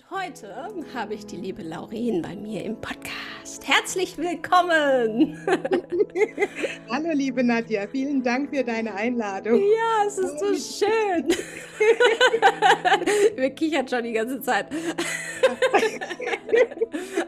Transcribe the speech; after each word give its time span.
Und 0.00 0.10
heute 0.18 0.54
habe 0.94 1.14
ich 1.14 1.26
die 1.26 1.36
liebe 1.36 1.62
Lauren 1.62 2.22
bei 2.22 2.34
mir 2.34 2.64
im 2.64 2.80
Podcast. 2.80 3.66
Herzlich 3.66 4.16
willkommen! 4.16 5.38
Hallo 6.90 7.10
liebe 7.12 7.44
Nadja, 7.44 7.86
vielen 7.86 8.22
Dank 8.22 8.48
für 8.54 8.64
deine 8.64 8.94
Einladung. 8.94 9.60
Ja, 9.60 10.06
es 10.06 10.16
ist 10.16 10.38
so 10.38 10.54
schön. 10.54 11.28
Wir 13.36 13.50
kichern 13.50 13.86
schon 13.88 14.04
die 14.04 14.12
ganze 14.12 14.40
Zeit. 14.40 14.68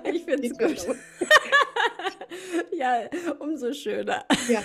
Ich 0.04 0.24
finde 0.24 0.48
es 0.48 0.58
gut. 0.58 0.96
Ja, 2.72 3.08
umso 3.38 3.72
schöner. 3.72 4.24
Ja. 4.48 4.62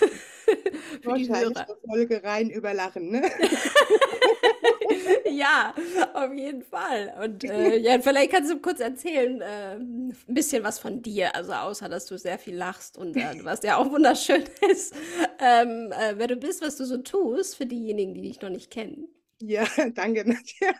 Wahrscheinlich 1.04 1.58
eine 1.58 1.77
Folge 1.86 2.23
rein 2.23 2.50
über 2.50 2.73
Lachen, 2.73 3.10
ne? 3.10 3.22
ja, 5.30 5.73
auf 6.13 6.34
jeden 6.34 6.63
Fall. 6.63 7.13
Und 7.23 7.44
äh, 7.44 7.77
ja, 7.77 8.00
vielleicht 8.00 8.32
kannst 8.32 8.52
du 8.52 8.60
kurz 8.60 8.80
erzählen, 8.80 9.41
äh, 9.41 9.76
ein 9.76 10.16
bisschen 10.27 10.63
was 10.63 10.80
von 10.80 11.02
dir. 11.02 11.35
Also 11.35 11.54
außer, 11.54 11.90
dass 11.90 12.05
du 12.05 12.18
sehr 12.18 12.40
viel 12.40 12.55
lachst 12.55 12.98
und 12.98 13.16
äh, 13.18 13.44
was 13.44 13.63
ja 13.63 13.77
auch 13.77 13.91
wunderschön 13.91 14.44
ist, 14.70 14.96
ähm, 15.40 15.91
äh, 15.91 16.13
wer 16.16 16.27
du 16.27 16.38
bist, 16.38 16.62
was 16.62 16.77
du 16.77 16.85
so 16.85 16.98
tust, 16.98 17.57
für 17.57 17.66
diejenigen, 17.66 18.13
die 18.13 18.22
dich 18.22 18.41
noch 18.41 18.49
nicht 18.49 18.72
kennen. 18.72 19.10
Ja, 19.40 19.68
danke, 19.94 20.27
Nadja. 20.27 20.74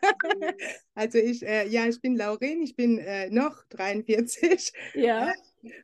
Also 0.96 1.20
ich, 1.20 1.46
äh, 1.46 1.68
ja, 1.68 1.86
ich 1.86 2.02
bin 2.02 2.16
Lauren, 2.16 2.64
ich 2.64 2.76
bin 2.76 2.98
äh, 2.98 3.30
noch 3.30 3.64
43. 3.70 4.74
Ja. 4.96 5.32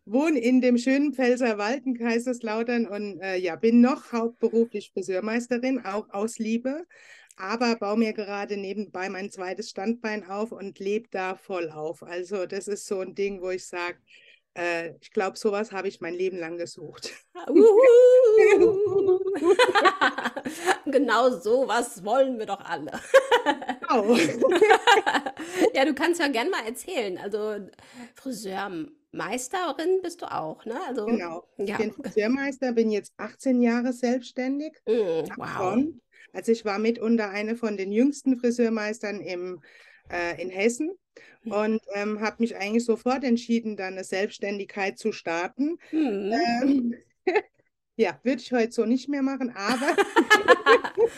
Wohne 0.06 0.40
in 0.40 0.62
dem 0.62 0.78
schönen 0.78 1.14
Pfälzer 1.14 1.58
Wald 1.58 1.86
in 1.86 1.98
Kaiserslautern 1.98 2.88
und 2.88 3.20
äh, 3.22 3.38
ja, 3.38 3.56
bin 3.56 3.82
noch 3.82 4.12
hauptberuflich 4.12 4.92
Friseurmeisterin, 4.94 5.86
auch 5.86 6.10
aus 6.10 6.40
Liebe 6.40 6.86
aber 7.36 7.76
baue 7.76 7.98
mir 7.98 8.14
gerade 8.14 8.58
nebenbei 8.58 9.10
mein 9.10 9.32
zweites 9.32 9.70
Standbein 9.70 10.30
auf 10.30 10.52
und 10.52 10.80
lebe 10.80 11.08
da 11.10 11.36
voll 11.36 11.72
auf. 11.72 12.04
Also 12.04 12.46
das 12.46 12.68
ist 12.68 12.88
so 12.88 13.00
ein 13.00 13.16
Ding, 13.16 13.42
wo 13.42 13.50
ich 13.50 13.66
sage, 13.66 13.98
äh, 14.56 14.92
ich 15.02 15.12
glaube, 15.12 15.38
sowas 15.38 15.72
habe 15.72 15.88
ich 15.88 16.02
mein 16.02 16.14
Leben 16.14 16.38
lang 16.38 16.58
gesucht. 16.58 17.12
genau 20.86 21.32
sowas 21.32 22.06
wollen 22.06 22.38
wir 22.38 22.46
doch 22.46 22.62
alle. 22.62 22.92
Oh. 23.90 24.16
ja, 25.74 25.86
du 25.86 25.96
kannst 25.96 26.20
ja 26.20 26.28
gerne 26.28 26.52
mal 26.52 26.66
erzählen. 26.66 27.18
Also 27.18 27.68
Friseurmeisterin 29.14 30.02
bist 30.02 30.22
du 30.22 30.32
auch, 30.32 30.66
ne? 30.66 30.76
Also, 30.88 31.06
genau. 31.06 31.48
Ich 31.58 31.70
ja. 31.70 31.78
bin 31.78 31.92
Friseurmeister, 31.92 32.72
bin 32.74 32.90
jetzt 32.90 33.14
18 33.18 33.62
Jahre 33.62 33.94
selbstständig. 33.94 34.74
Mm, 34.88 35.30
wow. 35.38 35.84
Also 36.34 36.52
ich 36.52 36.66
war 36.66 36.80
mitunter 36.80 37.30
eine 37.30 37.56
von 37.56 37.78
den 37.78 37.92
jüngsten 37.92 38.38
Friseurmeistern 38.38 39.22
im, 39.22 39.62
äh, 40.10 40.42
in 40.42 40.50
Hessen 40.50 40.92
hm. 41.44 41.52
und 41.52 41.82
ähm, 41.94 42.22
habe 42.22 42.38
mich 42.40 42.56
eigentlich 42.56 42.86
sofort 42.86 43.24
entschieden, 43.24 43.78
dann 43.78 43.94
eine 43.94 44.04
Selbstständigkeit 44.04 44.98
zu 44.98 45.12
starten. 45.12 45.78
Mhm. 45.92 46.34
Ähm, 46.34 46.96
ja, 47.98 48.20
würde 48.24 48.42
ich 48.42 48.52
heute 48.52 48.72
so 48.72 48.86
nicht 48.86 49.10
mehr 49.10 49.22
machen, 49.22 49.54
aber. 49.56 49.96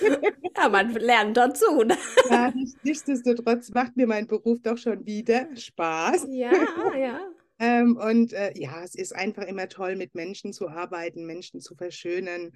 ja, 0.58 0.68
man 0.68 0.92
lernt 0.96 1.38
dazu. 1.38 1.84
Ne? 1.84 1.98
ja, 2.30 2.54
nichtsdestotrotz 2.84 3.70
macht 3.70 3.96
mir 3.96 4.08
mein 4.08 4.28
Beruf 4.28 4.62
doch 4.62 4.78
schon 4.78 5.06
wieder 5.06 5.48
Spaß. 5.56 6.28
Ja, 6.30 6.52
ja. 6.94 7.22
Ähm, 7.60 7.98
und 7.98 8.34
äh, 8.34 8.52
ja, 8.56 8.84
es 8.84 8.96
ist 8.96 9.16
einfach 9.16 9.44
immer 9.44 9.68
toll, 9.68 9.96
mit 9.96 10.16
Menschen 10.16 10.54
zu 10.54 10.68
arbeiten, 10.68 11.26
Menschen 11.26 11.62
zu 11.62 11.76
verschönern 11.76 12.52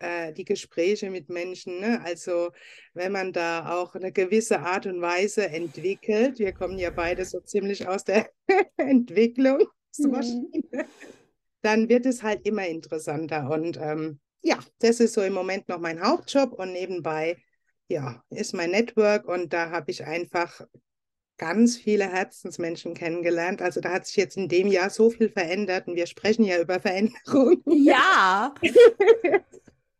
äh, 0.00 0.32
die 0.32 0.44
Gespräche 0.44 1.10
mit 1.10 1.28
Menschen. 1.28 1.80
Ne? 1.80 2.00
Also 2.04 2.52
wenn 2.92 3.12
man 3.12 3.32
da 3.32 3.74
auch 3.74 3.94
eine 3.94 4.12
gewisse 4.12 4.60
Art 4.60 4.86
und 4.86 5.00
Weise 5.00 5.48
entwickelt, 5.48 6.38
wir 6.38 6.52
kommen 6.52 6.78
ja 6.78 6.90
beide 6.90 7.24
so 7.24 7.40
ziemlich 7.40 7.88
aus 7.88 8.04
der 8.04 8.28
Entwicklung, 8.76 9.64
mhm. 9.98 10.60
dann 11.62 11.88
wird 11.88 12.06
es 12.06 12.22
halt 12.22 12.46
immer 12.46 12.66
interessanter. 12.66 13.50
Und 13.50 13.78
ähm, 13.80 14.20
ja, 14.42 14.58
das 14.78 15.00
ist 15.00 15.14
so 15.14 15.22
im 15.22 15.32
Moment 15.32 15.68
noch 15.68 15.78
mein 15.80 16.02
Hauptjob 16.02 16.52
und 16.52 16.72
nebenbei 16.72 17.36
ja, 17.88 18.22
ist 18.30 18.54
mein 18.54 18.70
Network 18.70 19.26
und 19.26 19.52
da 19.52 19.70
habe 19.70 19.90
ich 19.90 20.04
einfach 20.04 20.60
ganz 21.38 21.76
viele 21.76 22.10
Herzensmenschen 22.10 22.94
kennengelernt. 22.94 23.60
Also 23.62 23.80
da 23.80 23.92
hat 23.92 24.06
sich 24.06 24.16
jetzt 24.16 24.36
in 24.36 24.48
dem 24.48 24.68
Jahr 24.68 24.90
so 24.90 25.10
viel 25.10 25.28
verändert 25.28 25.88
und 25.88 25.96
wir 25.96 26.06
sprechen 26.06 26.44
ja 26.44 26.60
über 26.60 26.80
Veränderung. 26.80 27.62
Ja. 27.66 28.54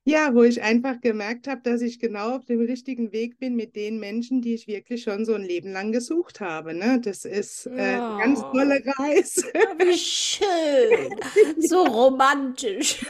Ja, 0.07 0.35
wo 0.35 0.43
ich 0.43 0.61
einfach 0.61 1.01
gemerkt 1.01 1.49
habe, 1.49 1.63
dass 1.63 1.81
ich 1.81 1.99
genau 1.99 2.37
auf 2.37 2.45
dem 2.45 2.61
richtigen 2.61 3.11
Weg 3.13 3.39
bin 3.39 3.57
mit 3.57 3.75
den 3.75 3.99
Menschen, 3.99 4.43
die 4.43 4.53
ich 4.53 4.67
wirklich 4.67 5.03
schon 5.03 5.25
so 5.25 5.33
ein 5.33 5.43
Leben 5.43 5.73
lang 5.73 5.93
gesucht 5.93 6.41
habe. 6.41 6.75
Ne? 6.75 7.01
Das 7.03 7.25
ist 7.25 7.65
äh, 7.65 7.97
oh. 7.99 8.19
ganz 8.19 8.41
tolle 8.41 8.83
Reise. 8.99 9.47
Wie 9.79 9.97
schön. 9.97 11.19
So 11.59 11.85
romantisch. 11.85 13.03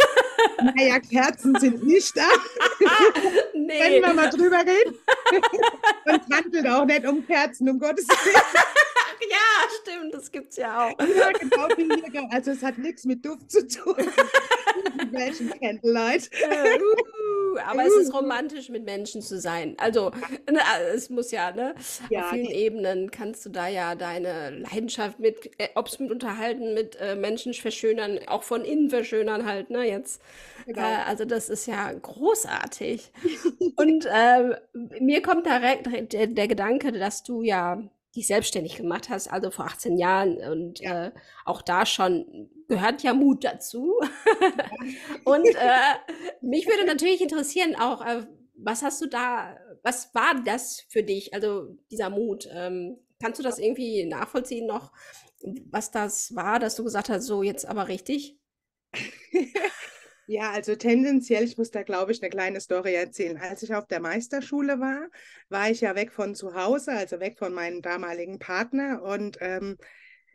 Naja, 0.59 0.99
Kerzen 1.00 1.59
sind 1.59 1.84
nicht 1.84 2.17
da. 2.17 2.22
nee. 3.55 3.81
Wenn 3.81 4.03
wir 4.03 4.15
mal 4.15 4.31
drüber 4.31 4.59
reden. 4.59 4.99
Und 6.06 6.34
handelt 6.34 6.67
auch 6.69 6.84
nicht 6.84 7.06
um 7.06 7.27
Kerzen, 7.27 7.69
um 7.69 7.78
Gottes 7.78 8.06
Willen. 8.09 8.37
Ja, 9.31 9.69
stimmt, 9.81 10.12
das 10.12 10.31
gibt 10.31 10.50
es 10.50 10.56
ja 10.56 10.87
auch. 10.87 10.99
Ja, 10.99 11.31
genau. 11.31 12.28
Also 12.31 12.50
es 12.50 12.62
hat 12.62 12.78
nichts 12.78 13.05
mit 13.05 13.25
Duft 13.25 13.50
zu 13.50 13.67
tun. 13.67 13.97
Menschen 15.11 15.50
Candlelight. 15.59 16.31
Aber 17.59 17.85
es 17.85 17.95
ist 17.97 18.15
romantisch, 18.15 18.69
mit 18.69 18.85
Menschen 18.85 19.23
zu 19.23 19.39
sein. 19.39 19.75
Also, 19.79 20.11
ne, 20.51 20.61
es 20.95 21.11
muss 21.11 21.31
ja, 21.31 21.53
ne? 21.53 21.75
Ja, 22.11 22.23
Auf 22.23 22.31
vielen. 22.31 22.51
Ebenen 22.51 23.11
kannst 23.11 23.45
du 23.47 23.51
da 23.51 23.69
ja 23.69 23.95
deine 23.95 24.51
Leidenschaft 24.51 25.19
mit, 25.19 25.51
äh, 25.59 25.69
ob 25.75 25.89
es 25.89 25.99
mit 25.99 26.11
Unterhalten, 26.11 26.75
mit 26.75 26.97
äh, 27.01 27.17
Menschen 27.17 27.55
verschönern, 27.55 28.19
auch 28.27 28.43
von 28.43 28.65
innen 28.65 28.91
verschönern 28.91 29.47
halt, 29.47 29.71
ne? 29.71 29.85
Jetzt. 29.85 30.23
Genau. 30.67 30.81
Äh, 30.81 31.05
also, 31.07 31.25
das 31.25 31.49
ist 31.49 31.67
ja 31.67 31.93
großartig. 31.93 33.13
Und 33.77 34.07
äh, 34.07 34.57
mir 35.01 35.23
kommt 35.23 35.47
direkt 35.47 36.13
der, 36.13 36.27
der 36.27 36.49
Gedanke, 36.49 36.93
dass 36.93 37.23
du 37.23 37.43
ja 37.43 37.83
dich 38.15 38.27
selbstständig 38.27 38.77
gemacht 38.77 39.09
hast, 39.09 39.29
also 39.33 39.51
vor 39.51 39.67
18 39.67 39.99
Jahren. 39.99 40.37
Und 40.39 40.81
ja. 40.81 41.07
äh, 41.07 41.11
auch 41.45 41.63
da 41.63 41.87
schon 41.87 42.51
gehört 42.69 43.03
ja 43.03 43.15
Mut 43.15 43.45
dazu. 43.45 43.95
und 45.25 45.47
äh, 45.47 45.95
mich 46.43 46.67
würde 46.67 46.87
natürlich 46.87 47.21
interessieren 47.21 47.77
auch, 47.77 48.05
äh, 48.05 48.27
was 48.57 48.83
hast 48.83 49.01
du 49.03 49.07
da, 49.07 49.57
was 49.83 50.15
war 50.15 50.43
das 50.45 50.83
für 50.89 51.03
dich, 51.03 51.35
also 51.35 51.77
dieser 51.91 52.11
Mut? 52.11 52.49
Ähm, 52.53 52.99
kannst 53.21 53.39
du 53.39 53.43
das 53.43 53.59
irgendwie 53.59 54.07
nachvollziehen 54.07 54.67
noch, 54.67 54.93
was 55.71 55.91
das 55.91 56.35
war, 56.35 56.59
dass 56.59 56.77
du 56.77 56.85
gesagt 56.85 57.09
hast, 57.09 57.27
so 57.27 57.43
jetzt 57.43 57.67
aber 57.67 57.89
richtig? 57.89 58.39
Ja, 60.27 60.53
also 60.53 60.75
tendenziell, 60.75 61.45
ich 61.45 61.59
muss 61.59 61.71
da, 61.71 61.83
glaube 61.83 62.13
ich, 62.13 62.23
eine 62.23 62.31
kleine 62.31 62.59
Story 62.61 62.95
erzählen. 62.95 63.37
Als 63.37 63.63
ich 63.63 63.75
auf 63.75 63.87
der 63.87 64.01
Meisterschule 64.01 64.81
war, 64.81 65.09
war 65.51 65.71
ich 65.71 65.83
ja 65.83 65.95
weg 65.95 66.13
von 66.13 66.35
zu 66.35 66.55
Hause, 66.55 66.93
also 66.93 67.21
weg 67.21 67.39
von 67.39 67.53
meinem 67.53 67.83
damaligen 67.83 68.39
Partner. 68.39 69.03
Und 69.03 69.37
ähm, 69.41 69.77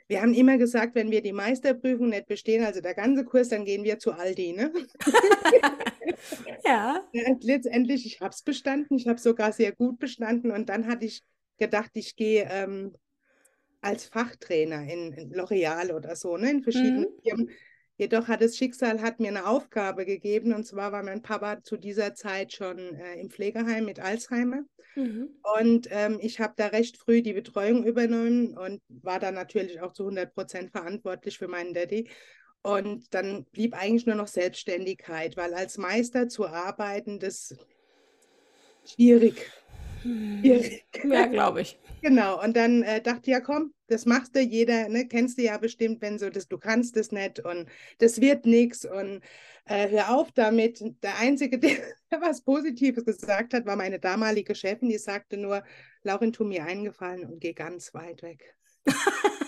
wir 0.10 0.22
haben 0.22 0.34
immer 0.34 0.58
gesagt, 0.58 0.96
wenn 0.96 1.12
wir 1.12 1.22
die 1.22 1.34
Meisterprüfung 1.34 2.10
nicht 2.10 2.26
bestehen, 2.26 2.66
also 2.66 2.82
der 2.82 2.96
ganze 2.96 3.24
Kurs, 3.24 3.50
dann 3.50 3.64
gehen 3.64 3.84
wir 3.84 4.00
zu 4.00 4.12
Aldi. 4.12 4.54
Ne? 4.54 4.74
ja. 6.66 7.08
Letztendlich, 7.42 8.08
ich 8.08 8.20
habe 8.20 8.34
es 8.34 8.42
bestanden, 8.42 8.98
ich 8.98 9.08
habe 9.08 9.20
sogar 9.20 9.54
sehr 9.54 9.72
gut 9.72 10.00
bestanden. 10.00 10.50
Und 10.52 10.68
dann 10.70 10.88
hatte 10.88 11.06
ich 11.06 11.22
gedacht, 11.60 11.92
ich 11.94 12.16
gehe 12.16 12.50
ähm, 12.52 12.96
als 13.82 14.06
Fachtrainer 14.06 14.82
in, 14.82 15.14
in 15.14 15.32
L'Oreal 15.32 15.94
oder 15.94 16.16
so, 16.16 16.38
ne, 16.38 16.52
in 16.52 16.64
verschiedenen 16.64 17.02
mhm. 17.04 17.22
Firmen 17.24 17.50
Jedoch 18.00 18.30
hat 18.30 18.42
das 18.42 18.56
Schicksal 18.56 19.02
hat 19.02 19.20
mir 19.20 19.28
eine 19.28 19.46
Aufgabe 19.46 20.06
gegeben 20.06 20.54
und 20.54 20.66
zwar 20.66 20.94
war 20.94 21.04
mein 21.04 21.22
Papa 21.22 21.62
zu 21.62 21.76
dieser 21.76 22.16
Zeit 22.16 22.54
schon 22.54 22.78
äh, 22.96 23.20
im 23.20 23.30
Pflegeheim 23.30 23.84
mit 23.84 24.00
Alzheimer 24.00 24.64
mhm. 25.00 25.30
und 25.58 25.88
ähm, 25.92 26.20
ich 26.22 26.40
habe 26.40 26.54
da 26.56 26.68
recht 26.68 26.98
früh 26.98 27.22
die 27.22 27.34
Betreuung 27.34 27.86
übernommen 27.86 28.58
und 28.58 28.82
war 28.90 29.20
da 29.20 29.32
natürlich 29.32 29.82
auch 29.82 29.94
zu 29.94 30.04
100 30.04 30.34
Prozent 30.34 30.72
verantwortlich 30.72 31.38
für 31.38 31.48
meinen 31.48 31.74
Daddy. 31.74 32.10
Und 32.62 33.14
dann 33.14 33.46
blieb 33.46 33.74
eigentlich 33.74 34.06
nur 34.06 34.16
noch 34.16 34.28
Selbstständigkeit, 34.28 35.38
weil 35.38 35.54
als 35.54 35.78
Meister 35.78 36.28
zu 36.28 36.46
arbeiten, 36.46 37.20
das 37.20 37.52
ist 37.52 37.68
schwierig. 38.94 39.50
Hm. 40.04 40.44
Ja, 40.44 41.26
glaube 41.28 41.62
ich. 41.62 41.80
Genau, 42.02 42.42
und 42.44 42.56
dann 42.58 42.84
äh, 42.84 43.02
dachte 43.02 43.22
ich, 43.24 43.28
ja 43.28 43.40
komm, 43.40 43.74
das 43.90 44.06
machst 44.06 44.36
du, 44.36 44.40
jeder, 44.40 44.90
ne, 44.90 45.08
kennst 45.08 45.38
du 45.38 45.44
ja 45.44 45.58
bestimmt, 45.58 46.02
wenn 46.02 46.20
so, 46.20 46.30
das, 46.30 46.48
du 46.48 46.58
kannst 46.58 46.98
es 46.98 47.12
nicht 47.12 47.40
und 47.40 47.68
das 48.00 48.22
wird 48.22 48.46
nichts 48.46 48.86
und 48.86 49.22
äh, 49.66 49.90
hör 49.90 50.16
auf 50.16 50.32
damit. 50.32 50.82
Der 51.04 51.18
Einzige, 51.20 51.60
der 51.60 51.78
was 52.22 52.42
Positives 52.42 53.06
gesagt 53.06 53.54
hat, 53.54 53.66
war 53.66 53.76
meine 53.76 54.00
damalige 54.00 54.56
Chefin, 54.56 54.90
die 54.90 54.98
sagte 54.98 55.38
nur, 55.38 55.64
Laurin, 56.04 56.34
tu 56.34 56.44
mir 56.44 56.66
eingefallen 56.66 57.26
und 57.26 57.40
geh 57.40 57.54
ganz 57.54 57.94
weit 57.94 58.22
weg. 58.24 58.56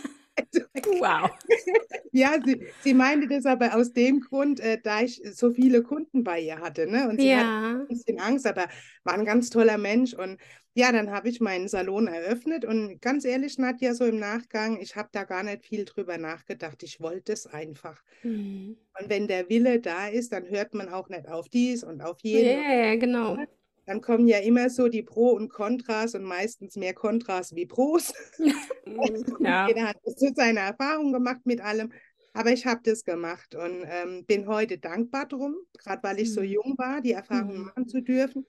Wow. 0.99 1.29
ja, 2.11 2.37
sie, 2.43 2.65
sie 2.81 2.93
meinte 2.93 3.27
das 3.27 3.45
aber 3.45 3.75
aus 3.75 3.93
dem 3.93 4.21
Grund, 4.21 4.59
äh, 4.59 4.79
da 4.81 5.01
ich 5.01 5.21
so 5.33 5.51
viele 5.51 5.83
Kunden 5.83 6.23
bei 6.23 6.39
ihr 6.39 6.59
hatte. 6.59 6.87
Ne? 6.87 7.09
Und 7.09 7.19
sie 7.19 7.29
ja. 7.29 7.37
hatte 7.37 7.79
ein 7.81 7.87
bisschen 7.87 8.19
Angst, 8.19 8.45
aber 8.45 8.67
war 9.03 9.13
ein 9.13 9.25
ganz 9.25 9.49
toller 9.49 9.77
Mensch. 9.77 10.13
Und 10.13 10.39
ja, 10.73 10.91
dann 10.91 11.11
habe 11.11 11.29
ich 11.29 11.41
meinen 11.41 11.67
Salon 11.67 12.07
eröffnet. 12.07 12.65
Und 12.65 13.01
ganz 13.01 13.25
ehrlich, 13.25 13.57
Nadja, 13.57 13.93
so 13.93 14.05
im 14.05 14.19
Nachgang, 14.19 14.79
ich 14.79 14.95
habe 14.95 15.09
da 15.11 15.23
gar 15.23 15.43
nicht 15.43 15.65
viel 15.65 15.85
drüber 15.85 16.17
nachgedacht. 16.17 16.83
Ich 16.83 17.01
wollte 17.01 17.33
es 17.33 17.47
einfach. 17.47 18.01
Mhm. 18.23 18.77
Und 18.99 19.09
wenn 19.09 19.27
der 19.27 19.49
Wille 19.49 19.79
da 19.79 20.07
ist, 20.07 20.31
dann 20.31 20.49
hört 20.49 20.73
man 20.73 20.89
auch 20.89 21.09
nicht 21.09 21.27
auf 21.27 21.49
dies 21.49 21.83
und 21.83 22.01
auf 22.01 22.19
jeden. 22.21 22.61
Ja, 22.61 22.73
ja, 22.73 22.95
genau 22.95 23.37
dann 23.85 24.01
kommen 24.01 24.27
ja 24.27 24.37
immer 24.37 24.69
so 24.69 24.87
die 24.87 25.01
Pro 25.01 25.31
und 25.31 25.49
Kontras 25.49 26.15
und 26.15 26.23
meistens 26.23 26.75
mehr 26.75 26.93
Kontras 26.93 27.55
wie 27.55 27.65
Pros. 27.65 28.13
ja. 29.39 29.67
Jeder 29.67 29.89
hat 29.89 29.97
so 30.05 30.29
seine 30.33 30.61
Erfahrung 30.61 31.11
gemacht 31.11 31.41
mit 31.45 31.61
allem. 31.61 31.91
Aber 32.33 32.51
ich 32.51 32.65
habe 32.65 32.79
das 32.83 33.03
gemacht 33.03 33.55
und 33.55 33.83
ähm, 33.85 34.25
bin 34.25 34.47
heute 34.47 34.77
dankbar 34.77 35.27
drum, 35.27 35.55
gerade 35.77 36.01
weil 36.03 36.19
ich 36.19 36.29
mhm. 36.29 36.33
so 36.33 36.41
jung 36.41 36.75
war, 36.77 37.01
die 37.01 37.11
Erfahrung 37.11 37.57
mhm. 37.57 37.65
machen 37.65 37.87
zu 37.89 38.01
dürfen. 38.01 38.45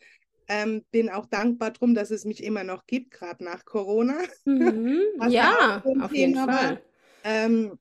Ähm, 0.54 0.84
bin 0.90 1.08
auch 1.08 1.24
dankbar 1.24 1.70
drum, 1.70 1.94
dass 1.94 2.10
es 2.10 2.26
mich 2.26 2.44
immer 2.44 2.62
noch 2.62 2.86
gibt, 2.86 3.12
gerade 3.12 3.42
nach 3.42 3.64
Corona. 3.64 4.18
Mhm. 4.44 5.00
ja, 5.30 5.82
auf 6.00 6.12
jeden 6.12 6.34
Fall. 6.34 6.82
Ähm, 7.24 7.78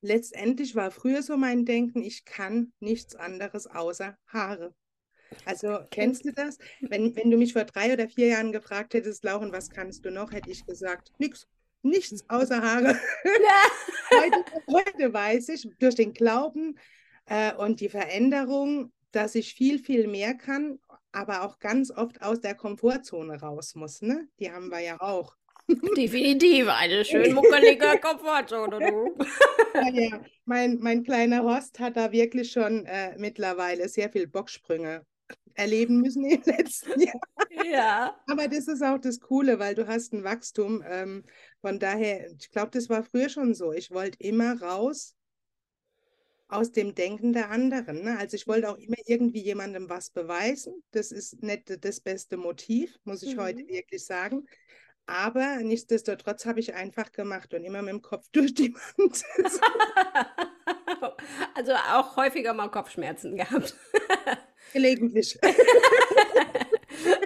letztendlich 0.00 0.74
war 0.74 0.90
früher 0.90 1.22
so 1.22 1.36
mein 1.36 1.66
Denken, 1.66 2.02
ich 2.02 2.24
kann 2.24 2.72
nichts 2.80 3.16
anderes 3.16 3.66
außer 3.66 4.16
Haare. 4.28 4.74
Also 5.44 5.78
kennst 5.90 6.24
du 6.24 6.32
das? 6.32 6.56
Wenn, 6.80 7.14
wenn 7.16 7.30
du 7.30 7.36
mich 7.36 7.52
vor 7.52 7.64
drei 7.64 7.92
oder 7.92 8.08
vier 8.08 8.28
Jahren 8.28 8.50
gefragt 8.50 8.94
hättest, 8.94 9.22
Lauren, 9.22 9.52
was 9.52 9.68
kannst 9.68 10.06
du 10.06 10.10
noch, 10.10 10.32
hätte 10.32 10.50
ich 10.50 10.64
gesagt, 10.64 11.12
nichts. 11.18 11.46
Nichts 11.82 12.24
außer 12.28 12.62
Haare. 12.62 12.98
heute, 14.10 14.44
heute, 14.68 15.12
weiß 15.12 15.50
ich 15.50 15.68
durch 15.78 15.96
den 15.96 16.14
Glauben 16.14 16.78
äh, 17.26 17.54
und 17.54 17.80
die 17.80 17.90
Veränderung, 17.90 18.90
dass 19.12 19.34
ich 19.34 19.54
viel, 19.54 19.78
viel 19.78 20.06
mehr 20.06 20.34
kann, 20.34 20.78
aber 21.12 21.42
auch 21.42 21.58
ganz 21.58 21.90
oft 21.90 22.22
aus 22.22 22.40
der 22.40 22.54
Komfortzone 22.54 23.40
raus 23.40 23.74
muss. 23.74 24.02
Ne? 24.02 24.28
Die 24.38 24.50
haben 24.50 24.68
wir 24.68 24.80
ja 24.80 25.00
auch. 25.00 25.36
Definitiv, 25.96 26.68
eine 26.68 27.04
schön 27.04 27.34
muckelige 27.34 27.98
Komfortzone, 28.00 28.78
du. 28.78 29.16
Ja, 29.74 29.88
ja. 29.88 30.20
Mein, 30.44 30.78
mein 30.80 31.04
kleiner 31.04 31.44
Horst 31.44 31.78
hat 31.78 31.96
da 31.96 32.10
wirklich 32.10 32.50
schon 32.50 32.86
äh, 32.86 33.16
mittlerweile 33.18 33.88
sehr 33.88 34.10
viel 34.10 34.26
Bocksprünge 34.26 35.06
erleben 35.54 36.00
müssen 36.00 36.24
im 36.24 36.42
letzten 36.44 37.00
Jahr. 37.00 37.20
Ja. 37.64 38.16
Aber 38.26 38.48
das 38.48 38.66
ist 38.66 38.82
auch 38.82 38.98
das 38.98 39.20
Coole, 39.20 39.58
weil 39.58 39.74
du 39.74 39.86
hast 39.86 40.12
ein 40.12 40.24
Wachstum. 40.24 40.82
Ähm, 40.86 41.24
von 41.60 41.78
daher, 41.78 42.30
ich 42.32 42.50
glaube, 42.50 42.70
das 42.72 42.88
war 42.88 43.04
früher 43.04 43.28
schon 43.28 43.54
so. 43.54 43.72
Ich 43.72 43.90
wollte 43.90 44.18
immer 44.20 44.60
raus 44.60 45.14
aus 46.50 46.72
dem 46.72 46.94
Denken 46.94 47.32
der 47.32 47.50
anderen. 47.50 48.02
Ne? 48.02 48.18
Also 48.18 48.36
ich 48.36 48.46
wollte 48.46 48.70
auch 48.70 48.76
immer 48.76 48.96
irgendwie 49.06 49.40
jemandem 49.40 49.88
was 49.88 50.10
beweisen. 50.10 50.82
Das 50.90 51.12
ist 51.12 51.42
nicht 51.42 51.84
das 51.84 52.00
beste 52.00 52.36
Motiv, 52.36 52.98
muss 53.04 53.22
ich 53.22 53.36
mhm. 53.36 53.40
heute 53.40 53.68
wirklich 53.68 54.04
sagen. 54.04 54.46
Aber 55.06 55.56
nichtsdestotrotz 55.56 56.46
habe 56.46 56.60
ich 56.60 56.74
einfach 56.74 57.10
gemacht 57.12 57.52
und 57.54 57.64
immer 57.64 57.82
mit 57.82 57.90
dem 57.90 58.02
Kopf 58.02 58.28
durch 58.32 58.54
die 58.54 58.74
Wand. 58.74 59.24
also 61.54 61.72
auch 61.72 62.16
häufiger 62.16 62.54
mal 62.54 62.68
Kopfschmerzen 62.68 63.36
gehabt. 63.36 63.74
Gelegentlich. 64.72 65.38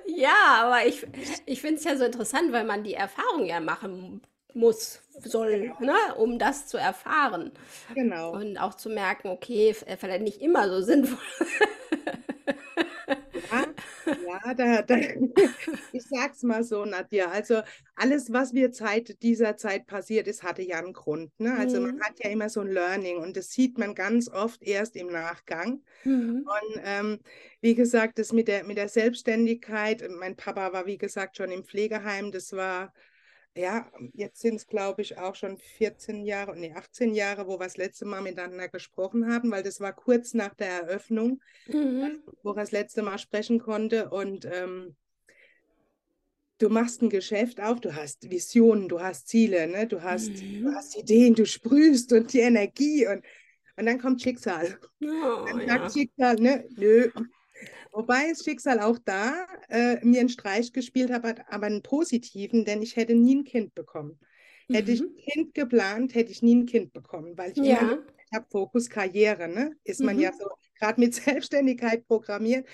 ja, 0.06 0.62
aber 0.62 0.86
ich, 0.86 1.06
ich 1.44 1.60
finde 1.60 1.76
es 1.76 1.84
ja 1.84 1.96
so 1.96 2.04
interessant, 2.04 2.52
weil 2.52 2.64
man 2.64 2.84
die 2.84 2.94
Erfahrung 2.94 3.44
ja 3.44 3.60
machen 3.60 4.22
muss, 4.54 5.00
soll, 5.22 5.72
genau. 5.78 5.92
ne, 5.92 6.14
um 6.16 6.38
das 6.38 6.66
zu 6.66 6.76
erfahren. 6.76 7.52
Genau. 7.94 8.32
Und 8.32 8.58
auch 8.58 8.74
zu 8.74 8.88
merken, 8.88 9.28
okay, 9.28 9.74
vielleicht 9.74 10.22
nicht 10.22 10.40
immer 10.40 10.68
so 10.68 10.80
sinnvoll. 10.80 11.18
Ja, 14.06 14.54
da, 14.54 14.82
da, 14.82 14.96
ich 15.92 16.02
sag's 16.02 16.42
mal 16.42 16.64
so, 16.64 16.84
Nadja. 16.84 17.30
Also 17.30 17.62
alles, 17.94 18.32
was 18.32 18.52
mir 18.52 18.72
Zeit 18.72 19.22
dieser 19.22 19.56
Zeit 19.56 19.86
passiert 19.86 20.26
ist, 20.26 20.42
hatte 20.42 20.62
ja 20.62 20.78
einen 20.78 20.92
Grund. 20.92 21.30
Ne? 21.38 21.54
Also 21.56 21.80
mhm. 21.80 21.86
man 21.86 22.00
hat 22.02 22.22
ja 22.22 22.30
immer 22.30 22.48
so 22.48 22.60
ein 22.60 22.70
Learning 22.70 23.18
und 23.18 23.36
das 23.36 23.50
sieht 23.50 23.78
man 23.78 23.94
ganz 23.94 24.28
oft 24.28 24.62
erst 24.62 24.96
im 24.96 25.08
Nachgang. 25.08 25.82
Mhm. 26.04 26.46
Und 26.46 26.82
ähm, 26.84 27.18
wie 27.60 27.74
gesagt, 27.74 28.18
das 28.18 28.32
mit 28.32 28.48
der, 28.48 28.64
mit 28.64 28.76
der 28.76 28.88
Selbstständigkeit, 28.88 30.04
mein 30.10 30.36
Papa 30.36 30.72
war, 30.72 30.86
wie 30.86 30.98
gesagt, 30.98 31.36
schon 31.36 31.50
im 31.50 31.64
Pflegeheim, 31.64 32.32
das 32.32 32.52
war 32.52 32.92
ja, 33.56 33.88
jetzt 34.14 34.40
sind 34.40 34.56
es, 34.56 34.66
glaube 34.66 35.02
ich, 35.02 35.18
auch 35.18 35.34
schon 35.36 35.58
14 35.58 36.24
Jahre, 36.24 36.56
nee, 36.58 36.72
18 36.72 37.14
Jahre, 37.14 37.46
wo 37.46 37.52
wir 37.52 37.64
das 37.64 37.76
letzte 37.76 38.04
Mal 38.04 38.20
miteinander 38.20 38.68
gesprochen 38.68 39.32
haben, 39.32 39.50
weil 39.50 39.62
das 39.62 39.80
war 39.80 39.92
kurz 39.92 40.34
nach 40.34 40.54
der 40.54 40.68
Eröffnung, 40.68 41.40
mhm. 41.68 42.22
wo 42.42 42.50
er 42.50 42.56
das 42.56 42.72
letzte 42.72 43.02
Mal 43.02 43.18
sprechen 43.18 43.60
konnte. 43.60 44.10
Und 44.10 44.44
ähm, 44.44 44.96
du 46.58 46.68
machst 46.68 47.02
ein 47.02 47.10
Geschäft 47.10 47.60
auf, 47.60 47.80
du 47.80 47.94
hast 47.94 48.28
Visionen, 48.28 48.88
du 48.88 49.00
hast 49.00 49.28
Ziele, 49.28 49.68
ne? 49.68 49.86
du, 49.86 50.02
hast, 50.02 50.30
mhm. 50.30 50.64
du 50.64 50.72
hast 50.72 50.96
Ideen, 50.96 51.34
du 51.34 51.46
sprühst 51.46 52.12
und 52.12 52.32
die 52.32 52.40
Energie 52.40 53.06
und, 53.06 53.24
und 53.76 53.86
dann 53.86 54.00
kommt 54.00 54.20
Schicksal. 54.20 54.78
Oh, 55.00 55.44
dann 55.46 55.66
sagt 55.66 55.84
ja. 55.84 55.90
Schicksal, 55.90 56.36
ne, 56.36 56.66
nö, 56.76 57.10
Wobei 57.92 58.28
das 58.30 58.44
Schicksal 58.44 58.80
auch 58.80 58.98
da 59.04 59.46
äh, 59.68 60.04
mir 60.04 60.20
einen 60.20 60.28
Streich 60.28 60.72
gespielt 60.72 61.10
hat, 61.10 61.24
aber 61.48 61.66
einen 61.66 61.82
positiven, 61.82 62.64
denn 62.64 62.82
ich 62.82 62.96
hätte 62.96 63.14
nie 63.14 63.36
ein 63.36 63.44
Kind 63.44 63.74
bekommen. 63.74 64.18
Mhm. 64.68 64.74
Hätte 64.74 64.92
ich 64.92 65.00
mhm. 65.00 65.08
ein 65.08 65.16
Kind 65.16 65.54
geplant, 65.54 66.14
hätte 66.14 66.32
ich 66.32 66.42
nie 66.42 66.56
ein 66.56 66.66
Kind 66.66 66.92
bekommen, 66.92 67.36
weil 67.36 67.52
ich 67.52 67.58
ja. 67.58 67.78
immer, 67.78 67.98
habe 68.34 68.46
Fokus 68.50 68.90
Karriere, 68.90 69.48
ne? 69.48 69.76
Ist 69.84 70.00
mhm. 70.00 70.06
man 70.06 70.20
ja 70.20 70.32
so 70.32 70.48
gerade 70.78 71.00
mit 71.00 71.14
Selbstständigkeit 71.14 72.06
programmiert. 72.06 72.66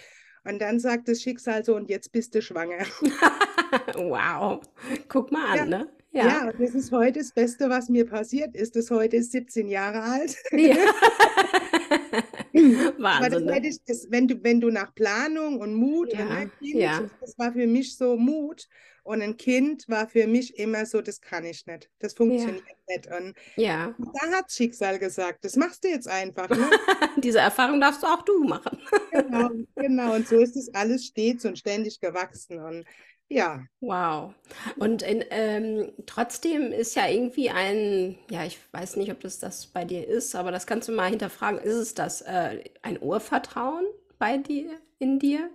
Und 0.45 0.61
dann 0.61 0.81
sagt 0.81 1.09
das 1.09 1.21
Schicksal 1.21 1.65
so, 1.65 1.77
und 1.77 1.91
jetzt 1.91 2.13
bist 2.13 2.35
du 2.35 2.41
schwanger. 2.41 2.87
wow, 3.95 4.61
guck 5.09 5.31
mal 5.31 5.57
ja. 5.57 5.63
an, 5.63 5.69
ne? 5.69 5.89
Ja. 6.13 6.27
ja, 6.27 6.53
das 6.53 6.75
ist 6.75 6.91
heute 6.91 7.21
das 7.21 7.33
Beste, 7.33 7.71
was 7.71 7.89
mir 7.89 8.05
passiert 8.05 8.57
ist. 8.57 8.75
Das 8.75 8.91
heute 8.91 9.17
ist 9.17 9.31
17 9.31 9.69
Jahre 9.69 10.03
alt. 10.03 10.37
Ja. 10.51 10.75
Wahnsinn. 12.99 13.47
Das, 13.47 13.59
ich, 13.63 13.85
das, 13.87 14.07
wenn, 14.11 14.29
du, 14.29 14.43
wenn 14.43 14.61
du 14.61 14.71
nach 14.71 14.95
Planung 14.95 15.61
und 15.61 15.75
Mut, 15.75 16.13
ja, 16.13 16.27
und 16.27 16.59
kind, 16.59 16.75
ja. 16.75 17.11
das 17.21 17.39
war 17.39 17.53
für 17.53 17.67
mich 17.67 17.97
so 17.97 18.17
Mut. 18.17 18.67
Und 19.03 19.23
ein 19.23 19.37
Kind 19.37 19.89
war 19.89 20.07
für 20.07 20.27
mich 20.27 20.59
immer 20.59 20.85
so, 20.85 21.01
das 21.01 21.21
kann 21.21 21.45
ich 21.45 21.67
nicht. 21.67 21.91
Das 21.99 22.13
funktioniert 22.13 22.63
ja. 22.67 22.97
nicht. 22.97 23.07
Und 23.07 23.35
ja. 23.57 23.95
da 23.99 24.33
hat 24.37 24.53
Schicksal 24.53 24.99
gesagt, 24.99 25.45
das 25.45 25.57
machst 25.57 25.85
du 25.85 25.89
jetzt 25.89 26.07
einfach. 26.07 26.49
Ne? 26.51 26.59
Diese 27.17 27.39
Erfahrung 27.39 27.81
darfst 27.81 28.03
du 28.03 28.07
auch 28.07 28.23
du 28.23 28.45
machen. 28.45 28.79
genau, 29.11 29.51
genau. 29.75 30.15
Und 30.15 30.29
so 30.29 30.39
ist 30.39 30.55
es 30.55 30.73
alles 30.75 31.07
stets 31.07 31.45
und 31.45 31.59
ständig 31.59 31.99
gewachsen. 32.01 32.59
Und 32.59 32.85
ja. 33.31 33.65
Wow. 33.81 34.35
Und 34.77 35.03
in, 35.03 35.25
ähm, 35.31 35.93
trotzdem 36.07 36.73
ist 36.73 36.97
ja 36.97 37.09
irgendwie 37.09 37.49
ein, 37.49 38.19
ja, 38.29 38.45
ich 38.45 38.59
weiß 38.73 38.97
nicht, 38.97 39.11
ob 39.13 39.21
das 39.21 39.39
das 39.39 39.69
bei 39.69 39.85
dir 39.85 40.07
ist, 40.07 40.35
aber 40.35 40.51
das 40.51 40.67
kannst 40.67 40.89
du 40.89 40.93
mal 40.93 41.09
hinterfragen. 41.09 41.61
Ist 41.61 41.77
es 41.77 41.95
das 41.95 42.23
äh, 42.23 42.65
ein 42.83 43.01
Urvertrauen 43.01 43.87
bei 44.19 44.37
dir, 44.37 44.81
in 44.99 45.21
dir? 45.21 45.49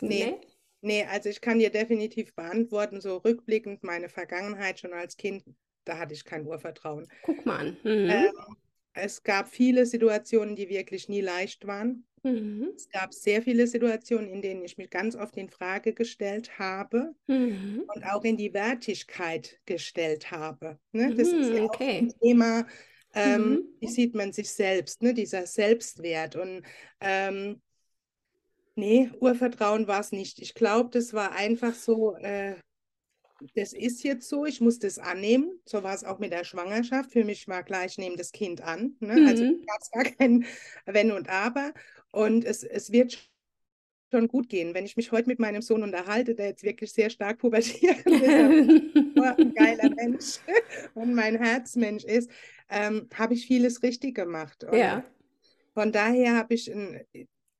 Nee. 0.00 0.08
Nee. 0.24 0.40
nee. 0.80 1.04
Also 1.04 1.28
ich 1.28 1.42
kann 1.42 1.58
dir 1.58 1.70
definitiv 1.70 2.34
beantworten, 2.34 3.02
so 3.02 3.18
rückblickend 3.18 3.84
meine 3.84 4.08
Vergangenheit 4.08 4.80
schon 4.80 4.94
als 4.94 5.18
Kind, 5.18 5.44
da 5.84 5.98
hatte 5.98 6.14
ich 6.14 6.24
kein 6.24 6.46
Urvertrauen. 6.46 7.06
Guck 7.22 7.44
mal 7.44 7.58
an. 7.58 7.76
Mhm. 7.82 8.10
Ähm, 8.10 8.56
es 8.94 9.22
gab 9.22 9.48
viele 9.48 9.84
Situationen, 9.84 10.56
die 10.56 10.70
wirklich 10.70 11.08
nie 11.08 11.20
leicht 11.20 11.66
waren. 11.66 12.06
Mhm. 12.24 12.72
Es 12.74 12.88
gab 12.88 13.12
sehr 13.12 13.42
viele 13.42 13.66
Situationen, 13.66 14.30
in 14.30 14.40
denen 14.40 14.64
ich 14.64 14.78
mich 14.78 14.88
ganz 14.88 15.14
oft 15.14 15.36
in 15.36 15.50
Frage 15.50 15.92
gestellt 15.92 16.58
habe 16.58 17.14
mhm. 17.26 17.84
und 17.94 18.04
auch 18.04 18.24
in 18.24 18.38
die 18.38 18.54
Wertigkeit 18.54 19.60
gestellt 19.66 20.30
habe. 20.30 20.78
Ne? 20.92 21.14
Das 21.14 21.28
ist 21.28 21.52
ja 21.52 21.62
okay. 21.62 21.98
ein 21.98 22.14
Thema, 22.20 22.66
ähm, 23.12 23.50
mhm. 23.50 23.64
wie 23.78 23.88
sieht 23.88 24.14
man 24.14 24.32
sich 24.32 24.50
selbst, 24.50 25.02
ne? 25.02 25.12
dieser 25.12 25.46
Selbstwert. 25.46 26.34
Und 26.34 26.62
ähm, 27.00 27.60
nee, 28.74 29.10
Urvertrauen 29.20 29.86
war 29.86 30.00
es 30.00 30.10
nicht. 30.10 30.40
Ich 30.40 30.54
glaube, 30.54 30.90
das 30.90 31.12
war 31.12 31.32
einfach 31.32 31.74
so, 31.74 32.16
äh, 32.16 32.54
das 33.54 33.72
ist 33.72 34.02
jetzt 34.04 34.28
so, 34.28 34.46
ich 34.46 34.60
muss 34.60 34.78
das 34.78 34.98
annehmen. 34.98 35.60
So 35.64 35.82
war 35.82 35.94
es 35.94 36.04
auch 36.04 36.18
mit 36.18 36.32
der 36.32 36.44
Schwangerschaft. 36.44 37.12
Für 37.12 37.24
mich 37.24 37.48
war 37.48 37.62
gleich, 37.62 37.98
nehme 37.98 38.16
das 38.16 38.32
Kind 38.32 38.60
an. 38.60 38.96
Ne? 39.00 39.12
Also 39.28 39.44
mhm. 39.44 39.50
Also 39.50 39.66
gab 39.66 39.80
es 39.80 39.90
gar 39.90 40.04
kein 40.04 40.44
Wenn 40.86 41.12
und 41.12 41.28
Aber. 41.28 41.72
Und 42.10 42.44
es, 42.44 42.62
es 42.62 42.92
wird 42.92 43.18
schon 44.10 44.28
gut 44.28 44.48
gehen. 44.48 44.74
Wenn 44.74 44.84
ich 44.84 44.96
mich 44.96 45.10
heute 45.10 45.28
mit 45.28 45.40
meinem 45.40 45.62
Sohn 45.62 45.82
unterhalte, 45.82 46.34
der 46.34 46.46
jetzt 46.46 46.62
wirklich 46.62 46.92
sehr 46.92 47.10
stark 47.10 47.38
pubertiert 47.38 48.06
ist, 48.06 48.22
ein 49.16 49.54
geiler 49.54 49.90
Mensch 49.94 50.38
und 50.94 51.14
mein 51.14 51.36
Herzmensch 51.36 52.04
ist, 52.04 52.30
ähm, 52.70 53.08
habe 53.14 53.34
ich 53.34 53.46
vieles 53.46 53.82
richtig 53.82 54.14
gemacht. 54.14 54.64
Und 54.64 54.78
ja. 54.78 55.04
Von 55.74 55.90
daher 55.90 56.36
habe 56.36 56.54
ich 56.54 56.72
ein, 56.72 57.00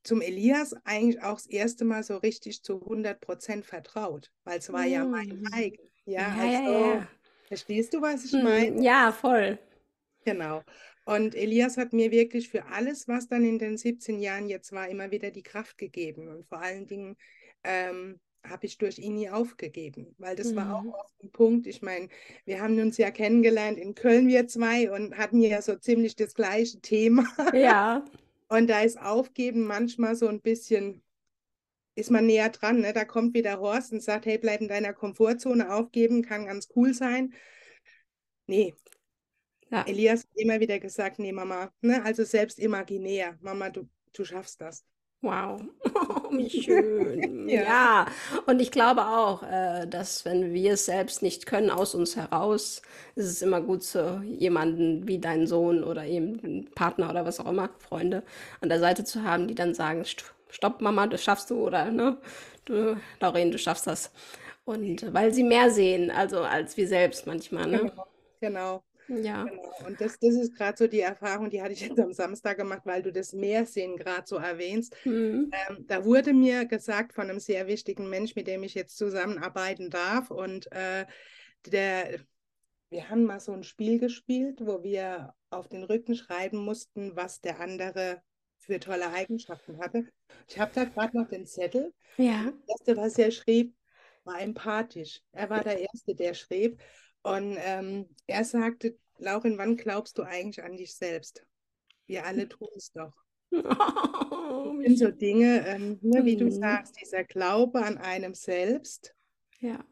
zum 0.04 0.20
Elias 0.20 0.74
eigentlich 0.84 1.22
auch 1.22 1.36
das 1.36 1.46
erste 1.46 1.84
Mal 1.84 2.02
so 2.02 2.16
richtig 2.18 2.62
zu 2.62 2.80
100 2.80 3.20
Prozent 3.20 3.66
vertraut, 3.66 4.30
weil 4.44 4.58
es 4.58 4.72
war 4.72 4.84
mm. 4.84 4.90
ja 4.90 5.04
mein 5.04 5.40
mm. 5.40 5.52
eigen. 5.52 5.90
Ja, 6.04 6.20
ja, 6.20 6.60
also, 6.60 6.72
ja, 6.72 6.94
ja, 6.94 7.08
verstehst 7.48 7.94
du, 7.94 8.02
was 8.02 8.26
ich 8.26 8.32
mm, 8.32 8.42
meine? 8.42 8.82
Ja, 8.82 9.12
voll. 9.12 9.58
Genau. 10.24 10.62
Und 11.06 11.34
Elias 11.34 11.76
hat 11.76 11.92
mir 11.92 12.10
wirklich 12.10 12.48
für 12.48 12.66
alles, 12.66 13.08
was 13.08 13.28
dann 13.28 13.44
in 13.44 13.58
den 13.58 13.76
17 13.76 14.20
Jahren 14.20 14.48
jetzt 14.48 14.72
war, 14.72 14.88
immer 14.88 15.10
wieder 15.10 15.30
die 15.30 15.42
Kraft 15.42 15.76
gegeben. 15.78 16.28
Und 16.28 16.46
vor 16.46 16.60
allen 16.60 16.86
Dingen 16.86 17.16
ähm, 17.62 18.20
habe 18.46 18.66
ich 18.66 18.78
durch 18.78 18.98
ihn 18.98 19.14
nie 19.14 19.30
aufgegeben, 19.30 20.14
weil 20.18 20.36
das 20.36 20.52
mhm. 20.52 20.56
war 20.56 20.76
auch 20.76 20.82
mhm. 20.82 20.94
oft 20.94 21.22
ein 21.22 21.30
Punkt. 21.30 21.66
Ich 21.66 21.82
meine, 21.82 22.08
wir 22.44 22.60
haben 22.60 22.78
uns 22.78 22.96
ja 22.96 23.10
kennengelernt 23.10 23.78
in 23.78 23.94
Köln, 23.94 24.28
wir 24.28 24.46
zwei, 24.48 24.90
und 24.90 25.16
hatten 25.16 25.40
ja 25.40 25.60
so 25.62 25.76
ziemlich 25.76 26.16
das 26.16 26.34
gleiche 26.34 26.80
Thema. 26.80 27.26
Ja. 27.52 28.04
Und 28.48 28.68
da 28.68 28.80
ist 28.80 29.00
Aufgeben 29.00 29.62
manchmal 29.66 30.16
so 30.16 30.28
ein 30.28 30.40
bisschen, 30.40 31.02
ist 31.94 32.10
man 32.10 32.26
näher 32.26 32.50
dran. 32.50 32.80
Ne? 32.80 32.92
Da 32.92 33.04
kommt 33.04 33.34
wieder 33.34 33.60
Horst 33.60 33.92
und 33.92 34.02
sagt, 34.02 34.26
hey, 34.26 34.38
bleib 34.38 34.60
in 34.60 34.68
deiner 34.68 34.92
Komfortzone 34.92 35.72
aufgeben, 35.72 36.22
kann 36.22 36.46
ganz 36.46 36.68
cool 36.76 36.94
sein. 36.94 37.34
Nee. 38.46 38.74
Ja. 39.70 39.82
Elias 39.86 40.22
hat 40.22 40.30
immer 40.36 40.60
wieder 40.60 40.78
gesagt, 40.78 41.18
nee, 41.18 41.32
Mama, 41.32 41.72
ne? 41.80 42.04
also 42.04 42.22
selbst 42.24 42.58
imaginär, 42.58 43.38
Mama, 43.40 43.70
du, 43.70 43.88
du 44.12 44.24
schaffst 44.24 44.60
das. 44.60 44.84
Wow, 45.24 45.58
wie 46.32 46.50
schön. 46.62 47.48
ja. 47.48 47.62
ja. 47.62 48.06
und 48.44 48.60
ich 48.60 48.70
glaube 48.70 49.06
auch, 49.06 49.42
äh, 49.42 49.86
dass 49.86 50.26
wenn 50.26 50.52
wir 50.52 50.74
es 50.74 50.84
selbst 50.84 51.22
nicht 51.22 51.46
können 51.46 51.70
aus 51.70 51.94
uns 51.94 52.14
heraus, 52.14 52.82
ist 53.14 53.26
es 53.26 53.40
immer 53.40 53.62
gut, 53.62 53.82
so 53.82 54.20
jemanden 54.22 55.08
wie 55.08 55.18
deinen 55.18 55.46
Sohn 55.46 55.82
oder 55.82 56.04
eben 56.04 56.68
Partner 56.74 57.08
oder 57.08 57.24
was 57.24 57.40
auch 57.40 57.48
immer, 57.48 57.70
Freunde 57.78 58.22
an 58.60 58.68
der 58.68 58.80
Seite 58.80 59.04
zu 59.04 59.22
haben, 59.24 59.48
die 59.48 59.54
dann 59.54 59.72
sagen, 59.72 60.04
stopp 60.50 60.82
Mama, 60.82 61.06
das 61.06 61.24
schaffst 61.24 61.48
du 61.48 61.66
oder 61.66 61.90
ne, 61.90 62.18
du, 62.66 62.96
Lauren, 63.18 63.50
du 63.50 63.58
schaffst 63.58 63.86
das. 63.86 64.12
Und 64.66 65.12
weil 65.14 65.32
sie 65.32 65.42
mehr 65.42 65.70
sehen, 65.70 66.10
also 66.10 66.40
als 66.40 66.76
wir 66.76 66.86
selbst 66.86 67.26
manchmal. 67.26 67.66
Ne? 67.66 67.78
Genau, 67.78 68.06
genau. 68.40 68.82
Ja. 69.08 69.44
Genau. 69.44 69.72
Und 69.86 70.00
das, 70.00 70.18
das 70.18 70.34
ist 70.34 70.56
gerade 70.56 70.76
so 70.76 70.86
die 70.86 71.00
Erfahrung, 71.00 71.50
die 71.50 71.62
hatte 71.62 71.72
ich 71.72 71.80
jetzt 71.80 71.98
am 72.00 72.12
Samstag 72.12 72.56
gemacht, 72.56 72.82
weil 72.84 73.02
du 73.02 73.12
das 73.12 73.32
Meersehen 73.32 73.96
gerade 73.96 74.24
so 74.26 74.36
erwähnst. 74.36 74.94
Mhm. 75.04 75.50
Ähm, 75.68 75.86
da 75.86 76.04
wurde 76.04 76.32
mir 76.32 76.64
gesagt 76.64 77.12
von 77.12 77.28
einem 77.28 77.40
sehr 77.40 77.66
wichtigen 77.66 78.08
Mensch, 78.08 78.34
mit 78.34 78.46
dem 78.46 78.62
ich 78.62 78.74
jetzt 78.74 78.96
zusammenarbeiten 78.96 79.90
darf. 79.90 80.30
Und 80.30 80.70
äh, 80.72 81.06
der, 81.66 82.20
wir 82.90 83.10
haben 83.10 83.24
mal 83.24 83.40
so 83.40 83.52
ein 83.52 83.64
Spiel 83.64 83.98
gespielt, 83.98 84.60
wo 84.62 84.82
wir 84.82 85.34
auf 85.50 85.68
den 85.68 85.84
Rücken 85.84 86.14
schreiben 86.14 86.58
mussten, 86.58 87.14
was 87.16 87.40
der 87.40 87.60
andere 87.60 88.22
für 88.58 88.80
tolle 88.80 89.10
Eigenschaften 89.10 89.78
hatte. 89.78 90.08
Ich 90.48 90.58
habe 90.58 90.72
da 90.74 90.84
gerade 90.84 91.16
noch 91.16 91.28
den 91.28 91.46
Zettel. 91.46 91.92
Ja. 92.16 92.52
Das 92.66 92.80
erste, 92.80 92.96
was 92.96 93.18
er 93.18 93.30
schrieb, 93.30 93.74
war 94.24 94.40
empathisch. 94.40 95.20
Er 95.32 95.50
war 95.50 95.62
der 95.62 95.80
Erste, 95.80 96.14
der 96.14 96.34
schrieb. 96.34 96.80
Und 97.24 97.56
ähm, 97.58 98.06
er 98.26 98.44
sagte, 98.44 98.96
Laurin, 99.18 99.58
wann 99.58 99.76
glaubst 99.76 100.18
du 100.18 100.22
eigentlich 100.22 100.62
an 100.62 100.76
dich 100.76 100.94
selbst? 100.94 101.44
Wir 102.06 102.26
alle 102.26 102.48
tun 102.48 102.68
es 102.76 102.92
doch. 102.92 103.14
Oh, 103.50 103.60
das 104.76 104.86
sind 104.86 104.98
so 104.98 105.10
Dinge, 105.10 105.66
ähm, 105.66 105.98
ne, 106.02 106.24
wie 106.24 106.36
du 106.36 106.44
mhm. 106.44 106.50
sagst, 106.52 107.00
dieser 107.00 107.24
Glaube 107.24 107.82
an 107.82 107.96
einem 107.96 108.34
selbst. 108.34 109.14
Ja. 109.60 109.82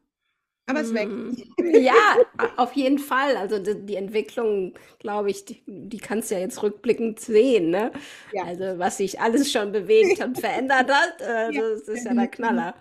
Aber 0.67 0.81
es 0.81 0.95
wächst. 0.95 1.11
Mhm. 1.11 1.37
Ja, 1.83 2.19
auf 2.57 2.75
jeden 2.75 2.99
Fall. 2.99 3.37
Also 3.37 3.59
die, 3.59 3.87
die 3.87 3.97
Entwicklung, 3.97 4.75
glaube 4.99 5.31
ich, 5.31 5.47
die, 5.47 5.63
die, 5.67 5.99
kannst 5.99 6.31
du 6.31 6.35
ja 6.35 6.41
jetzt 6.43 6.63
rückblickend 6.63 7.19
sehen. 7.19 7.71
Ne? 7.71 7.93
Ja. 8.33 8.45
Also 8.45 8.79
was 8.79 8.99
sich 8.99 9.21
alles 9.21 9.51
schon 9.51 9.73
bewegt 9.73 10.23
und 10.23 10.39
verändert 10.39 10.91
hat, 10.91 11.21
äh, 11.21 11.51
ja. 11.53 11.61
das 11.63 11.89
ist 11.89 12.05
ja 12.05 12.13
der 12.13 12.29
Knaller. 12.29 12.75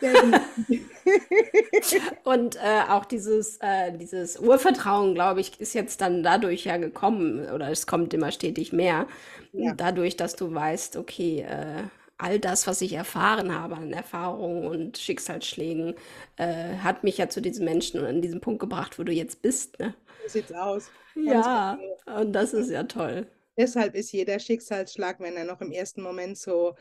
und 2.24 2.56
äh, 2.56 2.82
auch 2.88 3.04
dieses, 3.04 3.58
äh, 3.60 3.96
dieses 3.96 4.38
Urvertrauen, 4.38 5.14
glaube 5.14 5.40
ich, 5.40 5.60
ist 5.60 5.74
jetzt 5.74 6.00
dann 6.00 6.22
dadurch 6.22 6.64
ja 6.64 6.76
gekommen 6.76 7.48
oder 7.50 7.70
es 7.70 7.86
kommt 7.86 8.14
immer 8.14 8.30
stetig 8.30 8.72
mehr. 8.72 9.06
Ja. 9.52 9.74
Dadurch, 9.74 10.16
dass 10.16 10.36
du 10.36 10.54
weißt, 10.54 10.96
okay, 10.96 11.40
äh, 11.40 11.82
all 12.16 12.38
das, 12.38 12.66
was 12.66 12.80
ich 12.80 12.92
erfahren 12.92 13.54
habe 13.54 13.76
an 13.76 13.92
Erfahrungen 13.92 14.66
und 14.66 14.98
Schicksalsschlägen, 14.98 15.94
äh, 16.36 16.76
hat 16.76 17.04
mich 17.04 17.18
ja 17.18 17.28
zu 17.28 17.40
diesem 17.40 17.64
Menschen 17.64 18.00
und 18.00 18.06
an 18.06 18.22
diesem 18.22 18.40
Punkt 18.40 18.60
gebracht, 18.60 18.98
wo 18.98 19.04
du 19.04 19.12
jetzt 19.12 19.42
bist. 19.42 19.78
Ne? 19.78 19.94
So 20.24 20.34
sieht's 20.34 20.52
aus. 20.52 20.90
ja, 21.14 21.78
genau. 22.04 22.20
und 22.20 22.32
das 22.32 22.52
ist 22.52 22.70
ja 22.70 22.84
toll. 22.84 23.26
Deshalb 23.56 23.96
ist 23.96 24.12
jeder 24.12 24.38
Schicksalsschlag, 24.38 25.18
wenn 25.18 25.36
er 25.36 25.44
noch 25.44 25.60
im 25.60 25.72
ersten 25.72 26.02
Moment 26.02 26.38
so 26.38 26.76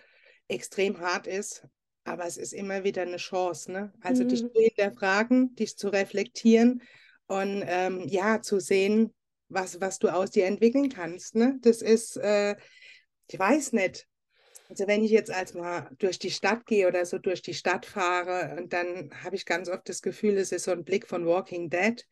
extrem 0.47 0.99
hart 0.99 1.25
ist, 1.25 1.67
aber 2.07 2.25
es 2.25 2.37
ist 2.37 2.53
immer 2.53 2.83
wieder 2.83 3.01
eine 3.03 3.17
Chance, 3.17 3.71
ne? 3.71 3.93
Also 4.01 4.23
mhm. 4.23 4.29
dich 4.29 4.39
zu 4.39 4.51
hinterfragen, 4.53 5.55
dich 5.55 5.77
zu 5.77 5.89
reflektieren 5.89 6.81
und 7.27 7.63
ähm, 7.65 8.07
ja, 8.07 8.41
zu 8.41 8.59
sehen, 8.59 9.13
was, 9.49 9.79
was 9.81 9.99
du 9.99 10.09
aus 10.09 10.31
dir 10.31 10.45
entwickeln 10.45 10.89
kannst. 10.89 11.35
Ne? 11.35 11.57
Das 11.61 11.81
ist, 11.81 12.17
äh, 12.17 12.55
ich 13.29 13.37
weiß 13.37 13.73
nicht. 13.73 14.07
Also 14.69 14.85
wenn 14.87 15.03
ich 15.03 15.11
jetzt 15.11 15.31
als 15.31 15.53
mal 15.53 15.89
durch 15.97 16.19
die 16.19 16.31
Stadt 16.31 16.65
gehe 16.65 16.87
oder 16.87 17.05
so 17.05 17.17
durch 17.17 17.41
die 17.41 17.53
Stadt 17.53 17.85
fahre, 17.85 18.57
und 18.57 18.73
dann 18.73 19.11
habe 19.23 19.35
ich 19.35 19.45
ganz 19.45 19.69
oft 19.69 19.87
das 19.87 20.01
Gefühl, 20.01 20.37
es 20.37 20.51
ist 20.51 20.65
so 20.65 20.71
ein 20.71 20.83
Blick 20.83 21.07
von 21.07 21.25
Walking 21.25 21.69
Dead. 21.69 22.05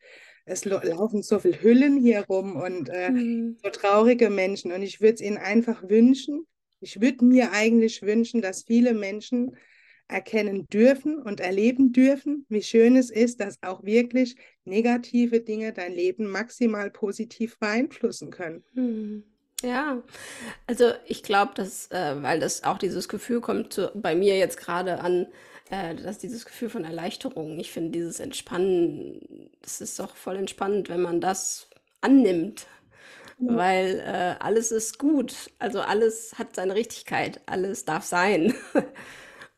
Es 0.46 0.64
laufen 0.64 1.22
so 1.22 1.38
viele 1.38 1.60
Hüllen 1.60 1.98
hier 1.98 2.24
rum 2.26 2.56
und 2.56 2.88
äh, 2.88 3.10
mhm. 3.10 3.58
so 3.62 3.68
traurige 3.68 4.30
Menschen. 4.30 4.72
Und 4.72 4.82
ich 4.82 5.00
würde 5.00 5.14
es 5.14 5.20
ihnen 5.20 5.38
einfach 5.38 5.82
wünschen, 5.88 6.46
ich 6.80 7.00
würde 7.00 7.24
mir 7.24 7.52
eigentlich 7.52 8.02
wünschen, 8.02 8.42
dass 8.42 8.64
viele 8.64 8.94
Menschen 8.94 9.56
erkennen 10.08 10.66
dürfen 10.68 11.20
und 11.20 11.40
erleben 11.40 11.92
dürfen, 11.92 12.46
wie 12.48 12.62
schön 12.62 12.96
es 12.96 13.10
ist, 13.10 13.40
dass 13.40 13.62
auch 13.62 13.82
wirklich 13.82 14.36
negative 14.64 15.40
Dinge 15.40 15.72
dein 15.72 15.92
Leben 15.92 16.26
maximal 16.26 16.90
positiv 16.90 17.58
beeinflussen 17.58 18.30
können. 18.30 18.64
Hm. 18.74 19.24
Ja, 19.62 20.02
also 20.66 20.92
ich 21.06 21.22
glaube, 21.22 21.54
dass, 21.54 21.90
äh, 21.90 22.22
weil 22.22 22.40
das 22.40 22.62
auch 22.62 22.78
dieses 22.78 23.08
Gefühl 23.08 23.40
kommt 23.40 23.72
zu, 23.72 23.90
bei 23.94 24.14
mir 24.14 24.36
jetzt 24.36 24.58
gerade 24.58 25.00
an, 25.00 25.26
äh, 25.70 25.94
dass 25.94 26.18
dieses 26.18 26.44
Gefühl 26.44 26.68
von 26.68 26.84
Erleichterung, 26.84 27.58
ich 27.58 27.72
finde 27.72 27.90
dieses 27.90 28.20
Entspannen, 28.20 29.50
das 29.62 29.80
ist 29.80 29.98
doch 29.98 30.14
voll 30.14 30.36
entspannend, 30.36 30.90
wenn 30.90 31.00
man 31.00 31.22
das 31.22 31.70
annimmt, 32.02 32.66
ja. 33.38 33.56
weil 33.56 34.00
äh, 34.00 34.44
alles 34.44 34.72
ist 34.72 34.98
gut, 34.98 35.34
also 35.58 35.80
alles 35.80 36.38
hat 36.38 36.54
seine 36.54 36.74
Richtigkeit, 36.74 37.40
alles 37.46 37.86
darf 37.86 38.04
sein. 38.04 38.54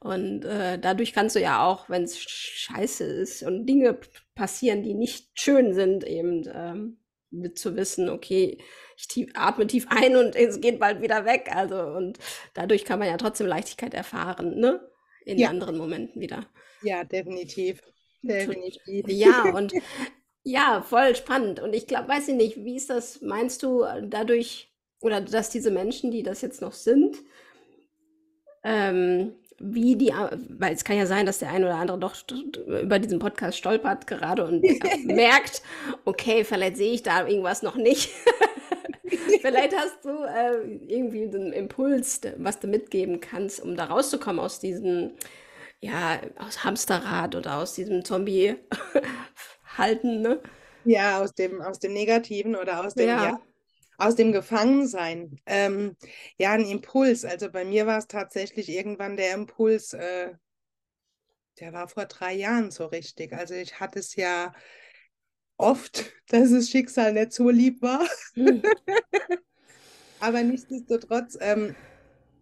Und 0.01 0.45
äh, 0.45 0.79
dadurch 0.79 1.13
kannst 1.13 1.35
du 1.35 1.41
ja 1.41 1.67
auch, 1.67 1.89
wenn 1.89 2.05
es 2.05 2.19
scheiße 2.19 3.05
ist 3.05 3.43
und 3.43 3.67
Dinge 3.67 3.99
passieren, 4.35 4.83
die 4.83 4.95
nicht 4.95 5.29
schön 5.35 5.75
sind, 5.75 6.05
eben 6.05 6.49
ähm, 6.53 6.99
mit 7.31 7.59
zu 7.59 7.77
wissen, 7.77 8.09
okay, 8.09 8.59
ich 8.97 9.09
tief, 9.09 9.31
atme 9.35 9.67
tief 9.67 9.87
ein 9.91 10.17
und 10.17 10.37
es 10.37 10.61
geht 10.61 10.79
bald 10.79 11.03
wieder 11.03 11.25
weg. 11.25 11.51
Also 11.53 11.81
und 11.81 12.19
dadurch 12.55 12.85
kann 12.85 13.01
man 13.01 13.09
ja 13.09 13.17
trotzdem 13.17 13.49
Leichtigkeit 13.49 13.95
erfahren, 13.95 14.59
ne? 14.59 14.81
In 15.25 15.39
ja. 15.39 15.49
anderen 15.49 15.77
Momenten 15.77 16.23
wieder. 16.23 16.47
Ja, 16.83 17.05
definitiv. 17.05 17.83
Definitiv. 18.23 19.05
Ja, 19.09 19.53
und 19.55 19.73
ja, 20.43 20.83
voll 20.83 21.15
spannend. 21.15 21.61
Und 21.61 21.75
ich 21.75 21.87
glaube, 21.87 22.09
weiß 22.09 22.29
ich 22.29 22.35
nicht, 22.35 22.65
wie 22.65 22.77
ist 22.77 22.89
das, 22.89 23.21
meinst 23.21 23.63
du, 23.63 23.85
dadurch, 24.05 24.73
oder 25.01 25.21
dass 25.21 25.51
diese 25.51 25.71
Menschen, 25.71 26.11
die 26.11 26.23
das 26.23 26.41
jetzt 26.41 26.63
noch 26.63 26.73
sind, 26.73 27.17
ähm, 28.65 29.35
wie 29.61 29.97
die, 29.97 30.13
weil 30.59 30.75
es 30.75 30.85
kann 30.85 30.97
ja 30.97 31.07
sein, 31.07 31.27
dass 31.27 31.39
der 31.39 31.51
ein 31.51 31.65
oder 31.65 31.77
andere 31.77 31.99
doch 31.99 32.15
über 32.67 32.99
diesen 32.99 33.19
Podcast 33.19 33.59
stolpert 33.59 34.07
gerade 34.07 34.45
und 34.45 34.63
merkt, 35.05 35.63
okay, 36.05 36.45
vielleicht 36.45 36.77
sehe 36.77 36.93
ich 36.93 37.03
da 37.03 37.27
irgendwas 37.27 37.63
noch 37.63 37.77
nicht. 37.77 38.11
vielleicht 39.41 39.75
hast 39.77 40.05
du 40.05 40.11
äh, 40.11 40.61
irgendwie 40.87 41.25
einen 41.25 41.53
Impuls, 41.53 42.21
was 42.37 42.61
du 42.61 42.69
mitgeben 42.69 43.21
kannst, 43.21 43.61
um 43.61 43.77
da 43.77 43.87
rauszukommen 43.87 44.41
aus 44.41 44.61
diesem, 44.61 45.13
ja, 45.81 46.21
aus 46.39 46.65
Hamsterrad 46.65 47.35
oder 47.35 47.59
aus 47.59 47.75
diesem 47.75 48.05
Zombie-Halten, 48.05 50.23
ne? 50.23 50.41
Ja, 50.85 51.21
aus 51.21 51.35
dem, 51.35 51.61
aus 51.61 51.81
dem 51.81 51.93
Negativen 51.93 52.55
oder 52.55 52.85
aus 52.85 52.95
dem, 52.95 53.09
ja. 53.09 53.25
ja 53.25 53.41
aus 53.99 54.15
dem 54.15 54.33
Gefangensein. 54.33 55.41
Ähm, 55.45 55.97
ja, 56.39 56.53
ein 56.53 56.65
Impuls. 56.65 57.25
Also 57.25 57.51
bei 57.51 57.65
mir 57.65 57.87
war 57.87 57.99
es 57.99 58.07
tatsächlich 58.07 58.69
irgendwann 58.71 59.17
der 59.17 59.35
Impuls, 59.35 59.93
äh, 59.93 60.33
der 61.61 61.73
war 61.73 61.89
vor 61.89 62.07
drei 62.07 62.35
Jahren 62.35 62.71
so 62.71 62.87
richtig. 62.87 63.33
Also 63.33 63.55
ich 63.55 63.81
hatte 63.81 63.99
es 63.99 64.15
ja 64.15 64.55
oft, 65.57 66.13
dass 66.29 66.53
das 66.53 66.71
Schicksal 66.71 67.13
nicht 67.13 67.33
so 67.33 67.51
lieb 67.51 67.83
war. 67.83 68.07
Mhm. 68.35 68.63
Aber 70.21 70.43
nichtsdestotrotz, 70.43 71.37
ähm, 71.41 71.75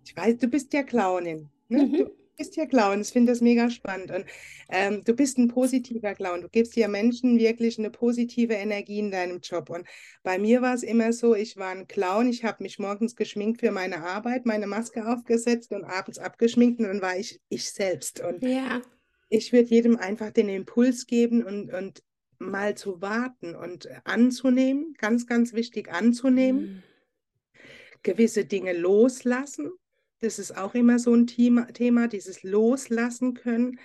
ich 0.05 0.17
weiß, 0.17 0.39
du 0.39 0.49
bist 0.49 0.73
ja 0.73 0.83
Clownin. 0.83 1.49
Ne? 1.69 1.85
Mhm. 1.85 1.93
Du, 1.93 2.11
bist 2.37 2.57
ja 2.57 2.67
Clown. 2.67 3.01
Ich 3.01 3.09
finde 3.09 3.33
das 3.33 3.41
mega 3.41 3.71
spannend. 3.71 4.11
Und 4.11 4.27
ähm, 4.69 5.03
du 5.05 5.15
bist 5.15 5.39
ein 5.39 5.49
positiver 5.49 6.15
Clown. 6.15 6.43
Du 6.43 6.49
gibst 6.49 6.77
ja 6.77 6.89
Menschen 6.89 7.39
wirklich 7.39 7.79
eine 7.79 7.91
positive 7.91 8.55
Energie 8.55 8.99
in 8.99 9.11
deinem 9.11 9.41
Job. 9.41 9.71
Und 9.71 9.87
bei 10.23 10.39
mir 10.39 10.63
war 10.63 10.75
es 10.75 10.83
immer 10.83 11.13
so, 11.13 11.35
ich 11.35 11.57
war 11.57 11.71
ein 11.71 11.89
Clown. 11.89 12.29
Ich 12.29 12.45
habe 12.45 12.63
mich 12.63 12.79
morgens 12.79 13.17
geschminkt 13.17 13.61
für 13.61 13.71
meine 13.71 14.05
Arbeit, 14.05 14.47
meine 14.47 14.67
Maske 14.67 15.07
aufgesetzt 15.07 15.73
und 15.73 15.85
abends 15.85 16.19
abgeschminkt. 16.19 16.81
Und 16.81 16.87
dann 16.87 17.03
war 17.03 17.17
ich 17.17 17.41
ich 17.49 17.71
selbst. 17.71 18.21
Und 18.21 18.43
ja. 18.43 18.83
ich 19.29 19.53
würde 19.53 19.69
jedem 19.69 19.97
einfach 19.97 20.31
den 20.31 20.49
Impuls 20.49 21.07
geben 21.07 21.43
und, 21.43 21.73
und 21.73 22.03
mal 22.39 22.77
zu 22.77 23.01
warten 23.01 23.55
und 23.55 23.89
anzunehmen. 24.05 24.95
Ganz, 24.99 25.27
ganz 25.27 25.53
wichtig 25.55 25.91
anzunehmen. 25.91 26.61
Mhm. 26.61 26.83
Gewisse 28.03 28.45
Dinge 28.45 28.73
loslassen 28.73 29.73
das 30.21 30.39
ist 30.39 30.57
auch 30.57 30.75
immer 30.75 30.99
so 30.99 31.15
ein 31.15 31.27
Thema, 31.27 31.67
Thema 31.73 32.09
dieses 32.09 32.43
Loslassen 32.43 33.35
können 33.35 33.79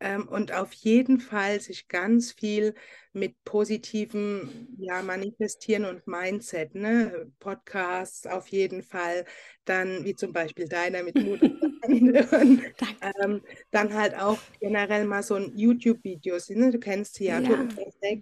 ähm, 0.00 0.26
und 0.28 0.52
auf 0.52 0.72
jeden 0.72 1.20
Fall 1.20 1.60
sich 1.60 1.88
ganz 1.88 2.32
viel 2.32 2.74
mit 3.12 3.34
positivem 3.44 4.68
ja, 4.78 5.02
Manifestieren 5.02 5.84
und 5.84 6.06
Mindset, 6.06 6.74
ne? 6.74 7.30
Podcasts 7.38 8.26
auf 8.26 8.48
jeden 8.48 8.82
Fall, 8.82 9.24
dann 9.64 10.04
wie 10.04 10.14
zum 10.14 10.32
Beispiel 10.32 10.66
deiner 10.68 11.02
mit 11.02 11.16
Mut 11.16 11.42
und 11.42 11.60
ähm, 13.22 13.42
dann 13.70 13.94
halt 13.94 14.14
auch 14.14 14.38
generell 14.60 15.04
mal 15.04 15.22
so 15.22 15.34
ein 15.34 15.52
YouTube-Videos, 15.56 16.50
ne? 16.50 16.70
du 16.70 16.78
kennst 16.78 17.14
sie 17.14 17.26
ja, 17.26 17.40
ja. 17.40 17.68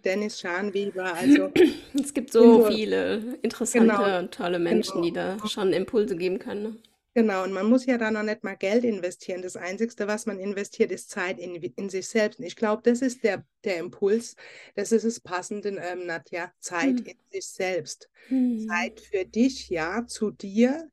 Dennis 0.05 0.41
Schanweber, 0.41 1.15
also 1.15 1.53
es 1.95 2.13
gibt 2.13 2.33
so, 2.33 2.65
viele 2.67 3.39
interessante 3.43 3.89
genau, 3.89 4.19
und 4.19 4.33
tolle 4.33 4.59
Menschen, 4.59 5.03
genau. 5.03 5.05
die 5.05 5.13
da 5.13 5.49
schon 5.49 5.73
Impulse 5.73 6.17
geben 6.17 6.39
können. 6.39 6.83
Genau, 7.19 7.43
und 7.43 7.53
man 7.53 7.69
muss 7.69 7.85
ja 7.85 7.99
da 7.99 8.13
noch 8.13 8.23
nicht 8.23 8.45
mal 8.45 8.55
Geld 8.57 8.85
investieren. 8.85 9.43
Das 9.43 9.57
Einzige, 9.57 10.07
was 10.07 10.27
man 10.27 10.39
investiert, 10.39 10.93
ist 10.93 11.11
Zeit 11.11 11.41
in, 11.41 11.57
in 11.57 11.89
sich 11.89 12.07
selbst. 12.07 12.39
Und 12.39 12.47
ich 12.47 12.55
glaube, 12.55 12.81
das 12.85 13.03
ist 13.03 13.25
der, 13.25 13.45
der 13.65 13.79
Impuls, 13.79 14.37
das 14.77 14.93
ist 14.93 15.05
das 15.05 15.19
Passende, 15.19 15.71
ähm, 15.71 16.07
Nadja, 16.07 16.53
Zeit 16.61 17.01
hm. 17.01 17.07
in 17.07 17.17
sich 17.33 17.49
selbst. 17.49 18.09
Hm. 18.29 18.69
Zeit 18.69 19.01
für 19.01 19.25
dich, 19.25 19.69
ja, 19.69 20.07
zu 20.07 20.31
dir 20.31 20.89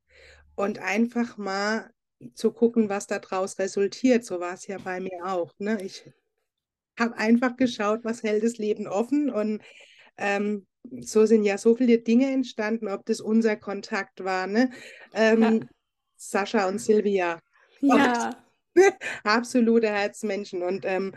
und 0.55 0.79
einfach 0.79 1.38
mal 1.38 1.91
zu 2.34 2.51
gucken, 2.51 2.89
was 2.89 3.05
daraus 3.05 3.60
resultiert. 3.60 4.25
So 4.25 4.39
war 4.39 4.55
es 4.55 4.65
ja 4.65 4.79
bei 4.79 5.00
mir 5.00 5.27
auch. 5.27 5.53
Ne? 5.60 5.77
Ich 5.84 6.12
habe 6.98 7.15
einfach 7.17 7.55
geschaut, 7.55 8.00
was 8.03 8.24
hält 8.24 8.44
das 8.44 8.58
Leben 8.58 8.88
offen 8.88 9.29
und 9.29 9.62
ähm, 10.17 10.65
so 11.01 11.27
sind 11.27 11.44
ja 11.44 11.60
so 11.60 11.75
viele 11.75 12.00
Dinge 12.00 12.32
entstanden, 12.32 12.88
ob 12.88 13.05
das 13.05 13.22
unser 13.22 13.55
Kontakt 13.55 14.24
war, 14.24 14.48
ne? 14.48 14.72
Ähm, 15.13 15.41
ja. 15.41 15.60
Sascha 16.16 16.68
und 16.68 16.80
Silvia. 16.80 17.40
Ja. 17.82 18.32
Absolute 19.24 19.88
Herzmenschen 19.88 20.64
und 20.64 20.86
ähm, 20.86 21.14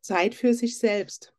Zeit 0.00 0.34
für 0.34 0.54
sich 0.54 0.78
selbst. 0.78 1.34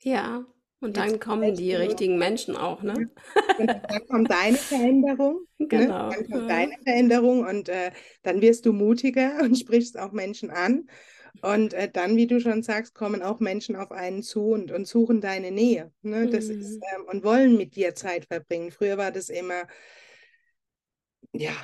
Ja, 0.00 0.44
und 0.80 0.96
dann 0.96 1.10
Jetzt 1.10 1.20
kommen 1.20 1.54
die 1.54 1.74
richtigen 1.74 2.18
Menschen 2.18 2.56
auch, 2.56 2.82
ne? 2.82 3.10
Und 3.58 3.66
dann 3.66 4.06
kommt 4.08 4.30
deine 4.30 4.56
Veränderung. 4.56 5.40
Ne? 5.58 5.66
Genau. 5.66 6.08
Ne? 6.08 6.14
Dann 6.14 6.30
kommt 6.30 6.42
ja. 6.42 6.56
deine 6.56 6.76
Veränderung 6.84 7.40
und 7.44 7.68
äh, 7.68 7.90
dann 8.22 8.40
wirst 8.40 8.64
du 8.64 8.72
mutiger 8.72 9.38
und 9.42 9.58
sprichst 9.58 9.98
auch 9.98 10.12
Menschen 10.12 10.50
an. 10.50 10.88
Und 11.42 11.74
äh, 11.74 11.90
dann, 11.90 12.16
wie 12.16 12.26
du 12.26 12.40
schon 12.40 12.62
sagst, 12.62 12.94
kommen 12.94 13.22
auch 13.22 13.40
Menschen 13.40 13.76
auf 13.76 13.90
einen 13.90 14.22
zu 14.22 14.50
und, 14.50 14.70
und 14.70 14.86
suchen 14.86 15.20
deine 15.20 15.50
Nähe. 15.50 15.92
Ne? 16.02 16.28
Das 16.28 16.46
mhm. 16.46 16.60
ist, 16.60 16.80
ähm, 16.94 17.04
und 17.06 17.24
wollen 17.24 17.56
mit 17.56 17.74
dir 17.74 17.94
Zeit 17.94 18.26
verbringen. 18.26 18.70
Früher 18.70 18.98
war 18.98 19.10
das 19.10 19.30
immer, 19.30 19.66
ja, 21.32 21.54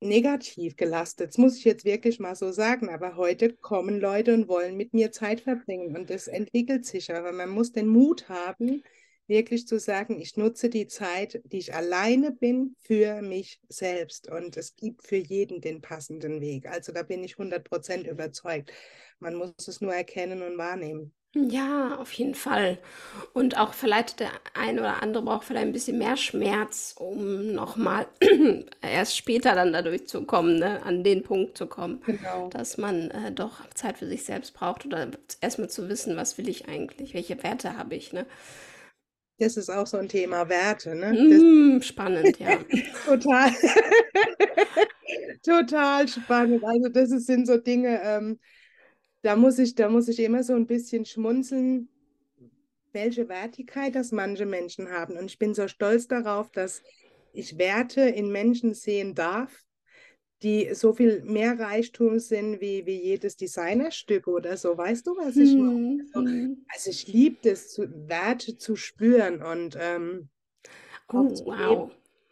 negativ 0.00 0.76
gelastet. 0.76 1.30
Das 1.30 1.38
muss 1.38 1.56
ich 1.56 1.64
jetzt 1.64 1.84
wirklich 1.84 2.20
mal 2.20 2.34
so 2.34 2.52
sagen. 2.52 2.88
Aber 2.88 3.16
heute 3.16 3.52
kommen 3.54 4.00
Leute 4.00 4.34
und 4.34 4.48
wollen 4.48 4.76
mit 4.76 4.94
mir 4.94 5.12
Zeit 5.12 5.40
verbringen. 5.40 5.96
Und 5.96 6.10
das 6.10 6.28
entwickelt 6.28 6.86
sich. 6.86 7.12
Aber 7.14 7.32
man 7.32 7.50
muss 7.50 7.72
den 7.72 7.88
Mut 7.88 8.28
haben, 8.28 8.82
wirklich 9.26 9.66
zu 9.66 9.78
sagen, 9.78 10.20
ich 10.20 10.36
nutze 10.36 10.70
die 10.70 10.86
Zeit, 10.86 11.42
die 11.44 11.58
ich 11.58 11.74
alleine 11.74 12.32
bin, 12.32 12.76
für 12.80 13.22
mich 13.22 13.60
selbst. 13.68 14.30
Und 14.30 14.56
es 14.56 14.74
gibt 14.76 15.06
für 15.06 15.16
jeden 15.16 15.60
den 15.60 15.80
passenden 15.80 16.40
Weg. 16.40 16.66
Also 16.66 16.92
da 16.92 17.02
bin 17.02 17.22
ich 17.22 17.34
100% 17.34 18.08
überzeugt. 18.08 18.72
Man 19.20 19.34
muss 19.34 19.68
es 19.68 19.80
nur 19.80 19.94
erkennen 19.94 20.42
und 20.42 20.56
wahrnehmen. 20.56 21.12
Ja, 21.34 21.96
auf 21.98 22.12
jeden 22.14 22.34
Fall. 22.34 22.78
Und 23.34 23.58
auch 23.58 23.74
vielleicht 23.74 24.18
der 24.20 24.30
eine 24.54 24.80
oder 24.80 25.02
andere 25.02 25.22
braucht 25.22 25.44
vielleicht 25.44 25.66
ein 25.66 25.72
bisschen 25.72 25.98
mehr 25.98 26.16
Schmerz, 26.16 26.94
um 26.98 27.52
nochmal 27.52 28.06
erst 28.82 29.16
später 29.16 29.54
dann 29.54 29.72
dadurch 29.72 30.08
zu 30.08 30.24
kommen, 30.24 30.58
ne? 30.58 30.82
an 30.84 31.04
den 31.04 31.22
Punkt 31.22 31.56
zu 31.58 31.66
kommen, 31.66 32.02
Genau. 32.06 32.50
dass 32.50 32.78
man 32.78 33.10
äh, 33.10 33.30
doch 33.30 33.68
Zeit 33.74 33.98
für 33.98 34.06
sich 34.08 34.24
selbst 34.24 34.54
braucht 34.54 34.86
oder 34.86 35.08
erstmal 35.42 35.68
zu 35.68 35.88
wissen, 35.90 36.16
was 36.16 36.38
will 36.38 36.48
ich 36.48 36.66
eigentlich, 36.66 37.12
welche 37.12 37.40
Werte 37.42 37.76
habe 37.76 37.94
ich, 37.94 38.12
ne? 38.14 38.26
Das 39.38 39.56
ist 39.56 39.70
auch 39.70 39.86
so 39.86 39.96
ein 39.98 40.08
Thema 40.08 40.48
Werte, 40.48 40.94
ne? 40.94 41.12
Mm, 41.12 41.80
spannend, 41.82 42.38
ja. 42.38 42.58
total, 43.04 43.52
total 45.44 46.08
spannend. 46.08 46.64
Also 46.64 46.88
das 46.88 47.10
sind 47.10 47.46
so 47.46 47.56
Dinge, 47.58 48.00
ähm, 48.02 48.38
da 49.22 49.36
muss 49.36 49.58
ich, 49.58 49.74
da 49.74 49.88
muss 49.88 50.08
ich 50.08 50.20
immer 50.20 50.42
so 50.42 50.54
ein 50.54 50.66
bisschen 50.66 51.04
schmunzeln, 51.04 51.88
welche 52.92 53.28
Wertigkeit 53.28 53.94
das 53.94 54.12
manche 54.12 54.46
Menschen 54.46 54.90
haben. 54.90 55.16
Und 55.16 55.26
ich 55.26 55.38
bin 55.38 55.54
so 55.54 55.68
stolz 55.68 56.08
darauf, 56.08 56.50
dass 56.50 56.82
ich 57.32 57.58
Werte 57.58 58.02
in 58.02 58.30
Menschen 58.30 58.74
sehen 58.74 59.14
darf, 59.14 59.64
die 60.42 60.72
so 60.72 60.92
viel 60.92 61.22
mehr 61.24 61.58
Reichtum 61.58 62.18
sind 62.18 62.60
wie, 62.60 62.86
wie 62.86 63.02
jedes 63.02 63.36
Designerstück 63.36 64.28
oder 64.28 64.56
so. 64.56 64.76
Weißt 64.76 65.06
du, 65.06 65.16
was 65.16 65.36
ich 65.36 65.54
meine? 65.54 66.02
Hm, 66.02 66.10
also, 66.14 66.28
hm. 66.28 66.64
also, 66.72 66.90
ich 66.90 67.08
liebe 67.08 67.50
es, 67.50 67.78
Werte 67.78 68.56
zu 68.56 68.76
spüren 68.76 69.42
und 69.42 69.76
ähm, 69.80 70.28
oh, 71.12 71.28
wow. 71.44 71.90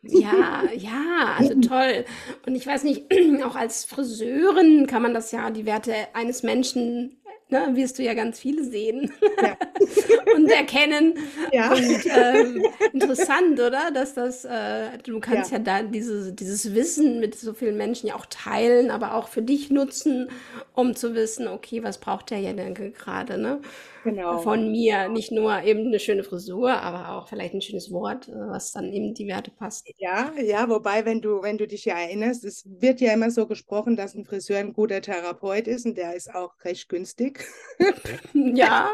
Ja, 0.08 0.62
ja, 0.74 1.36
also 1.38 1.54
toll. 1.60 2.04
Und 2.46 2.54
ich 2.54 2.66
weiß 2.66 2.84
nicht, 2.84 3.06
auch 3.44 3.56
als 3.56 3.84
Friseurin 3.84 4.86
kann 4.86 5.02
man 5.02 5.14
das 5.14 5.32
ja, 5.32 5.50
die 5.50 5.66
Werte 5.66 5.94
eines 6.14 6.42
Menschen 6.42 7.16
ne, 7.48 7.70
wirst 7.74 7.98
du 7.98 8.02
ja 8.02 8.14
ganz 8.14 8.38
viele 8.38 8.64
sehen 8.64 9.12
ja. 9.42 9.56
und 10.34 10.50
erkennen. 10.50 11.14
Ja. 11.52 11.72
Und 11.72 12.06
ähm, 12.06 12.64
interessant, 12.92 13.60
oder? 13.60 13.90
Dass 13.92 14.14
das, 14.14 14.44
äh, 14.44 14.98
du 15.04 15.20
kannst 15.20 15.50
ja, 15.52 15.58
ja 15.58 15.64
da 15.64 15.82
diese, 15.82 16.32
dieses 16.32 16.74
Wissen 16.74 17.20
mit 17.20 17.34
so 17.36 17.52
vielen 17.52 17.76
Menschen 17.76 18.08
ja 18.08 18.16
auch 18.16 18.26
teilen, 18.26 18.90
aber 18.90 19.14
auch 19.14 19.28
für 19.28 19.42
dich 19.42 19.70
nutzen, 19.70 20.28
um 20.74 20.94
zu 20.94 21.14
wissen, 21.14 21.48
okay, 21.48 21.82
was 21.82 21.98
braucht 21.98 22.30
der 22.30 22.38
ja 22.38 22.52
denn 22.52 22.74
gerade, 22.74 23.38
ne? 23.38 23.60
Genau. 24.06 24.38
Von 24.38 24.70
mir. 24.70 25.08
Nicht 25.08 25.32
nur 25.32 25.62
eben 25.62 25.88
eine 25.88 25.98
schöne 25.98 26.22
Frisur, 26.22 26.70
aber 26.70 27.16
auch 27.16 27.28
vielleicht 27.28 27.54
ein 27.54 27.60
schönes 27.60 27.90
Wort, 27.90 28.28
äh, 28.28 28.32
was 28.32 28.70
dann 28.70 28.92
eben 28.92 29.14
die 29.14 29.26
Werte 29.26 29.50
passt. 29.50 29.84
Ja, 29.98 30.32
ja, 30.40 30.68
wobei, 30.68 31.04
wenn 31.04 31.20
du, 31.20 31.42
wenn 31.42 31.58
du 31.58 31.66
dich 31.66 31.84
ja 31.86 31.98
erinnerst, 31.98 32.44
es 32.44 32.64
wird 32.80 33.00
ja 33.00 33.12
immer 33.12 33.32
so 33.32 33.48
gesprochen, 33.48 33.96
dass 33.96 34.14
ein 34.14 34.24
Friseur 34.24 34.58
ein 34.58 34.72
guter 34.72 35.02
Therapeut 35.02 35.66
ist 35.66 35.86
und 35.86 35.98
der 35.98 36.14
ist 36.14 36.32
auch 36.32 36.52
recht 36.64 36.88
günstig. 36.88 37.44
ja. 38.32 38.90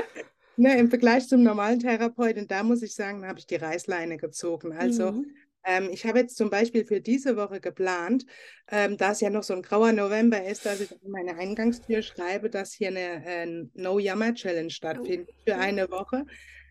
ne, 0.56 0.76
Im 0.76 0.90
Vergleich 0.90 1.28
zum 1.28 1.44
normalen 1.44 1.78
Therapeuten, 1.78 2.48
da 2.48 2.64
muss 2.64 2.82
ich 2.82 2.96
sagen, 2.96 3.24
habe 3.24 3.38
ich 3.38 3.46
die 3.46 3.56
Reißleine 3.56 4.16
gezogen. 4.16 4.72
Also 4.72 5.12
mhm. 5.12 5.26
Ähm, 5.68 5.90
ich 5.92 6.06
habe 6.06 6.20
jetzt 6.20 6.38
zum 6.38 6.48
Beispiel 6.48 6.86
für 6.86 7.00
diese 7.00 7.36
Woche 7.36 7.60
geplant, 7.60 8.24
ähm, 8.70 8.96
da 8.96 9.12
es 9.12 9.20
ja 9.20 9.28
noch 9.28 9.42
so 9.42 9.52
ein 9.52 9.62
grauer 9.62 9.92
November 9.92 10.42
ist, 10.42 10.64
dass 10.64 10.80
ich 10.80 10.90
in 10.90 11.10
meine 11.10 11.36
Eingangstür 11.36 12.00
schreibe, 12.00 12.48
dass 12.48 12.72
hier 12.72 12.88
eine 12.88 13.24
äh, 13.26 13.46
No-Jammer-Challenge 13.74 14.70
stattfindet 14.70 15.28
oh. 15.30 15.42
für 15.46 15.56
eine 15.56 15.90
Woche. 15.90 16.24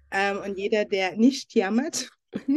Ähm, 0.10 0.40
und 0.44 0.58
jeder, 0.58 0.86
der 0.86 1.16
nicht 1.16 1.54
jammert, 1.54 2.10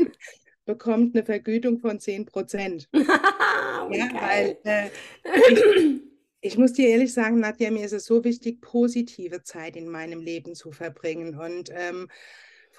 bekommt 0.65 1.15
eine 1.15 1.27
Vergütung 1.27 1.79
von 1.79 2.01
10 2.01 2.25
Prozent. 2.25 2.89
ja, 2.95 4.09
weil 4.15 4.57
äh, 4.65 4.89
ich, 5.53 6.01
ich 6.41 6.59
muss 6.59 6.73
dir 6.73 6.89
ehrlich 6.89 7.13
sagen, 7.13 7.41
Nadja, 7.41 7.71
mir 7.71 7.85
ist 7.85 7.93
es 7.93 8.07
so 8.07 8.25
wichtig, 8.25 8.63
positive 8.63 9.43
Zeit 9.43 9.77
in 9.77 9.91
meinem 9.91 10.23
Leben 10.23 10.55
zu 10.55 10.73
verbringen. 10.73 11.39
Und 11.39 11.71
ähm, 11.75 12.09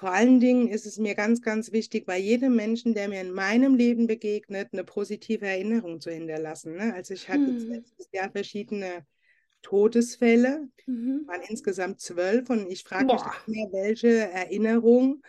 vor 0.02 0.10
allen 0.10 0.40
Dingen 0.40 0.66
ist 0.66 0.84
es 0.84 0.98
mir 0.98 1.14
ganz, 1.14 1.42
ganz 1.42 1.70
wichtig, 1.70 2.06
bei 2.06 2.18
jedem 2.18 2.56
Menschen, 2.56 2.92
der 2.92 3.08
mir 3.08 3.20
in 3.20 3.30
meinem 3.30 3.76
Leben 3.76 4.08
begegnet, 4.08 4.70
eine 4.72 4.82
positive 4.82 5.46
Erinnerung 5.46 6.00
zu 6.00 6.10
hinterlassen. 6.10 6.74
Ne? 6.74 6.92
Also 6.92 7.14
ich 7.14 7.28
hatte 7.28 7.46
hm. 7.46 7.68
letztes 7.68 8.08
Jahr 8.10 8.28
verschiedene 8.32 9.06
Todesfälle, 9.62 10.68
mhm. 10.86 11.22
waren 11.28 11.42
insgesamt 11.42 12.00
zwölf 12.00 12.50
und 12.50 12.68
ich 12.68 12.82
frage 12.82 13.12
mich 13.12 13.22
mehr, 13.46 13.68
welche 13.70 14.08
Erinnerung 14.08 15.22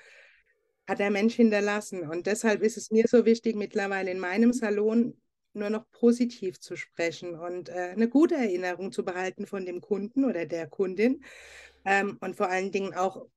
hat 0.87 0.97
der 0.97 1.11
Mensch 1.11 1.35
hinterlassen. 1.35 2.09
Und 2.09 2.25
deshalb 2.25 2.63
ist 2.63 2.77
es 2.77 2.89
mir 2.89 3.05
so 3.07 3.25
wichtig, 3.25 3.55
mittlerweile 3.55 4.09
in 4.09 4.17
meinem 4.17 4.53
Salon 4.53 5.15
nur 5.53 5.69
noch 5.69 5.85
positiv 5.91 6.59
zu 6.59 6.75
sprechen 6.75 7.35
und 7.35 7.69
äh, 7.69 7.91
eine 7.91 8.09
gute 8.09 8.33
Erinnerung 8.33 8.91
zu 8.91 9.05
behalten 9.05 9.45
von 9.45 9.67
dem 9.67 9.81
Kunden 9.81 10.25
oder 10.25 10.47
der 10.47 10.65
Kundin. 10.65 11.23
Ähm, 11.85 12.17
und 12.21 12.35
vor 12.35 12.49
allen 12.49 12.71
Dingen 12.71 12.95
auch 12.95 13.27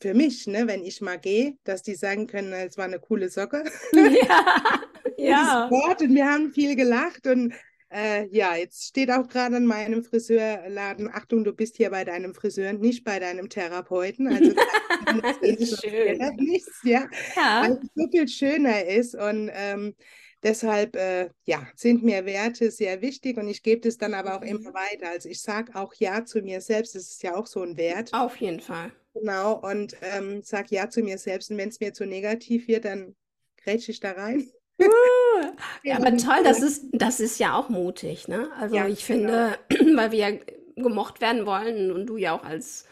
für 0.00 0.14
mich, 0.14 0.46
ne, 0.46 0.66
wenn 0.66 0.84
ich 0.84 1.00
mal 1.00 1.18
gehe, 1.18 1.56
dass 1.64 1.82
die 1.82 1.94
sagen 1.94 2.26
können, 2.26 2.52
es 2.52 2.76
war 2.78 2.86
eine 2.86 3.00
coole 3.00 3.28
Socke. 3.28 3.64
Ja, 3.92 4.82
ja. 5.16 5.70
Wort 5.70 6.02
und 6.02 6.14
wir 6.14 6.26
haben 6.26 6.52
viel 6.52 6.76
gelacht 6.76 7.26
und 7.26 7.54
Äh, 7.92 8.28
ja, 8.30 8.54
jetzt 8.54 8.86
steht 8.86 9.10
auch 9.10 9.26
gerade 9.28 9.56
an 9.56 9.66
meinem 9.66 10.04
Friseurladen, 10.04 11.10
Achtung, 11.12 11.42
du 11.42 11.52
bist 11.52 11.76
hier 11.76 11.90
bei 11.90 12.04
deinem 12.04 12.34
Friseur, 12.34 12.72
nicht 12.72 13.02
bei 13.04 13.18
deinem 13.18 13.48
Therapeuten. 13.48 14.28
Also 14.28 14.52
das 15.22 15.38
ist 15.38 15.80
schön. 15.82 16.18
Nichts, 16.36 16.80
ja. 16.84 17.08
ja. 17.36 17.62
Weil 17.62 17.72
es 17.82 17.88
so 17.94 18.08
viel 18.10 18.28
schöner 18.28 18.84
ist 18.86 19.16
und 19.16 19.50
ähm, 19.52 19.96
deshalb 20.42 20.96
äh, 20.96 21.30
ja, 21.44 21.66
sind 21.74 22.02
mir 22.02 22.24
Werte 22.24 22.70
sehr 22.70 23.02
wichtig 23.02 23.36
und 23.36 23.48
ich 23.48 23.62
gebe 23.62 23.80
das 23.82 23.98
dann 23.98 24.14
aber 24.14 24.36
auch 24.36 24.42
immer 24.42 24.70
mhm. 24.70 24.74
weiter. 24.74 25.10
Also 25.10 25.28
ich 25.28 25.40
sage 25.40 25.74
auch 25.74 25.94
Ja 25.94 26.24
zu 26.24 26.40
mir 26.40 26.60
selbst, 26.60 26.94
das 26.94 27.04
ist 27.04 27.22
ja 27.22 27.36
auch 27.36 27.46
so 27.46 27.62
ein 27.62 27.76
Wert. 27.76 28.12
Auf 28.12 28.36
jeden 28.36 28.60
Fall. 28.60 28.92
Genau, 29.14 29.54
und 29.54 29.96
ähm, 30.02 30.42
sage 30.42 30.68
Ja 30.70 30.88
zu 30.88 31.02
mir 31.02 31.18
selbst 31.18 31.50
und 31.50 31.58
wenn 31.58 31.68
es 31.68 31.80
mir 31.80 31.92
zu 31.92 32.06
negativ 32.06 32.68
wird, 32.68 32.84
dann 32.84 33.14
grätsche 33.62 33.90
ich 33.90 34.00
da 34.00 34.12
rein. 34.12 34.48
ja, 35.82 35.96
aber 35.96 36.16
toll, 36.16 36.42
das 36.42 36.62
ist, 36.62 36.86
das 36.92 37.20
ist 37.20 37.38
ja 37.38 37.54
auch 37.54 37.68
mutig, 37.68 38.28
ne? 38.28 38.50
Also 38.58 38.76
ja, 38.76 38.88
ich 38.88 39.04
finde, 39.04 39.58
genau. 39.68 39.96
weil 39.98 40.12
wir 40.12 40.18
ja 40.18 40.38
gemocht 40.76 41.20
werden 41.20 41.44
wollen 41.44 41.90
und 41.90 42.06
du 42.06 42.16
ja 42.16 42.32
auch 42.32 42.44
als 42.44 42.86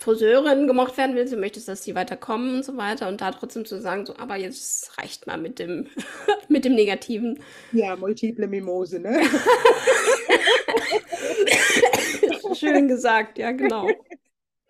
Friseurin 0.00 0.68
gemocht 0.68 0.96
werden 0.96 1.16
willst, 1.16 1.32
du 1.32 1.36
möchtest, 1.36 1.66
dass 1.66 1.82
die 1.82 1.96
weiterkommen 1.96 2.56
und 2.56 2.64
so 2.64 2.76
weiter 2.76 3.08
und 3.08 3.20
da 3.20 3.32
trotzdem 3.32 3.64
zu 3.64 3.80
sagen, 3.80 4.06
so, 4.06 4.14
aber 4.16 4.36
jetzt 4.36 4.96
reicht 4.96 5.26
mal 5.26 5.38
mit 5.38 5.58
dem, 5.58 5.88
mit 6.48 6.64
dem 6.64 6.74
Negativen. 6.74 7.40
Ja, 7.72 7.96
multiple 7.96 8.46
Mimose, 8.46 9.00
ne? 9.00 9.20
Schön 12.54 12.86
gesagt, 12.86 13.38
ja, 13.38 13.50
genau. 13.50 13.90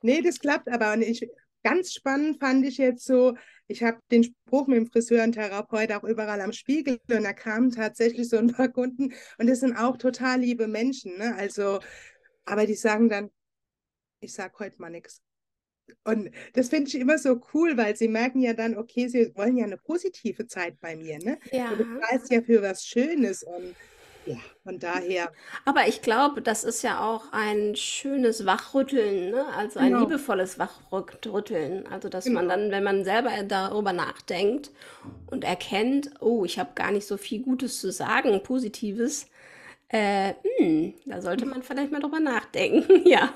Nee, 0.01 0.23
das 0.23 0.41
klappt 0.41 0.69
aber. 0.69 0.95
Und 0.95 1.03
ich, 1.03 1.29
ganz 1.63 1.93
spannend 1.93 2.41
fand 2.41 2.65
ich 2.65 2.79
jetzt 2.79 3.05
so, 3.05 3.37
ich 3.67 3.83
habe 3.83 3.99
den 4.11 4.25
Spruch 4.25 4.67
mit 4.67 4.79
dem 4.79 4.87
Friseur 4.87 5.25
und 5.25 5.33
Therapeut 5.33 5.93
auch 5.93 6.05
überall 6.05 6.41
am 6.41 6.53
Spiegel 6.53 6.99
und 7.11 7.23
da 7.23 7.35
kamen 7.35 7.71
tatsächlich 7.71 8.31
so 8.31 8.39
ein 8.39 8.51
paar 8.51 8.69
Kunden 8.69 9.13
und 9.37 9.47
das 9.47 9.61
sind 9.61 9.77
auch 9.77 9.99
total 9.99 10.41
liebe 10.41 10.69
Menschen. 10.69 11.19
Ne? 11.19 11.35
Also, 11.37 11.81
aber 12.47 12.65
die 12.65 12.75
sagen 12.75 13.11
dann, 13.11 13.31
ich 14.21 14.33
sage 14.33 14.55
heute 14.59 14.81
mal 14.81 14.91
nichts. 14.91 15.23
Und 16.05 16.31
das 16.53 16.69
finde 16.69 16.89
ich 16.89 16.97
immer 16.97 17.19
so 17.19 17.41
cool, 17.55 17.77
weil 17.77 17.97
sie 17.97 18.09
merken 18.09 18.41
ja 18.41 18.53
dann, 18.53 18.77
okay, 18.77 19.09
sie 19.09 19.35
wollen 19.37 19.57
ja 19.57 19.65
eine 19.65 19.79
positive 19.79 20.47
Zeit 20.47 20.79
bei 20.81 20.97
mir. 20.97 21.19
Ne? 21.19 21.39
Ja. 21.51 21.75
Du 21.75 21.85
bezahlst 21.85 22.31
ja 22.31 22.43
für 22.43 22.63
was 22.63 22.85
Schönes 22.85 23.43
und 23.43 23.75
ja, 24.27 24.37
von 24.63 24.79
daher. 24.79 25.33
Aber 25.65 25.89
ich 25.89 26.03
glaube, 26.03 26.43
das 26.43 26.63
ist 26.63 26.83
ja 26.83 27.01
auch 27.01 27.33
ein 27.33 27.75
schönes 27.77 28.45
Wachrütteln, 28.45 29.31
ne? 29.31 29.47
also 29.57 29.79
ein 29.79 29.93
genau. 29.93 30.01
liebevolles 30.01 30.59
Wachrütteln. 30.59 31.87
Also, 31.87 32.11
dass 32.11 32.25
genau. 32.25 32.41
man 32.41 32.49
dann, 32.51 32.71
wenn 32.71 32.85
man 32.85 33.05
selber 33.05 33.31
darüber 33.45 33.95
nachdenkt 33.95 34.71
und 35.31 35.45
erkennt, 35.45 36.11
oh, 36.21 36.45
ich 36.45 36.59
habe 36.59 36.73
gar 36.75 36.91
nicht 36.91 37.07
so 37.07 37.17
viel 37.17 37.41
Gutes 37.43 37.81
zu 37.81 37.91
sagen, 37.91 38.43
Positives, 38.43 39.29
äh, 39.89 40.35
hm, 40.59 40.93
da 41.07 41.23
sollte 41.23 41.47
man 41.47 41.63
vielleicht 41.63 41.91
mal 41.91 42.01
drüber 42.01 42.21
nachdenken, 42.21 43.03
ja. 43.09 43.33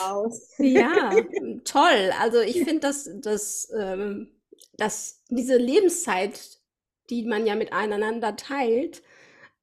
Aus. 0.00 0.54
ja, 0.58 1.10
toll. 1.64 2.12
Also 2.20 2.40
ich 2.40 2.62
finde, 2.64 2.80
dass, 2.80 3.10
dass, 3.20 3.72
ähm, 3.76 4.28
dass 4.76 5.22
diese 5.28 5.56
Lebenszeit, 5.56 6.40
die 7.10 7.24
man 7.24 7.46
ja 7.46 7.54
miteinander 7.54 8.36
teilt, 8.36 9.02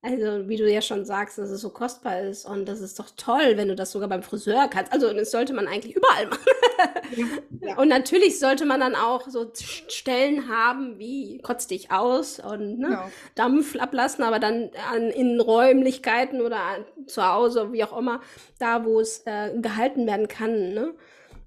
also, 0.06 0.48
wie 0.48 0.58
du 0.58 0.72
ja 0.72 0.82
schon 0.82 1.04
sagst, 1.04 1.38
dass 1.38 1.50
es 1.50 1.62
so 1.62 1.70
kostbar 1.70 2.22
ist 2.22 2.46
und 2.46 2.66
das 2.66 2.80
ist 2.80 3.00
doch 3.00 3.10
toll, 3.18 3.54
wenn 3.56 3.68
du 3.68 3.76
das 3.76 3.92
sogar 3.92 4.08
beim 4.08 4.22
Friseur 4.22 4.68
kannst. 4.68 4.94
Also, 4.94 5.12
das 5.14 5.32
sollte 5.32 5.54
man 5.54 5.68
eigentlich 5.68 5.96
überall 5.96 6.28
machen. 6.28 6.46
Ja, 7.16 7.26
ja. 7.70 7.78
Und 7.78 7.88
natürlich 7.88 8.40
sollte 8.40 8.66
man 8.66 8.80
dann 8.80 8.96
auch 8.96 9.28
so 9.30 9.52
Stellen 9.54 10.50
haben 10.50 11.00
wie 11.00 11.40
kotz 11.40 11.68
dich 11.68 11.92
aus 11.92 12.40
und 12.40 12.80
ne, 12.80 12.88
genau. 12.88 13.12
Dampf 13.36 13.76
ablassen, 13.78 14.24
aber 14.24 14.40
dann 14.40 14.70
an, 14.92 15.10
in 15.10 15.40
Räumlichkeiten 15.40 16.42
oder 16.42 16.58
an, 16.58 16.86
zu 17.08 17.26
Hause, 17.26 17.72
wie 17.72 17.84
auch 17.84 17.98
immer, 17.98 18.22
da, 18.60 18.86
wo 18.86 19.00
es 19.00 19.24
äh, 19.26 19.52
gehalten 19.60 20.06
werden 20.08 20.28
kann. 20.28 20.74
Ne? 20.74 20.94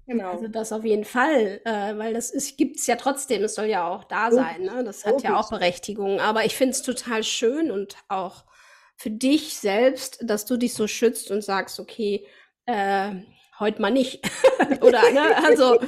Genau. 0.09 0.31
Also 0.31 0.47
das 0.47 0.73
auf 0.73 0.83
jeden 0.83 1.05
Fall, 1.05 1.61
äh, 1.65 1.95
weil 1.97 2.15
das 2.15 2.33
gibt 2.57 2.77
es 2.77 2.87
ja 2.87 2.95
trotzdem, 2.95 3.43
es 3.43 3.53
soll 3.53 3.67
ja 3.67 3.87
auch 3.87 4.03
da 4.05 4.31
sein, 4.31 4.63
ne? 4.63 4.83
Das 4.83 5.05
hat 5.05 5.21
ja 5.21 5.37
auch 5.37 5.51
Berechtigung. 5.51 6.19
Aber 6.19 6.45
ich 6.45 6.55
finde 6.55 6.71
es 6.71 6.81
total 6.81 7.23
schön 7.23 7.69
und 7.69 7.95
auch 8.07 8.43
für 8.99 9.09
dich 9.09 9.57
selbst, 9.57 10.19
dass 10.21 10.45
du 10.45 10.57
dich 10.57 10.73
so 10.73 10.85
schützt 10.85 11.31
und 11.31 11.41
sagst, 11.41 11.79
okay, 11.79 12.27
äh, 12.65 13.15
heute 13.57 13.81
mal 13.81 13.91
nicht. 13.91 14.29
oder, 14.81 15.09
ne, 15.11 15.37
also, 15.37 15.79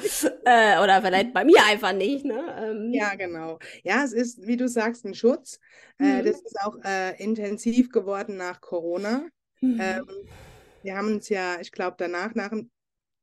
äh, 0.45 0.81
oder 0.81 1.01
vielleicht 1.01 1.33
bei 1.33 1.43
mir 1.43 1.61
einfach 1.65 1.91
nicht, 1.91 2.23
ne? 2.23 2.41
Ähm. 2.57 2.93
Ja, 2.93 3.15
genau. 3.15 3.59
Ja, 3.83 4.05
es 4.05 4.13
ist, 4.13 4.47
wie 4.47 4.55
du 4.55 4.69
sagst, 4.69 5.05
ein 5.05 5.13
Schutz. 5.13 5.59
Äh, 5.99 6.03
mhm. 6.03 6.19
Äh, 6.19 6.23
das 6.23 6.41
ist 6.41 6.57
auch 6.61 6.77
äh, 6.85 7.21
intensiv 7.21 7.91
geworden 7.91 8.37
nach 8.37 8.61
Corona. 8.61 9.27
Mhm. 9.59 9.79
Ähm, 9.81 10.07
wir 10.81 10.95
haben 10.95 11.15
uns 11.15 11.27
ja, 11.27 11.59
ich 11.59 11.73
glaube, 11.73 11.97
danach, 11.99 12.33
nach 12.33 12.49
dem 12.49 12.71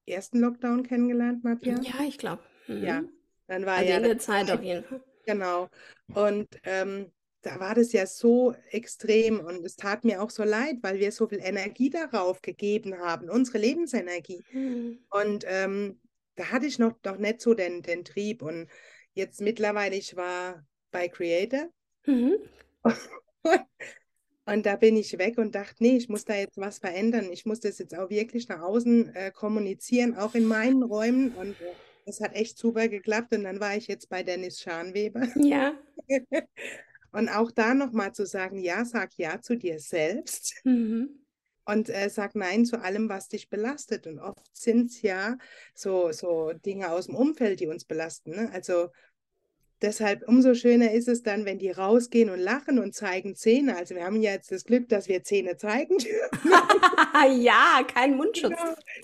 ersten 0.06 0.38
Lockdown 0.40 0.82
kennengelernt, 0.82 1.44
Nadja. 1.44 1.80
Ja, 1.80 2.04
ich 2.06 2.18
glaube. 2.18 2.42
Mhm. 2.66 2.84
Ja, 2.84 3.02
dann 3.46 3.64
war 3.64 3.78
also 3.78 3.90
ja. 3.90 3.96
In 3.96 4.02
der 4.02 4.18
Zeit 4.18 4.50
auf 4.52 4.62
jeden 4.62 4.84
Fall. 4.84 5.02
Genau. 5.24 5.68
Und 6.14 6.48
ähm, 6.64 7.10
da 7.48 7.60
war 7.60 7.74
das 7.74 7.92
ja 7.92 8.04
so 8.04 8.54
extrem 8.70 9.40
und 9.40 9.64
es 9.64 9.76
tat 9.76 10.04
mir 10.04 10.22
auch 10.22 10.28
so 10.28 10.44
leid, 10.44 10.76
weil 10.82 10.98
wir 10.98 11.10
so 11.12 11.26
viel 11.26 11.40
Energie 11.40 11.88
darauf 11.88 12.42
gegeben 12.42 12.98
haben, 12.98 13.30
unsere 13.30 13.56
Lebensenergie. 13.56 14.42
Mhm. 14.52 14.98
Und 15.08 15.44
ähm, 15.48 15.98
da 16.34 16.50
hatte 16.50 16.66
ich 16.66 16.78
noch, 16.78 16.92
noch 17.06 17.16
nicht 17.16 17.40
so 17.40 17.54
den, 17.54 17.80
den 17.80 18.04
Trieb. 18.04 18.42
Und 18.42 18.68
jetzt 19.14 19.40
mittlerweile, 19.40 19.96
ich 19.96 20.14
war 20.14 20.62
bei 20.90 21.08
Creator. 21.08 21.70
Mhm. 22.04 22.36
und 24.44 24.66
da 24.66 24.76
bin 24.76 24.98
ich 24.98 25.16
weg 25.16 25.38
und 25.38 25.54
dachte, 25.54 25.76
nee, 25.78 25.96
ich 25.96 26.10
muss 26.10 26.26
da 26.26 26.34
jetzt 26.34 26.58
was 26.58 26.80
verändern. 26.80 27.32
Ich 27.32 27.46
muss 27.46 27.60
das 27.60 27.78
jetzt 27.78 27.96
auch 27.96 28.10
wirklich 28.10 28.46
nach 28.48 28.60
außen 28.60 29.14
äh, 29.14 29.30
kommunizieren, 29.30 30.14
auch 30.14 30.34
in 30.34 30.44
meinen 30.44 30.82
Räumen. 30.82 31.32
Und 31.32 31.58
äh, 31.62 31.72
das 32.04 32.20
hat 32.20 32.34
echt 32.34 32.58
super 32.58 32.88
geklappt. 32.88 33.34
Und 33.34 33.44
dann 33.44 33.58
war 33.58 33.74
ich 33.74 33.86
jetzt 33.86 34.10
bei 34.10 34.22
Dennis 34.22 34.60
Scharnweber. 34.60 35.26
Ja. 35.36 35.72
Und 37.18 37.28
auch 37.30 37.50
da 37.50 37.74
nochmal 37.74 38.12
zu 38.12 38.26
sagen, 38.26 38.58
ja, 38.58 38.84
sag 38.84 39.18
ja 39.18 39.40
zu 39.40 39.56
dir 39.56 39.80
selbst. 39.80 40.54
Mhm. 40.64 41.24
Und 41.64 41.90
äh, 41.90 42.08
sag 42.08 42.34
Nein 42.34 42.64
zu 42.64 42.80
allem, 42.80 43.10
was 43.10 43.28
dich 43.28 43.50
belastet. 43.50 44.06
Und 44.06 44.20
oft 44.20 44.56
sind 44.56 44.90
es 44.90 45.02
ja 45.02 45.36
so, 45.74 46.12
so 46.12 46.52
Dinge 46.52 46.90
aus 46.92 47.06
dem 47.06 47.14
Umfeld, 47.14 47.60
die 47.60 47.66
uns 47.66 47.84
belasten. 47.84 48.30
Ne? 48.30 48.50
Also 48.52 48.88
Deshalb 49.80 50.26
umso 50.26 50.54
schöner 50.54 50.92
ist 50.92 51.06
es 51.06 51.22
dann, 51.22 51.44
wenn 51.44 51.58
die 51.58 51.70
rausgehen 51.70 52.30
und 52.30 52.40
lachen 52.40 52.80
und 52.80 52.94
zeigen 52.94 53.36
Zähne. 53.36 53.76
Also 53.76 53.94
wir 53.94 54.04
haben 54.04 54.20
ja 54.20 54.32
jetzt 54.32 54.50
das 54.50 54.64
Glück, 54.64 54.88
dass 54.88 55.08
wir 55.08 55.22
Zähne 55.22 55.56
zeigen 55.56 55.98
dürfen. 55.98 56.50
ja, 57.40 57.80
kein 57.92 58.16
Mundschutz. 58.16 58.56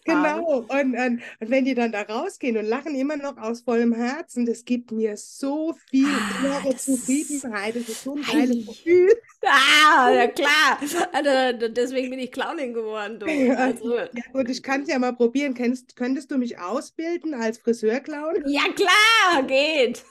Genau, 0.05 0.23
genau. 0.23 0.59
Und, 0.69 0.95
und, 0.95 1.23
und, 1.41 1.51
wenn 1.51 1.65
die 1.65 1.75
dann 1.75 1.93
da 1.93 2.03
rausgehen 2.03 2.57
und 2.57 2.65
lachen 2.65 2.95
immer 2.97 3.17
noch 3.17 3.37
aus 3.37 3.61
vollem 3.61 3.93
Herzen, 3.93 4.47
das 4.47 4.65
gibt 4.65 4.91
mir 4.91 5.17
so 5.17 5.75
viel 5.91 6.09
ah, 6.09 6.41
innere 6.41 6.77
Zufriedenheit. 6.77 7.77
Das 7.77 7.89
ist 7.89 8.03
so 8.03 8.17
ein 8.17 8.23
geiles 8.23 8.67
Gefühl. 8.67 9.13
Ah, 9.47 10.11
ja 10.11 10.27
klar. 10.29 10.79
Also, 11.13 11.69
deswegen 11.69 12.11
bin 12.11 12.19
ich 12.19 12.33
Clownin 12.33 12.75
geworden. 12.75 13.19
Du. 13.19 13.27
Also. 13.55 13.99
Ja 13.99 14.07
gut, 14.33 14.49
ich 14.49 14.63
kann 14.63 14.83
es 14.83 14.89
ja 14.89 14.99
mal 14.99 15.13
probieren. 15.13 15.55
Kennst, 15.55 15.97
könntest 15.97 16.31
du 16.31 16.39
mich 16.39 16.59
ausbilden 16.59 17.35
als 17.35 17.59
Friseurclown? 17.59 18.45
Ja 18.47 18.63
klar, 18.75 19.43
geht. 19.45 20.03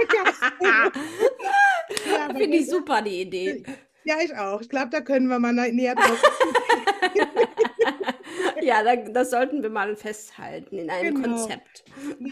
ja, 0.62 0.90
Finde 2.36 2.56
ich 2.56 2.68
super, 2.68 3.02
die 3.02 3.22
Idee. 3.22 3.62
Ja, 4.04 4.16
ich 4.24 4.34
auch. 4.36 4.60
Ich 4.60 4.68
glaube, 4.68 4.90
da 4.90 5.00
können 5.00 5.28
wir 5.28 5.38
mal 5.38 5.52
näher 5.52 5.94
drauf. 5.94 6.22
ja, 8.62 8.82
da, 8.82 8.96
das 8.96 9.30
sollten 9.30 9.62
wir 9.62 9.70
mal 9.70 9.96
festhalten 9.96 10.78
in 10.78 10.90
einem 10.90 11.22
genau. 11.22 11.36
Konzept. 11.36 11.84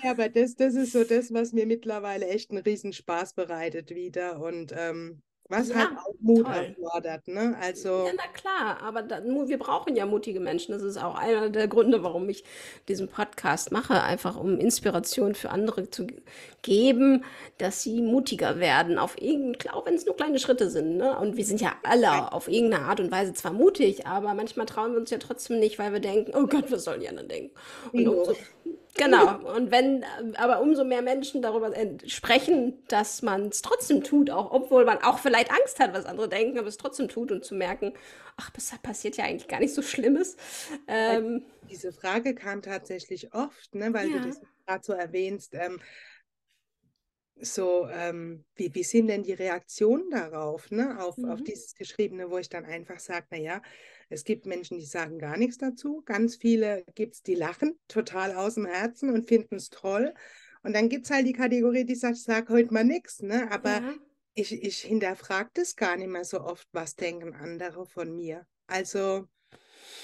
Ja, 0.02 0.12
aber 0.12 0.28
das, 0.28 0.56
das 0.56 0.74
ist 0.74 0.92
so 0.92 1.04
das, 1.04 1.32
was 1.32 1.52
mir 1.52 1.66
mittlerweile 1.66 2.26
echt 2.28 2.50
einen 2.50 2.62
Riesenspaß 2.62 3.34
bereitet 3.34 3.90
wieder. 3.90 4.40
Und 4.40 4.72
ähm, 4.76 5.22
was 5.48 5.68
ja, 5.68 5.76
halt 5.76 5.90
auch 5.98 6.14
Mut 6.20 6.46
toll. 6.46 6.54
erfordert, 6.54 7.28
ne? 7.28 7.57
Also. 7.61 8.07
Ja, 8.07 8.12
na 8.16 8.26
klar, 8.33 8.83
aber 8.83 9.02
da, 9.02 9.22
wir 9.22 9.59
brauchen 9.59 9.94
ja 9.94 10.07
mutige 10.07 10.40
Menschen. 10.40 10.72
Das 10.72 10.83
ist 10.83 10.96
auch 10.96 11.16
einer 11.16 11.50
der 11.50 11.68
Gründe, 11.68 12.02
warum 12.02 12.28
ich 12.28 12.44
diesen 12.88 13.09
Podcast 13.09 13.70
mache, 13.70 14.02
einfach 14.02 14.37
um 14.37 14.59
Inspiration 14.59 15.35
für 15.35 15.50
andere 15.50 15.90
zu 15.90 16.07
geben, 16.62 17.24
dass 17.59 17.83
sie 17.83 18.00
mutiger 18.00 18.59
werden, 18.59 18.98
auf 18.98 19.20
irgendein, 19.20 19.72
auch 19.72 19.85
wenn 19.85 19.94
es 19.94 20.07
nur 20.07 20.16
kleine 20.16 20.38
Schritte 20.38 20.70
sind, 20.70 20.96
ne? 20.96 21.18
Und 21.18 21.37
wir 21.37 21.44
sind 21.44 21.61
ja 21.61 21.74
alle 21.83 22.33
auf 22.33 22.48
irgendeine 22.48 22.87
Art 22.87 23.00
und 23.00 23.11
Weise 23.11 23.35
zwar 23.35 23.52
mutig, 23.52 24.07
aber 24.07 24.33
manchmal 24.33 24.64
trauen 24.64 24.92
wir 24.92 25.00
uns 25.00 25.11
ja 25.11 25.18
trotzdem 25.18 25.61
nicht, 25.61 25.78
weil 25.78 25.92
wir 25.92 26.00
denken, 26.00 26.33
oh 26.35 26.46
Gott, 26.46 26.72
was 26.72 26.85
sollen 26.85 27.00
die 27.00 27.09
anderen 27.09 27.28
denken? 27.28 27.54
Und 27.92 28.09
umso, 28.09 28.35
Genau. 28.96 29.38
Und 29.57 29.70
wenn 29.72 30.04
aber 30.37 30.61
umso 30.61 30.85
mehr 30.85 31.02
Menschen 31.02 31.42
darüber 31.42 31.72
sprechen, 32.07 32.83
dass 32.88 33.22
man 33.22 33.48
es 33.48 33.61
trotzdem 33.61 34.04
tut, 34.04 34.30
auch 34.30 34.52
obwohl 34.52 34.85
man 34.85 34.98
auch 34.98 35.18
vielleicht 35.18 35.50
Angst 35.50 35.80
hat, 35.80 35.92
was 35.94 36.07
andere 36.07 36.28
denken, 36.28 36.59
aber 36.59 36.68
es 36.68 36.76
trotzdem 36.76 37.09
tut 37.09 37.33
und 37.33 37.44
zu 37.44 37.57
merken, 37.57 37.92
ach, 38.37 38.50
das 38.50 38.72
passiert 38.83 39.16
ja 39.16 39.24
eigentlich 39.24 39.48
gar 39.48 39.61
nicht 39.61 39.74
so 39.74 39.83
Schlimmes. 39.83 40.37
Ähm, 40.87 41.44
Diese 41.70 41.92
Frage 41.92 42.35
kam 42.35 42.62
tatsächlich 42.62 43.35
oft, 43.35 43.74
ne, 43.74 43.92
weil 43.92 44.11
ja. 44.11 44.18
du 44.18 44.28
das 44.28 44.40
gerade 44.64 44.85
so 44.85 44.92
erwähnst. 44.92 45.54
Ähm, 45.54 45.80
so, 47.40 47.88
ähm, 47.90 48.44
wie, 48.54 48.72
wie 48.74 48.85
sind 48.85 49.09
denn 49.09 49.24
die 49.24 49.33
Reaktionen 49.33 50.11
darauf, 50.11 50.70
ne? 50.70 51.02
auf, 51.02 51.16
mhm. 51.16 51.30
auf 51.30 51.42
dieses 51.42 51.74
Geschriebene, 51.74 52.30
wo 52.30 52.38
ich 52.38 52.48
dann 52.48 52.64
einfach 52.64 53.00
sage, 53.00 53.26
naja, 53.30 53.61
es 54.08 54.24
gibt 54.24 54.46
Menschen, 54.46 54.78
die 54.78 54.84
sagen 54.84 55.18
gar 55.18 55.36
nichts 55.36 55.58
dazu. 55.58 56.02
Ganz 56.04 56.36
viele 56.36 56.84
gibt 56.94 57.14
es, 57.14 57.22
die 57.22 57.34
lachen 57.34 57.78
total 57.88 58.32
aus 58.32 58.54
dem 58.54 58.66
Herzen 58.66 59.10
und 59.10 59.26
finden 59.26 59.56
es 59.56 59.70
toll. 59.70 60.14
Und 60.62 60.74
dann 60.74 60.88
gibt 60.88 61.04
es 61.04 61.10
halt 61.10 61.26
die 61.26 61.32
Kategorie, 61.32 61.84
die 61.84 61.94
sagt, 61.94 62.16
sage 62.16 62.52
heute 62.52 62.72
mal 62.72 62.84
nichts. 62.84 63.20
Ne? 63.22 63.50
Aber 63.50 63.80
ja. 63.80 63.94
ich, 64.34 64.52
ich 64.62 64.78
hinterfrage 64.78 65.50
das 65.54 65.76
gar 65.76 65.96
nicht 65.96 66.08
mehr 66.08 66.24
so 66.24 66.40
oft, 66.40 66.66
was 66.72 66.96
denken 66.96 67.34
andere 67.34 67.86
von 67.86 68.14
mir. 68.14 68.46
Also 68.66 69.28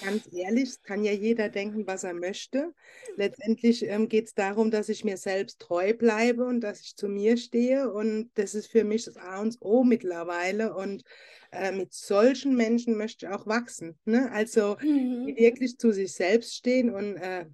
Ganz 0.02 0.28
ehrlich, 0.32 0.82
kann 0.82 1.04
ja 1.04 1.12
jeder 1.12 1.48
denken, 1.48 1.86
was 1.86 2.04
er 2.04 2.14
möchte. 2.14 2.72
Letztendlich 3.16 3.84
ähm, 3.86 4.08
geht 4.08 4.26
es 4.26 4.34
darum, 4.34 4.70
dass 4.70 4.88
ich 4.88 5.04
mir 5.04 5.16
selbst 5.16 5.60
treu 5.60 5.94
bleibe 5.94 6.44
und 6.44 6.60
dass 6.60 6.80
ich 6.80 6.96
zu 6.96 7.08
mir 7.08 7.36
stehe. 7.36 7.92
Und 7.92 8.30
das 8.34 8.54
ist 8.54 8.68
für 8.68 8.84
mich 8.84 9.04
das 9.04 9.16
A 9.16 9.40
und 9.40 9.56
O 9.60 9.84
mittlerweile. 9.84 10.74
Und 10.74 11.04
äh, 11.52 11.72
mit 11.72 11.92
solchen 11.92 12.56
Menschen 12.56 12.96
möchte 12.96 13.26
ich 13.26 13.32
auch 13.32 13.46
wachsen. 13.46 13.98
Ne? 14.04 14.30
Also 14.32 14.76
mhm. 14.80 15.26
die 15.26 15.36
wirklich 15.36 15.78
zu 15.78 15.92
sich 15.92 16.12
selbst 16.12 16.54
stehen 16.54 16.90
und 16.90 17.16
äh, 17.16 17.46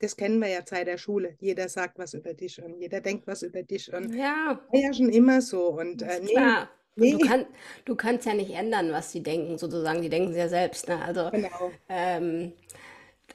das 0.00 0.16
kennen 0.16 0.38
wir 0.38 0.48
ja 0.48 0.60
seit 0.64 0.86
der 0.86 0.98
Schule. 0.98 1.36
Jeder 1.40 1.68
sagt 1.68 1.98
was 1.98 2.14
über 2.14 2.34
dich 2.34 2.62
und 2.62 2.78
jeder 2.78 3.00
denkt 3.00 3.26
was 3.26 3.42
über 3.42 3.62
dich. 3.62 3.92
Und 3.92 4.14
ja, 4.14 4.60
war 4.70 4.80
ja 4.80 4.92
schon 4.92 5.08
immer 5.08 5.40
so. 5.40 5.68
Und 5.68 6.02
äh, 6.02 6.20
nee. 6.20 6.34
Nee. 6.96 7.12
Du, 7.12 7.18
kann, 7.18 7.46
du 7.84 7.96
kannst 7.96 8.26
ja 8.26 8.34
nicht 8.34 8.52
ändern, 8.52 8.92
was 8.92 9.10
sie 9.10 9.22
denken, 9.22 9.58
sozusagen. 9.58 10.02
Die 10.02 10.08
denken 10.08 10.32
sie 10.32 10.38
ja 10.38 10.48
selbst. 10.48 10.88
Ne? 10.88 11.02
Also, 11.02 11.30
genau. 11.30 11.72
ähm, 11.88 12.52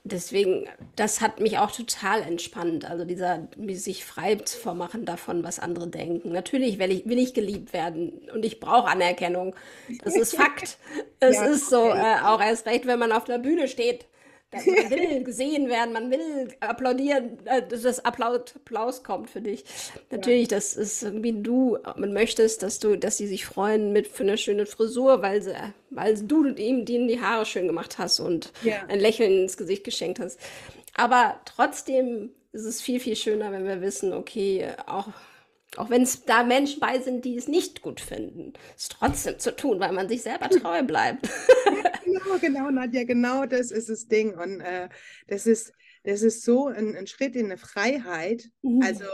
deswegen, 0.04 0.68
das 0.96 1.20
hat 1.20 1.40
mich 1.40 1.58
auch 1.58 1.72
total 1.72 2.22
entspannt. 2.22 2.90
Also 2.90 3.06
dieser, 3.06 3.48
sich 3.72 4.06
frei 4.06 4.36
zu 4.36 4.58
vormachen 4.58 5.06
davon, 5.06 5.44
was 5.44 5.60
andere 5.60 5.88
denken. 5.88 6.32
Natürlich 6.32 6.80
will 6.80 6.92
ich, 6.92 7.06
will 7.06 7.20
ich 7.20 7.34
geliebt 7.34 7.74
werden 7.74 8.30
und 8.34 8.46
ich 8.46 8.60
brauche 8.60 8.88
Anerkennung. 8.88 9.56
Das 10.04 10.16
ist 10.16 10.36
Fakt. 10.38 10.78
Es 11.20 11.36
ja, 11.36 11.46
ist 11.46 11.70
so, 11.70 11.90
äh, 11.90 12.18
auch 12.24 12.42
erst 12.42 12.66
recht, 12.66 12.88
wenn 12.88 13.00
man 13.00 13.12
auf 13.12 13.26
der 13.26 13.40
Bühne 13.40 13.68
steht. 13.68 14.06
Man 14.52 14.66
will 14.66 15.24
gesehen 15.24 15.70
werden, 15.70 15.94
man 15.94 16.10
will 16.10 16.50
applaudieren, 16.60 17.38
äh, 17.46 17.62
dass 17.68 17.84
das 17.84 18.04
Applaus, 18.04 19.04
kommt 19.04 19.30
für 19.30 19.42
dich. 19.42 19.64
Natürlich, 20.10 20.50
ja. 20.50 20.58
das 20.58 20.74
ist 20.74 21.04
irgendwie 21.04 21.34
du, 21.34 21.78
man 21.98 22.14
möchtest, 22.14 22.64
dass 22.64 22.80
du, 22.80 22.96
dass 22.96 23.18
sie 23.18 23.28
sich 23.28 23.46
freuen 23.46 23.94
mit 23.94 24.08
für 24.08 24.24
eine 24.24 24.38
schöne 24.38 24.66
Frisur, 24.66 25.22
weil 25.22 25.42
sie, 25.42 25.54
weil 25.92 26.16
du 26.20 26.48
ihm 26.48 26.86
denen 26.86 27.08
die 27.08 27.22
Haare 27.22 27.46
schön 27.46 27.68
gemacht 27.68 28.00
hast 28.00 28.20
und 28.20 28.52
ja. 28.64 28.84
ein 28.88 29.00
Lächeln 29.00 29.32
ins 29.44 29.56
Gesicht 29.56 29.84
geschenkt 29.84 30.20
hast. 30.20 30.40
Aber 30.96 31.40
trotzdem 31.46 32.32
ist 32.52 32.66
es 32.66 32.82
viel, 32.82 33.00
viel 33.00 33.16
schöner, 33.16 33.52
wenn 33.52 33.66
wir 33.66 33.82
wissen, 33.82 34.14
okay, 34.14 34.68
auch 34.88 35.10
auch 35.80 35.90
wenn 35.90 36.02
es 36.02 36.26
da 36.26 36.44
Menschen 36.44 36.82
bei 36.82 37.00
sind, 37.00 37.24
die 37.24 37.38
es 37.38 37.48
nicht 37.48 37.82
gut 37.82 38.02
finden, 38.02 38.54
es 38.76 38.90
trotzdem 38.90 39.40
zu 39.40 39.56
tun, 39.56 39.80
weil 39.80 39.94
man 39.94 40.10
sich 40.10 40.22
selber 40.22 40.50
treu 40.50 40.84
bleibt. 40.84 41.30
genau, 42.04 42.38
genau, 42.42 42.70
Nadja, 42.70 43.06
genau 43.06 43.46
das 43.46 43.72
ist 43.72 43.88
das 43.88 44.08
Ding. 44.08 44.34
Und 44.38 44.60
äh, 44.60 44.90
das, 45.28 45.48
ist, 45.48 45.72
das 46.04 46.22
ist 46.22 46.44
so 46.44 46.68
ein, 46.68 46.98
ein 46.98 47.08
Schritt 47.08 47.36
in 47.38 47.46
eine 47.46 47.58
Freiheit. 47.58 48.50
Mhm. 48.62 48.82
Also 48.84 49.06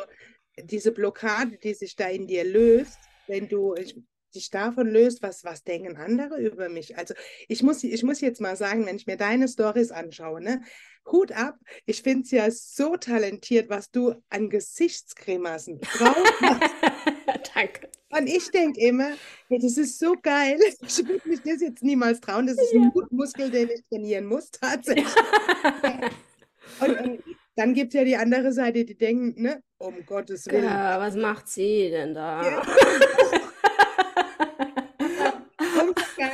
diese 0.63 0.91
Blockade, 0.91 1.57
die 1.57 1.75
sich 1.75 1.95
da 1.95 2.07
in 2.07 2.25
dir 2.25 2.43
löst, 2.43 2.97
wenn 3.27 3.47
du, 3.47 3.75
ich, 3.75 3.95
dich 4.35 4.49
davon 4.49 4.89
löst, 4.89 5.21
was, 5.21 5.43
was 5.43 5.63
denken 5.63 5.97
andere 5.97 6.39
über 6.39 6.69
mich. 6.69 6.97
Also 6.97 7.13
ich 7.47 7.63
muss, 7.63 7.83
ich 7.83 8.03
muss 8.03 8.21
jetzt 8.21 8.41
mal 8.41 8.55
sagen, 8.55 8.85
wenn 8.85 8.97
ich 8.97 9.07
mir 9.07 9.17
deine 9.17 9.47
Stories 9.47 9.91
anschaue, 9.91 10.41
ne, 10.41 10.61
Hut 11.11 11.31
ab, 11.31 11.57
ich 11.85 12.01
finde 12.01 12.23
es 12.23 12.31
ja 12.31 12.49
so 12.49 12.97
talentiert, 12.97 13.69
was 13.69 13.91
du 13.91 14.15
an 14.29 14.49
Gesichtsgrimassen 14.49 15.79
drauf 15.79 16.41
hast. 16.41 16.71
Danke. 17.55 17.89
Und 18.09 18.27
ich 18.27 18.49
denke 18.49 18.79
immer, 18.79 19.11
hey, 19.49 19.59
das 19.59 19.77
ist 19.77 19.99
so 19.99 20.15
geil. 20.21 20.57
Ich 20.81 21.05
würde 21.05 21.27
mich 21.27 21.41
das 21.41 21.61
jetzt 21.61 21.83
niemals 21.83 22.21
trauen. 22.21 22.47
Das 22.47 22.57
ist 22.57 22.73
ja. 22.73 22.81
ein 22.81 22.91
Muskel, 23.11 23.51
den 23.51 23.69
ich 23.69 23.83
trainieren 23.89 24.25
muss, 24.25 24.51
tatsächlich. 24.51 25.05
und, 26.79 26.99
und, 26.99 27.23
dann 27.57 27.73
gibt 27.73 27.93
es 27.93 27.99
ja 27.99 28.03
die 28.03 28.17
andere 28.17 28.51
Seite, 28.51 28.83
die 28.83 28.97
denken, 28.97 29.41
ne, 29.41 29.63
um 29.77 30.05
Gottes 30.05 30.45
Willen. 30.47 30.65
Ja, 30.65 30.99
was 30.99 31.15
macht 31.15 31.47
sie 31.47 31.89
denn 31.89 32.13
da? 32.13 32.43
Ja. 32.43 32.61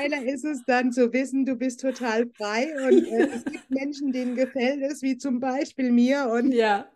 geiler 0.02 0.24
ist 0.24 0.46
es 0.46 0.64
dann 0.66 0.92
zu 0.92 1.12
wissen, 1.14 1.46
du 1.46 1.56
bist 1.56 1.82
total 1.82 2.28
frei 2.28 2.74
und 2.88 3.06
äh, 3.06 3.28
es 3.36 3.46
gibt 3.46 3.70
Menschen, 3.70 4.12
denen 4.12 4.36
gefällt 4.36 4.82
es, 4.82 5.02
wie 5.02 5.18
zum 5.18 5.40
Beispiel 5.40 5.92
mir. 5.92 6.30
Und 6.32 6.52
ja. 6.52 6.90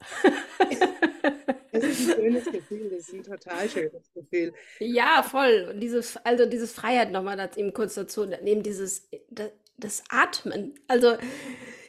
das 1.72 1.84
ist 1.84 2.10
ein 2.10 2.16
schönes 2.16 2.46
Gefühl, 2.46 2.90
das 2.90 3.08
ist 3.08 3.14
ein 3.14 3.24
total 3.24 3.70
schönes 3.70 4.12
Gefühl. 4.14 4.54
Ja, 4.80 5.24
voll. 5.24 5.70
Und 5.74 5.80
dieses, 5.80 6.18
also 6.18 6.46
dieses 6.46 6.72
Freiheit 6.72 7.12
nochmal 7.12 7.38
das 7.38 7.58
eben 7.58 7.74
kurz 7.74 7.96
dazu, 7.96 8.26
neben 8.26 8.64
dieses 8.64 9.08
das, 9.30 9.52
das 9.78 10.04
Atmen. 10.10 10.74
Also 10.88 11.16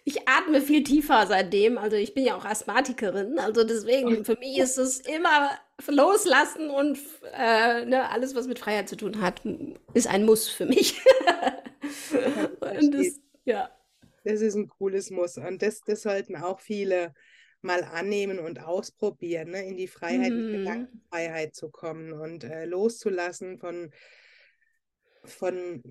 ich 0.05 0.29
atme 0.29 0.61
viel 0.61 0.85
tiefer 0.85 1.27
seitdem. 1.27 1.79
Also 1.79 1.97
ich 1.97 2.15
bin 2.15 2.25
ja 2.25 2.37
auch 2.37 2.45
Asthmatikerin. 2.45 3.39
Also 3.39 3.65
deswegen, 3.65 4.25
für 4.25 4.37
mich 4.39 4.59
ist 4.59 4.79
es 4.79 5.01
immer 5.01 5.51
loslassen 5.89 6.71
und 6.71 6.99
äh, 7.33 7.85
ne, 7.85 8.11
alles, 8.11 8.35
was 8.35 8.47
mit 8.47 8.59
Freiheit 8.59 8.89
zu 8.89 8.97
tun 8.97 9.21
hat, 9.21 9.43
ist 9.95 10.07
ein 10.07 10.25
Muss 10.25 10.49
für 10.49 10.67
mich. 10.67 11.01
das, 12.61 13.21
ja. 13.45 13.71
das 14.25 14.41
ist 14.41 14.55
ein 14.55 14.69
cooles 14.69 15.11
Muss. 15.11 15.37
Und 15.37 15.63
das, 15.63 15.81
das 15.81 16.03
sollten 16.03 16.37
auch 16.37 16.61
viele 16.61 17.13
mal 17.61 17.85
annehmen 17.85 18.39
und 18.39 18.61
ausprobieren, 18.61 19.51
ne? 19.51 19.67
in 19.67 19.77
die 19.77 19.89
Freiheit, 19.89 20.33
mhm. 20.33 20.47
die 20.47 20.59
Gedankenfreiheit 20.59 21.55
zu 21.55 21.71
kommen 21.71 22.13
und 22.13 22.45
äh, 22.45 22.65
loszulassen 22.65 23.59
von, 23.59 23.91
von 25.25 25.83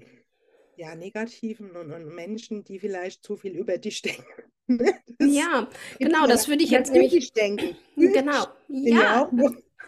ja, 0.78 0.96
Negativen 0.96 1.72
und, 1.76 1.92
und 1.92 2.16
Menschen, 2.16 2.64
die 2.64 2.80
vielleicht 2.80 3.24
zu 3.24 3.36
viel 3.38 3.56
über 3.56 3.78
dich 3.78 4.02
denken. 4.02 4.24
Ja, 5.22 5.70
genau, 6.00 6.26
das 6.28 6.48
würde 6.48 6.64
ich 6.64 6.72
jetzt 6.72 6.92
nämlich 6.92 7.32
denken. 7.32 7.78
Genau, 7.96 8.48
ja, 8.68 9.30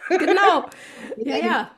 genau, 0.09 0.69
ja, 1.17 1.37
ja. 1.37 1.71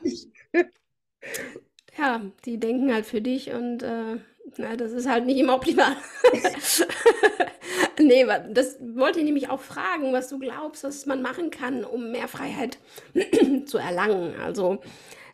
Ja, 1.98 2.22
die 2.44 2.58
denken 2.58 2.92
halt 2.92 3.04
für 3.06 3.20
dich 3.20 3.50
und 3.50 3.82
äh, 3.82 4.16
na, 4.56 4.76
das 4.76 4.92
ist 4.92 5.08
halt 5.08 5.26
nicht 5.26 5.38
immer 5.38 5.54
optimal. 5.54 5.96
nee, 7.98 8.26
das 8.50 8.78
wollte 8.80 9.18
ich 9.18 9.24
nämlich 9.24 9.50
auch 9.50 9.60
fragen, 9.60 10.12
was 10.12 10.28
du 10.28 10.38
glaubst, 10.38 10.84
was 10.84 11.06
man 11.06 11.22
machen 11.22 11.50
kann, 11.50 11.84
um 11.84 12.10
mehr 12.10 12.28
Freiheit 12.28 12.78
zu 13.66 13.78
erlangen. 13.78 14.34
Also 14.40 14.80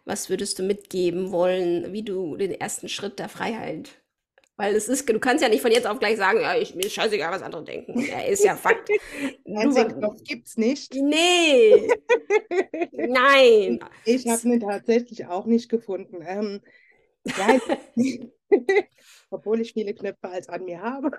was 0.04 0.30
würdest 0.30 0.58
du 0.58 0.62
mitgeben 0.62 1.32
wollen, 1.32 1.92
wie 1.92 2.02
du 2.02 2.36
den 2.36 2.52
ersten 2.52 2.88
Schritt 2.88 3.18
der 3.18 3.28
Freiheit? 3.28 3.90
Weil 4.58 4.74
es 4.74 4.88
ist, 4.88 5.06
du 5.08 5.18
kannst 5.18 5.42
ja 5.42 5.50
nicht 5.50 5.60
von 5.60 5.70
jetzt 5.70 5.86
auf 5.86 5.98
gleich 5.98 6.16
sagen, 6.16 6.40
ja, 6.40 6.56
ich, 6.56 6.74
mir 6.74 6.86
ist 6.86 6.94
scheißegal, 6.94 7.30
was 7.30 7.42
andere 7.42 7.62
denken. 7.62 8.00
Er 8.00 8.26
ist 8.26 8.42
ja 8.42 8.56
Fakt. 8.56 8.88
das 9.44 10.24
gibt's 10.24 10.56
nicht. 10.56 10.94
Nee. 10.94 11.88
Nein. 12.92 13.80
Ich 14.06 14.26
habe 14.26 14.48
ihn 14.48 14.60
tatsächlich 14.60 15.26
auch 15.26 15.44
nicht 15.44 15.68
gefunden. 15.68 16.24
Ähm, 16.26 16.62
ja, 17.24 17.60
obwohl 19.30 19.60
ich 19.60 19.74
viele 19.74 19.92
Knöpfe 19.92 20.28
als 20.28 20.48
an 20.48 20.64
mir 20.64 20.80
habe. 20.80 21.10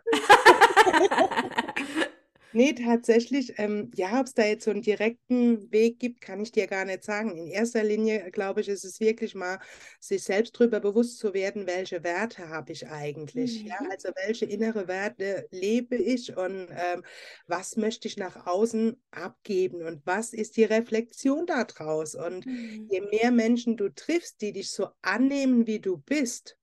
Nee, 2.54 2.74
tatsächlich, 2.74 3.54
ähm, 3.58 3.92
ja, 3.96 4.20
ob 4.20 4.28
es 4.28 4.34
da 4.34 4.46
jetzt 4.46 4.66
so 4.66 4.72
einen 4.72 4.82
direkten 4.82 5.72
Weg 5.72 6.00
gibt, 6.00 6.22
kann 6.22 6.42
ich 6.42 6.52
dir 6.52 6.68
gar 6.68 6.86
nicht 6.86 7.04
sagen. 7.04 7.38
In 7.38 7.48
erster 7.48 7.84
Linie, 7.84 8.32
glaube 8.32 8.62
ich, 8.62 8.70
ist 8.70 8.86
es 8.86 9.00
wirklich 9.00 9.36
mal, 9.36 9.60
sich 10.00 10.24
selbst 10.24 10.56
darüber 10.56 10.80
bewusst 10.80 11.20
zu 11.20 11.34
werden, 11.34 11.68
welche 11.68 12.04
Werte 12.04 12.50
habe 12.50 12.72
ich 12.72 12.88
eigentlich. 12.88 13.64
Mhm. 13.64 13.68
Ja, 13.68 13.80
also 13.90 14.10
welche 14.26 14.46
innere 14.46 14.88
Werte 14.88 15.48
lebe 15.52 15.96
ich 15.96 16.36
und 16.38 16.68
ähm, 16.72 17.04
was 17.48 17.76
möchte 17.76 18.08
ich 18.08 18.18
nach 18.18 18.46
außen 18.46 19.02
abgeben 19.12 19.84
und 19.84 20.06
was 20.06 20.34
ist 20.34 20.58
die 20.58 20.64
Reflexion 20.64 21.46
daraus. 21.46 22.16
Und 22.16 22.46
mhm. 22.46 22.88
je 22.90 23.02
mehr 23.02 23.32
Menschen 23.32 23.78
du 23.78 23.90
triffst, 23.90 24.42
die 24.42 24.54
dich 24.54 24.72
so 24.72 24.88
annehmen, 25.02 25.68
wie 25.68 25.80
du 25.80 25.98
bist, 25.98 26.58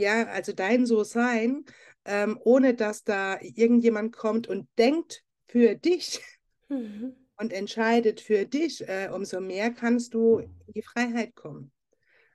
ja, 0.00 0.26
also 0.28 0.52
dein 0.52 0.86
So-Sein, 0.86 1.64
ähm, 2.10 2.40
ohne 2.42 2.74
dass 2.74 3.04
da 3.04 3.40
irgendjemand 3.40 4.12
kommt 4.12 4.48
und 4.48 4.68
denkt 4.78 5.22
für 5.46 5.76
dich 5.76 6.20
mhm. 6.68 7.14
und 7.36 7.52
entscheidet 7.52 8.20
für 8.20 8.46
dich, 8.46 8.86
äh, 8.88 9.08
umso 9.14 9.40
mehr 9.40 9.70
kannst 9.70 10.14
du 10.14 10.38
in 10.38 10.72
die 10.74 10.82
Freiheit 10.82 11.36
kommen. 11.36 11.70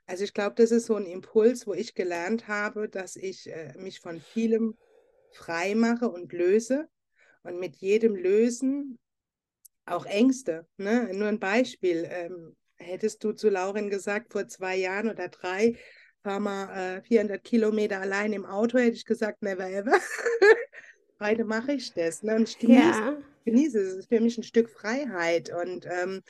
Also 0.05 0.23
ich 0.23 0.33
glaube, 0.33 0.55
das 0.55 0.71
ist 0.71 0.85
so 0.85 0.95
ein 0.95 1.05
Impuls, 1.05 1.67
wo 1.67 1.73
ich 1.73 1.93
gelernt 1.93 2.47
habe, 2.47 2.87
dass 2.87 3.17
ich 3.17 3.51
äh, 3.51 3.73
mich 3.77 3.99
von 3.99 4.21
vielem 4.21 4.77
frei 5.33 5.75
mache 5.75 6.07
und 6.09 6.31
löse 6.31 6.87
und 7.43 7.59
mit 7.59 7.75
jedem 7.75 8.15
Lösen 8.15 8.97
auch 9.85 10.05
Ängste. 10.05 10.65
Ne? 10.77 11.11
Nur 11.13 11.27
ein 11.27 11.39
Beispiel. 11.39 12.07
Ähm, 12.09 12.55
hättest 12.77 13.23
du 13.25 13.33
zu 13.33 13.49
Lauren 13.49 13.89
gesagt, 13.89 14.31
vor 14.31 14.47
zwei 14.47 14.77
Jahren 14.77 15.09
oder 15.09 15.27
drei, 15.27 15.75
fahr 16.25 16.39
mal 16.39 16.97
äh, 16.97 17.01
400 17.03 17.43
Kilometer 17.43 18.01
allein 18.01 18.33
im 18.33 18.47
Auto, 18.47 18.79
hätte 18.79 18.97
ich 18.97 19.05
gesagt, 19.05 19.43
never 19.43 19.69
ever. 19.69 19.93
Heute 21.19 21.45
mache 21.45 21.73
ich 21.73 21.93
das. 21.93 22.23
Ne? 22.23 22.35
Und 22.35 22.49
ich 22.49 22.57
genieße, 22.57 22.81
ja. 22.81 23.17
genieße 23.45 23.79
es. 23.79 23.89
Es 23.89 23.95
ist 23.99 24.09
für 24.09 24.19
mich 24.19 24.35
ein 24.35 24.43
Stück 24.43 24.71
Freiheit. 24.71 25.51
Und 25.53 25.85
ähm, 25.85 26.23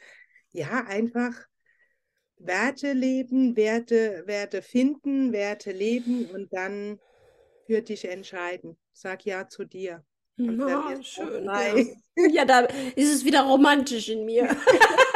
ja, 0.51 0.83
einfach 0.85 1.33
Werte 2.37 2.91
leben, 2.91 3.55
Werte, 3.55 4.23
Werte 4.25 4.61
finden, 4.61 5.31
Werte 5.31 5.71
leben 5.71 6.25
und 6.25 6.51
dann 6.51 6.99
für 7.65 7.81
dich 7.81 8.03
entscheiden. 8.03 8.75
Sag 8.91 9.25
ja 9.25 9.47
zu 9.47 9.63
dir. 9.63 10.03
Und 10.37 10.61
oh, 10.61 11.01
schön. 11.03 11.45
Ja. 11.45 12.27
ja. 12.33 12.43
da 12.43 12.59
ist 12.97 13.13
es 13.13 13.23
wieder 13.23 13.43
romantisch 13.43 14.09
in 14.09 14.25
mir. 14.25 14.49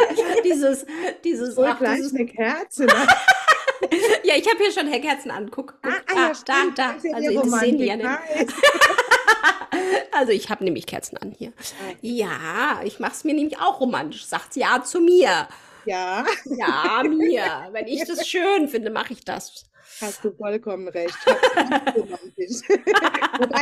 dieses, 0.46 0.86
dieses, 1.26 1.58
ach, 1.58 1.80
dieses... 1.80 2.16
eine 2.16 2.26
Kerze. 2.26 2.86
Ne? 2.86 3.08
ja, 4.24 4.36
ich 4.36 4.48
habe 4.48 4.58
hier 4.58 4.72
schon 4.72 4.90
Kerzen 5.02 5.32
an. 5.32 5.50
Guck, 5.52 5.76
guck. 5.82 5.92
Ah, 5.92 5.98
ah, 6.08 6.16
ja, 6.16 6.32
da, 6.46 6.54
da. 6.76 6.96
Also, 7.14 7.42
das 7.42 7.60
sehen 7.60 7.78
die 7.78 7.86
ja 7.86 7.96
nicht. 7.96 8.10
also, 10.12 10.32
ich 10.32 10.50
habe 10.50 10.64
nämlich 10.64 10.86
Kerzen 10.86 11.18
an 11.18 11.34
hier. 11.38 11.54
Ja, 12.02 12.82
ich 12.84 13.00
mache 13.00 13.14
es 13.14 13.24
mir 13.24 13.34
nämlich 13.34 13.60
auch 13.60 13.80
romantisch. 13.80 14.26
Sagt 14.26 14.56
ja 14.56 14.84
zu 14.84 15.00
mir. 15.00 15.48
Ja. 15.86 16.26
Ja, 16.46 17.04
mir. 17.04 17.68
Wenn 17.72 17.88
ich 17.88 18.06
das 18.06 18.28
schön 18.28 18.68
finde, 18.68 18.90
mache 18.90 19.14
ich 19.14 19.24
das. 19.24 19.66
Hast 20.02 20.24
du 20.24 20.32
vollkommen 20.32 20.88
recht. 20.88 21.18
Wobei 21.26 21.36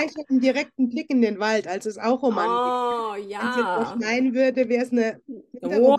ich 0.06 0.16
habe 0.18 0.30
einen 0.30 0.40
direkten 0.40 0.88
Blick 0.90 1.10
in 1.10 1.22
den 1.22 1.40
Wald, 1.40 1.68
also 1.68 1.90
ist 1.90 2.00
auch 2.00 2.22
romantisch. 2.22 2.54
Oh, 2.54 3.16
ja. 3.28 3.42
Wenn 3.42 3.50
ich 3.50 3.58
jetzt 3.80 3.94
schneien 3.98 4.36
würde, 4.36 4.70
wäre 4.70 4.84
es 4.84 4.92
eine 4.92 5.20
oh, 5.62 5.98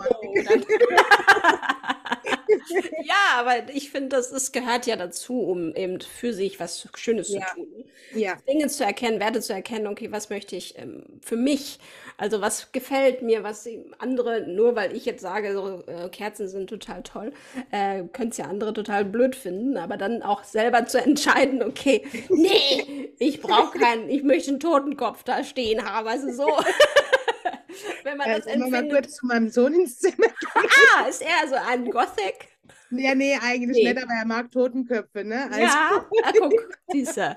ja, 3.03 3.37
aber 3.37 3.69
ich 3.73 3.91
finde, 3.91 4.09
das 4.09 4.31
ist, 4.31 4.51
gehört 4.51 4.85
ja 4.85 4.95
dazu, 4.95 5.41
um 5.41 5.75
eben 5.75 5.99
für 6.01 6.33
sich 6.33 6.59
was 6.59 6.87
Schönes 6.95 7.29
ja. 7.29 7.45
zu 7.47 7.55
tun. 7.55 7.85
Ja. 8.13 8.37
Dinge 8.47 8.67
zu 8.67 8.83
erkennen, 8.83 9.19
Werte 9.19 9.41
zu 9.41 9.53
erkennen, 9.53 9.87
okay, 9.87 10.11
was 10.11 10.29
möchte 10.29 10.55
ich 10.55 10.77
ähm, 10.77 11.03
für 11.21 11.35
mich, 11.35 11.79
also 12.17 12.41
was 12.41 12.71
gefällt 12.71 13.21
mir, 13.21 13.43
was 13.43 13.67
andere, 13.99 14.47
nur 14.47 14.75
weil 14.75 14.95
ich 14.95 15.05
jetzt 15.05 15.21
sage, 15.21 15.53
so, 15.53 15.83
äh, 15.87 16.09
Kerzen 16.09 16.47
sind 16.47 16.69
total 16.69 17.03
toll, 17.03 17.33
äh, 17.71 18.03
können 18.13 18.31
es 18.31 18.37
ja 18.37 18.45
andere 18.45 18.73
total 18.73 19.05
blöd 19.05 19.35
finden, 19.35 19.77
aber 19.77 19.97
dann 19.97 20.23
auch 20.23 20.43
selber 20.43 20.85
zu 20.85 21.01
entscheiden, 21.03 21.61
okay, 21.63 22.03
nee, 22.29 23.13
ich 23.19 23.41
brauche 23.41 23.77
keinen, 23.77 24.09
ich 24.09 24.23
möchte 24.23 24.51
einen 24.51 24.59
Totenkopf 24.59 25.23
da 25.23 25.43
stehen 25.43 25.85
haben, 25.85 26.07
also 26.07 26.31
so. 26.31 26.47
Wenn 28.03 28.17
man 28.17 28.29
das 28.29 28.45
empfindet. 28.45 28.71
mal 28.71 28.89
kurz 28.89 29.15
zu 29.15 29.25
meinem 29.25 29.49
Sohn 29.49 29.73
ins 29.73 29.99
Zimmer. 29.99 30.27
ah, 30.55 31.07
ist 31.07 31.21
er 31.21 31.47
so 31.47 31.55
ein 31.55 31.89
Gothic? 31.89 32.49
Ja, 32.91 33.15
nee, 33.15 33.37
eigentlich 33.41 33.77
nee. 33.77 33.93
nicht, 33.93 34.03
aber 34.03 34.13
er 34.13 34.25
mag 34.25 34.51
Totenköpfe, 34.51 35.23
ne? 35.23 35.45
Also. 35.45 35.59
Ja, 35.59 36.05
ah, 36.23 36.31
guck, 36.37 36.79
diese. 36.91 37.35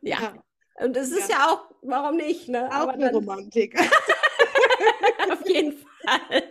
Ja. 0.00 0.18
ja. 0.20 0.34
Und 0.84 0.96
es 0.96 1.10
ist 1.10 1.30
ja. 1.30 1.36
ja. 1.36 1.46
auch, 1.48 1.74
warum 1.82 2.16
nicht, 2.16 2.48
ne? 2.48 2.68
Auch 2.68 2.82
aber 2.82 2.92
eine 2.92 3.06
dann, 3.06 3.14
Romantik. 3.14 3.78
auf 5.30 5.48
jeden 5.48 5.72
Fall. 5.72 6.42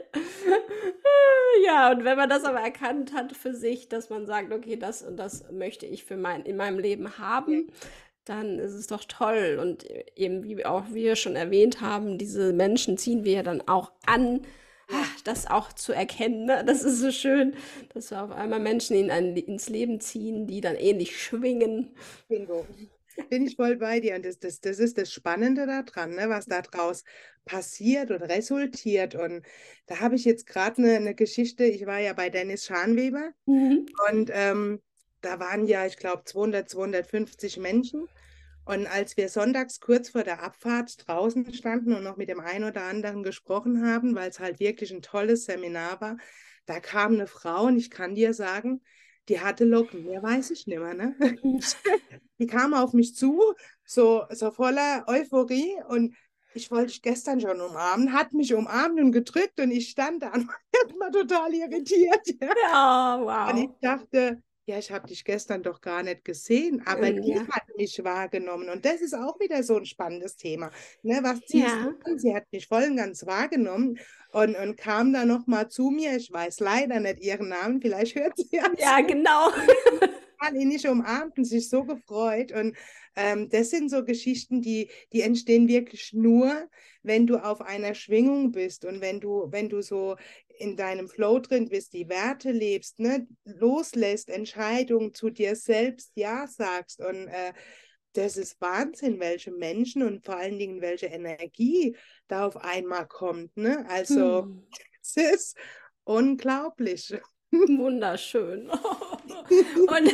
ja, 1.66 1.92
und 1.92 2.04
wenn 2.04 2.18
man 2.18 2.30
das 2.30 2.44
aber 2.44 2.60
erkannt 2.60 3.14
hat 3.14 3.36
für 3.36 3.54
sich, 3.54 3.90
dass 3.90 4.10
man 4.10 4.26
sagt, 4.26 4.52
okay, 4.52 4.76
das 4.76 5.02
und 5.02 5.18
das 5.18 5.52
möchte 5.52 5.86
ich 5.86 6.06
für 6.06 6.18
mein, 6.18 6.44
in 6.44 6.58
meinem 6.58 6.80
Leben 6.80 7.18
haben, 7.18 7.68
dann 8.26 8.60
ist 8.60 8.74
es 8.74 8.88
doch 8.88 9.04
toll. 9.06 9.58
Und 9.62 9.86
eben, 10.16 10.44
wie 10.44 10.66
auch 10.66 10.86
wir 10.92 11.16
schon 11.16 11.36
erwähnt 11.36 11.82
haben, 11.82 12.18
diese 12.18 12.54
Menschen 12.54 12.98
ziehen 12.98 13.24
wir 13.24 13.34
ja 13.34 13.44
dann 13.44 13.68
auch 13.68 13.92
an, 14.06 14.42
das 15.24 15.48
auch 15.48 15.74
zu 15.74 15.94
erkennen. 15.94 16.46
Ne? 16.46 16.64
Das 16.66 16.84
ist 16.84 17.00
so 17.00 17.12
schön, 17.12 17.56
dass 17.94 18.12
wir 18.12 18.24
auf 18.24 18.32
einmal 18.32 18.60
Menschen 18.60 18.96
in 18.96 19.12
ein, 19.12 19.36
ins 19.36 19.70
Leben 19.70 20.00
ziehen, 20.00 20.48
die 20.48 20.62
dann 20.62 20.76
ähnlich 20.76 21.22
schwingen. 21.22 21.96
Bingo. 22.28 22.66
Bin 23.30 23.46
ich 23.46 23.56
voll 23.56 23.76
bei 23.78 24.00
dir. 24.00 24.16
Und 24.16 24.26
das, 24.26 24.40
das, 24.40 24.62
das 24.62 24.80
ist 24.80 24.98
das 24.98 25.12
Spannende 25.12 25.68
daran, 25.68 26.16
ne? 26.16 26.30
was 26.30 26.46
daraus 26.46 27.04
passiert 27.46 28.12
und 28.12 28.22
resultiert. 28.22 29.16
Und 29.16 29.44
da 29.88 30.00
habe 30.00 30.16
ich 30.16 30.26
jetzt 30.26 30.48
gerade 30.48 30.82
eine, 30.82 30.96
eine 30.96 31.16
Geschichte. 31.16 31.66
Ich 31.66 31.86
war 31.86 32.00
ja 32.00 32.14
bei 32.14 32.30
Dennis 32.30 32.66
Schanweber 32.66 33.32
mhm. 33.46 33.86
und 34.10 34.32
ähm, 34.34 34.82
da 35.22 35.40
waren 35.40 35.68
ja, 35.68 35.86
ich 35.86 35.98
glaube, 35.98 36.24
200, 36.26 36.70
250 36.70 37.58
Menschen. 37.58 38.08
Und 38.66 38.88
als 38.88 39.18
wir 39.18 39.28
sonntags 39.30 39.80
kurz 39.80 40.10
vor 40.10 40.24
der 40.24 40.44
Abfahrt 40.44 41.08
draußen 41.08 41.54
standen 41.54 41.94
und 41.94 42.04
noch 42.04 42.18
mit 42.18 42.30
dem 42.30 42.40
einen 42.40 42.66
oder 42.66 42.84
anderen 42.84 43.24
gesprochen 43.24 43.86
haben, 43.86 44.16
weil 44.16 44.30
es 44.30 44.40
halt 44.40 44.60
wirklich 44.60 44.92
ein 44.92 45.02
tolles 45.02 45.46
Seminar 45.46 46.00
war, 46.00 46.18
da 46.66 46.80
kam 46.80 47.14
eine 47.14 47.28
Frau 47.28 47.66
und 47.66 47.78
ich 47.78 47.90
kann 47.90 48.16
dir 48.16 48.34
sagen, 48.34 48.82
die 49.30 49.40
hatte 49.40 49.66
Locken, 49.66 50.06
mehr 50.06 50.22
weiß 50.22 50.52
ich 50.52 50.68
nicht 50.68 50.80
mehr. 50.80 50.94
Ne? 50.94 51.16
die 52.40 52.48
kam 52.48 52.74
auf 52.74 52.94
mich 52.94 53.16
zu, 53.16 53.54
so, 53.84 54.26
so 54.30 54.52
voller 54.52 55.06
Euphorie 55.08 55.76
und 55.88 56.16
ich 56.54 56.70
wollte 56.70 56.88
dich 56.88 57.02
gestern 57.02 57.40
schon 57.40 57.62
umarmen, 57.62 58.14
hat 58.14 58.34
mich 58.34 58.54
umarmt 58.54 59.00
und 59.00 59.12
gedrückt 59.12 59.60
und 59.60 59.72
ich 59.72 59.90
stand 59.90 60.22
da 60.22 60.32
und 60.34 60.48
war 61.00 61.12
total 61.12 61.54
irritiert. 61.54 62.28
Ja, 62.42 63.20
wow. 63.22 63.54
Und 63.54 63.64
ich 63.64 63.70
dachte, 63.82 64.42
ja, 64.66 64.78
ich 64.78 64.92
habe 64.92 65.08
dich 65.08 65.26
gestern 65.26 65.64
doch 65.64 65.82
gar 65.82 66.04
nicht 66.04 66.24
gesehen, 66.24 66.84
aber 66.86 67.12
die 67.12 67.32
ja. 67.32 67.48
hat 67.48 67.64
mich 67.78 68.04
wahrgenommen. 68.04 68.70
Und 68.70 68.86
das 68.86 69.02
ist 69.02 69.16
auch 69.16 69.40
wieder 69.40 69.64
so 69.64 69.78
ein 69.78 69.86
spannendes 69.86 70.36
Thema. 70.38 70.70
Ne, 71.02 71.20
was 71.24 71.40
ziehst 71.42 71.68
ja. 71.68 71.94
du 72.04 72.12
an? 72.12 72.20
Sie 72.20 72.36
hat 72.36 72.46
mich 72.52 72.68
voll 72.68 72.84
und 72.84 72.98
ganz 72.98 73.26
wahrgenommen 73.26 74.00
und, 74.32 74.56
und 74.56 74.78
kam 74.78 75.14
dann 75.14 75.28
nochmal 75.28 75.70
zu 75.70 75.90
mir. 75.90 76.16
Ich 76.16 76.32
weiß 76.32 76.60
leider 76.60 77.00
nicht 77.00 77.22
ihren 77.22 77.50
Namen, 77.50 77.82
vielleicht 77.82 78.16
hört 78.16 78.38
sie 78.38 78.50
ja. 78.52 78.66
Ja, 78.78 79.02
genau. 79.02 79.50
Alle 80.44 80.66
nicht 80.66 80.88
umarmt 80.88 81.38
und 81.38 81.46
sich 81.46 81.70
so 81.70 81.84
gefreut. 81.84 82.52
Und 82.52 82.76
ähm, 83.16 83.48
das 83.50 83.70
sind 83.70 83.92
so 83.92 84.04
Geschichten, 84.04 84.62
die, 84.62 84.90
die 85.14 85.22
entstehen 85.22 85.68
wirklich 85.68 86.14
nur, 86.14 86.68
wenn 87.04 87.28
du 87.28 87.38
auf 87.38 87.62
einer 87.62 87.94
Schwingung 87.94 88.52
bist 88.52 88.84
und 88.84 89.02
wenn 89.02 89.20
du, 89.20 89.48
wenn 89.52 89.70
du 89.70 89.82
so 89.82 90.16
in 90.58 90.76
deinem 90.76 91.08
Flow 91.08 91.40
drin 91.40 91.70
bist, 91.70 91.94
die 91.94 92.10
Werte 92.10 92.52
lebst, 92.52 93.00
ne, 93.00 93.28
loslässt, 93.46 94.30
Entscheidungen 94.30 95.14
zu 95.14 95.30
dir 95.30 95.56
selbst 95.56 96.12
Ja 96.16 96.48
sagst 96.48 97.02
und 97.02 97.28
äh, 97.28 97.54
das 98.14 98.36
ist 98.36 98.60
Wahnsinn, 98.60 99.20
welche 99.20 99.52
Menschen 99.52 100.04
und 100.04 100.26
vor 100.26 100.36
allen 100.38 100.60
Dingen 100.60 100.82
welche 100.82 101.06
Energie 101.06 101.96
da 102.28 102.46
auf 102.46 102.58
einmal 102.58 103.08
kommt. 103.08 103.56
Ne? 103.56 103.86
Also 103.88 104.44
hm. 104.44 104.68
es 105.02 105.16
ist 105.16 105.58
unglaublich. 106.04 107.14
Wunderschön. 107.52 108.70
Und 109.50 110.14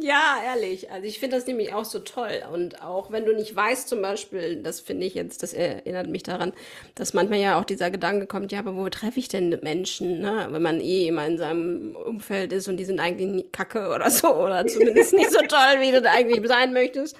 ja, 0.02 0.36
ehrlich. 0.44 0.90
Also 0.90 1.06
ich 1.06 1.18
finde 1.18 1.36
das 1.36 1.46
nämlich 1.46 1.72
auch 1.72 1.84
so 1.84 2.00
toll. 2.00 2.42
Und 2.52 2.82
auch 2.82 3.10
wenn 3.10 3.24
du 3.24 3.34
nicht 3.34 3.54
weißt, 3.54 3.88
zum 3.88 4.02
Beispiel, 4.02 4.56
das 4.62 4.80
finde 4.80 5.06
ich 5.06 5.14
jetzt, 5.14 5.42
das 5.42 5.54
erinnert 5.54 6.08
mich 6.08 6.22
daran, 6.22 6.52
dass 6.94 7.14
manchmal 7.14 7.40
ja 7.40 7.58
auch 7.58 7.64
dieser 7.64 7.90
Gedanke 7.90 8.26
kommt, 8.26 8.52
ja, 8.52 8.58
aber 8.58 8.76
wo 8.76 8.88
treffe 8.88 9.18
ich 9.18 9.28
denn 9.28 9.58
Menschen, 9.62 10.20
ne? 10.20 10.48
wenn 10.50 10.62
man 10.62 10.80
eh 10.80 11.08
immer 11.08 11.26
in 11.26 11.38
seinem 11.38 11.96
Umfeld 11.96 12.52
ist 12.52 12.68
und 12.68 12.76
die 12.76 12.84
sind 12.84 13.00
eigentlich 13.00 13.28
nie 13.28 13.46
kacke 13.50 13.88
oder 13.88 14.10
so, 14.10 14.34
oder 14.34 14.66
zumindest 14.66 15.14
nicht 15.14 15.30
so 15.30 15.40
toll, 15.40 15.80
wie 15.80 15.92
du 15.92 16.02
da 16.02 16.10
eigentlich 16.12 16.46
sein 16.46 16.72
möchtest. 16.72 17.16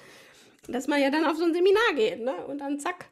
Dass 0.67 0.87
man 0.87 1.01
ja 1.01 1.09
dann 1.09 1.25
auf 1.25 1.37
so 1.37 1.43
ein 1.43 1.53
Seminar 1.53 1.95
geht, 1.95 2.21
ne? 2.21 2.33
Und 2.47 2.59
dann 2.59 2.79
zack, 2.79 3.05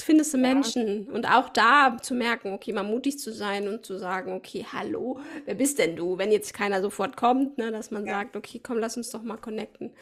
findest 0.00 0.34
du 0.34 0.38
Menschen. 0.38 1.06
Ja. 1.06 1.12
Und 1.12 1.26
auch 1.26 1.48
da 1.48 1.96
zu 2.00 2.14
merken, 2.14 2.52
okay, 2.52 2.72
mal 2.72 2.82
mutig 2.82 3.18
zu 3.18 3.32
sein 3.32 3.68
und 3.68 3.86
zu 3.86 3.96
sagen, 3.98 4.32
okay, 4.32 4.66
hallo, 4.72 5.20
wer 5.44 5.54
bist 5.54 5.78
denn 5.78 5.96
du? 5.96 6.18
Wenn 6.18 6.32
jetzt 6.32 6.54
keiner 6.54 6.82
sofort 6.82 7.16
kommt, 7.16 7.58
ne, 7.58 7.70
dass 7.70 7.90
man 7.90 8.06
ja. 8.06 8.14
sagt, 8.14 8.36
okay, 8.36 8.60
komm, 8.62 8.78
lass 8.78 8.96
uns 8.96 9.10
doch 9.10 9.22
mal 9.22 9.36
connecten. 9.36 9.92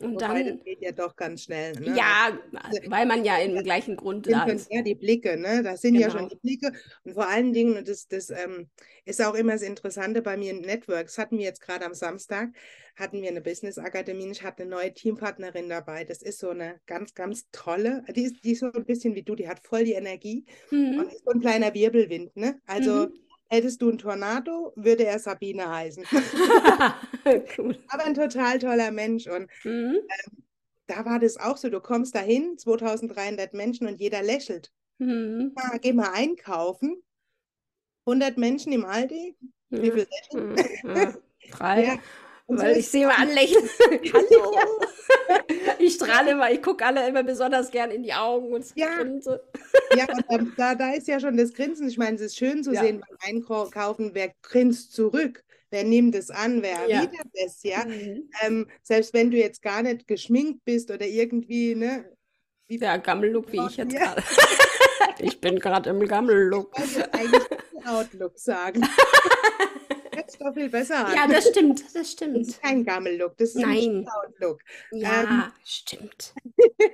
Und 0.00 0.14
Wobei, 0.14 0.42
dann 0.42 0.56
das 0.56 0.64
geht 0.64 0.80
ja 0.80 0.92
doch 0.92 1.16
ganz 1.16 1.44
schnell. 1.44 1.72
Ne? 1.72 1.96
Ja, 1.96 2.38
weil 2.86 3.06
man 3.06 3.24
ja 3.24 3.38
im 3.38 3.62
gleichen 3.62 3.96
Grund 3.96 4.30
da 4.30 4.44
ist. 4.44 4.70
Ja, 4.70 4.82
die 4.82 4.94
Blicke, 4.94 5.36
ne? 5.36 5.62
Das 5.62 5.80
sind 5.80 5.94
genau. 5.94 6.06
ja 6.06 6.12
schon 6.12 6.28
die 6.28 6.36
Blicke. 6.36 6.72
Und 7.04 7.14
vor 7.14 7.28
allen 7.28 7.52
Dingen, 7.52 7.76
und 7.76 7.88
das, 7.88 8.06
das 8.06 8.30
ähm, 8.30 8.68
ist 9.04 9.20
auch 9.22 9.34
immer 9.34 9.52
das 9.52 9.62
Interessante 9.62 10.22
bei 10.22 10.36
mir 10.36 10.50
in 10.52 10.60
Networks, 10.60 11.18
hatten 11.18 11.38
wir 11.38 11.44
jetzt 11.44 11.60
gerade 11.60 11.84
am 11.84 11.94
Samstag, 11.94 12.50
hatten 12.96 13.22
wir 13.22 13.28
eine 13.28 13.40
Business-Akademie, 13.40 14.30
ich 14.30 14.42
hatte 14.42 14.62
eine 14.62 14.70
neue 14.70 14.94
Teampartnerin 14.94 15.68
dabei. 15.68 16.04
Das 16.04 16.22
ist 16.22 16.38
so 16.38 16.50
eine 16.50 16.80
ganz, 16.86 17.14
ganz 17.14 17.48
tolle, 17.50 18.04
die 18.14 18.22
ist, 18.22 18.44
die 18.44 18.52
ist 18.52 18.60
so 18.60 18.72
ein 18.72 18.84
bisschen 18.84 19.14
wie 19.14 19.22
du, 19.22 19.34
die 19.34 19.48
hat 19.48 19.66
voll 19.66 19.84
die 19.84 19.92
Energie 19.92 20.44
mhm. 20.70 21.00
und 21.00 21.12
ist 21.12 21.24
so 21.24 21.30
ein 21.30 21.40
kleiner 21.40 21.74
Wirbelwind, 21.74 22.36
ne? 22.36 22.60
Also 22.66 23.06
mhm 23.06 23.27
Hättest 23.50 23.80
du 23.80 23.88
einen 23.88 23.98
Tornado, 23.98 24.72
würde 24.76 25.06
er 25.06 25.18
Sabine 25.18 25.70
heißen. 25.70 26.04
cool. 27.58 27.78
Aber 27.88 28.04
ein 28.04 28.14
total 28.14 28.58
toller 28.58 28.90
Mensch. 28.90 29.26
Und 29.26 29.48
mhm. 29.64 29.96
ähm, 29.96 30.44
da 30.86 31.04
war 31.06 31.18
das 31.18 31.38
auch 31.38 31.56
so, 31.56 31.70
du 31.70 31.80
kommst 31.80 32.14
dahin, 32.14 32.58
2300 32.58 33.54
Menschen 33.54 33.86
und 33.86 34.00
jeder 34.00 34.22
lächelt. 34.22 34.70
Mhm. 34.98 35.54
Ja, 35.56 35.78
geh 35.78 35.94
mal 35.94 36.12
einkaufen. 36.12 37.02
100 38.06 38.36
Menschen 38.36 38.72
im 38.72 38.84
Aldi. 38.84 39.36
Wie 39.70 39.90
viel 39.90 40.06
lächeln? 40.10 40.56
Mhm. 40.82 41.16
Drei. 41.50 41.84
Ja. 41.84 41.98
Weil 42.48 42.74
so 42.74 42.80
ich 42.80 42.88
sehe 42.88 43.06
mal 43.06 43.16
anlächeln. 43.16 43.68
Hallo. 44.12 44.58
ich 45.78 45.94
strahle 45.94 46.30
immer, 46.30 46.50
ich 46.50 46.62
gucke 46.62 46.84
alle 46.84 47.06
immer 47.06 47.22
besonders 47.22 47.70
gern 47.70 47.90
in 47.90 48.02
die 48.02 48.14
Augen 48.14 48.54
und 48.54 48.64
ja. 48.74 48.96
grinse. 48.96 49.42
ja, 49.94 50.06
und 50.28 50.58
da, 50.58 50.74
da 50.74 50.92
ist 50.92 51.08
ja 51.08 51.20
schon 51.20 51.36
das 51.36 51.52
Grinsen. 51.52 51.88
Ich 51.88 51.98
meine, 51.98 52.16
es 52.16 52.22
ist 52.22 52.38
schön 52.38 52.64
zu 52.64 52.72
ja. 52.72 52.80
sehen 52.80 53.00
beim 53.00 53.18
Einkaufen, 53.20 54.10
wer 54.14 54.32
grinst 54.42 54.94
zurück. 54.94 55.44
Wer 55.70 55.84
nimmt 55.84 56.14
es 56.14 56.30
an, 56.30 56.62
wer 56.62 56.88
ja. 56.88 57.02
erwidert 57.02 57.28
es, 57.34 57.62
ja. 57.62 57.84
Mhm. 57.84 58.30
Ähm, 58.42 58.66
selbst 58.82 59.12
wenn 59.12 59.30
du 59.30 59.36
jetzt 59.36 59.60
gar 59.60 59.82
nicht 59.82 60.06
geschminkt 60.06 60.64
bist 60.64 60.90
oder 60.90 61.06
irgendwie, 61.06 61.74
ne? 61.74 62.10
Wie 62.68 62.78
ja, 62.78 62.96
Gammellook 62.96 63.52
wie 63.52 63.60
ich 63.66 63.76
jetzt 63.76 63.92
ja. 63.92 64.14
gerade. 64.14 64.22
ich 65.18 65.38
bin 65.38 65.58
gerade 65.58 65.90
im 65.90 66.06
Gammel-Look. 66.06 66.72
Ich 66.78 66.96
wollte 66.96 67.12
eigentlich 67.12 67.42
Outlook 67.84 68.38
sagen. 68.38 68.80
Jetzt 70.28 70.42
doch 70.42 70.52
viel 70.52 70.68
besser 70.68 71.06
an. 71.06 71.14
Ja, 71.14 71.26
das 71.26 71.48
stimmt, 71.48 71.82
das 71.94 72.12
stimmt. 72.12 72.36
Das 72.36 72.48
ist 72.48 72.62
kein 72.62 72.84
Gammel-Look, 72.84 73.38
das 73.38 73.50
ist 73.50 73.62
Nein. 73.62 74.04
ein 74.04 74.08
Outlook. 74.08 74.60
Ja, 74.92 75.22
ähm. 75.22 75.44
stimmt. 75.64 76.34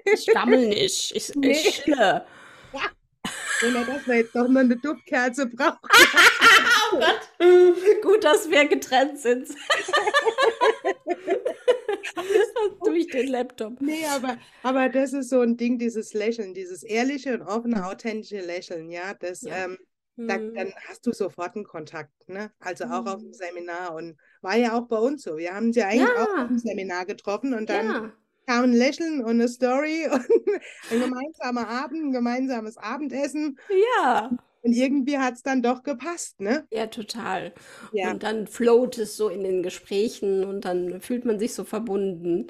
Ich 0.05 0.27
gammel 0.27 0.69
nicht, 0.69 1.17
ich, 1.17 1.35
nee. 1.35 1.51
ich 1.51 1.75
schille. 1.75 2.25
Wenn 3.61 3.75
er 3.75 3.85
das 3.87 4.07
jetzt 4.07 4.37
doch 4.37 4.47
nur 4.47 4.61
eine 4.61 4.77
Duftkerze 4.77 5.47
braucht. 5.47 5.81
oh 6.93 6.99
Gott. 6.99 8.03
Gut, 8.03 8.23
dass 8.23 8.49
wir 8.49 8.69
getrennt 8.69 9.19
sind. 9.19 9.49
Durch 12.85 13.09
den 13.09 13.27
Laptop. 13.29 13.81
Nee, 13.81 14.07
aber, 14.07 14.39
aber 14.63 14.89
das 14.89 15.13
ist 15.13 15.31
so 15.31 15.41
ein 15.41 15.57
Ding, 15.57 15.79
dieses 15.79 16.15
Lächeln, 16.15 16.55
dieses 16.55 16.85
ehrliche 16.85 17.35
und 17.35 17.43
offene, 17.43 17.85
authentische 17.85 18.41
Lächeln, 18.41 18.91
ja, 18.91 19.15
das, 19.15 19.43
ja. 19.43 19.65
Ähm, 19.65 19.79
da, 20.17 20.39
mhm. 20.39 20.55
dann 20.55 20.73
hast 20.89 21.07
du 21.07 21.13
sofort 21.13 21.57
einen 21.57 21.65
Kontakt, 21.65 22.13
ne? 22.29 22.51
Also 22.61 22.85
auch 22.85 23.07
auf 23.07 23.21
dem 23.21 23.29
mhm. 23.29 23.35
Seminar 23.35 23.95
und 23.95 24.17
war 24.43 24.57
ja 24.57 24.79
auch 24.79 24.87
bei 24.87 24.99
uns 24.99 25.23
so. 25.23 25.37
Wir 25.37 25.55
haben 25.55 25.73
sie 25.73 25.83
eigentlich 25.83 26.09
ja. 26.09 26.23
auch 26.25 26.43
auf 26.43 26.49
dem 26.49 26.59
Seminar 26.59 27.07
getroffen 27.07 27.55
und 27.55 27.69
dann 27.69 27.87
ja 27.87 28.13
kam 28.47 28.65
ein 28.65 28.73
Lächeln 28.73 29.23
und 29.23 29.31
eine 29.31 29.49
Story 29.49 30.07
und 30.13 30.31
ein 30.91 31.01
gemeinsamer 31.01 31.69
Abend, 31.69 32.05
ein 32.05 32.13
gemeinsames 32.13 32.77
Abendessen. 32.77 33.59
Ja. 33.97 34.31
Und 34.63 34.73
irgendwie 34.73 35.19
hat 35.19 35.35
es 35.35 35.43
dann 35.43 35.63
doch 35.63 35.83
gepasst, 35.83 36.41
ne? 36.41 36.67
Ja, 36.71 36.87
total. 36.87 37.53
Ja. 37.93 38.11
Und 38.11 38.23
dann 38.23 38.47
float 38.47 38.97
es 38.97 39.17
so 39.17 39.29
in 39.29 39.45
den 39.45 39.63
Gesprächen 39.63 40.45
und 40.45 40.65
dann 40.65 41.03
fühlt 41.03 41.27
man 41.27 41.39
sich 41.39 41.53
so 41.53 41.65
verbunden. 41.65 42.47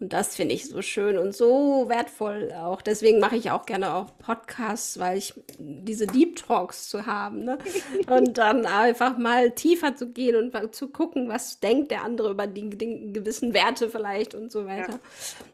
Und 0.00 0.14
das 0.14 0.34
finde 0.34 0.54
ich 0.54 0.66
so 0.66 0.80
schön 0.80 1.18
und 1.18 1.34
so 1.36 1.90
wertvoll 1.90 2.52
auch. 2.52 2.80
Deswegen 2.80 3.20
mache 3.20 3.36
ich 3.36 3.50
auch 3.50 3.66
gerne 3.66 3.92
auch 3.92 4.16
Podcasts, 4.16 4.98
weil 4.98 5.18
ich 5.18 5.34
diese 5.58 6.06
Deep 6.06 6.36
Talks 6.36 6.88
zu 6.88 7.04
haben. 7.04 7.44
Ne? 7.44 7.58
Und 8.08 8.38
dann 8.38 8.64
einfach 8.64 9.18
mal 9.18 9.50
tiefer 9.50 9.94
zu 9.94 10.10
gehen 10.10 10.36
und 10.36 10.74
zu 10.74 10.88
gucken, 10.88 11.28
was 11.28 11.60
denkt 11.60 11.90
der 11.90 12.02
andere 12.02 12.30
über 12.30 12.46
die, 12.46 12.70
die 12.70 13.12
gewissen 13.12 13.52
Werte 13.52 13.90
vielleicht 13.90 14.34
und 14.34 14.50
so 14.50 14.64
weiter. 14.64 15.00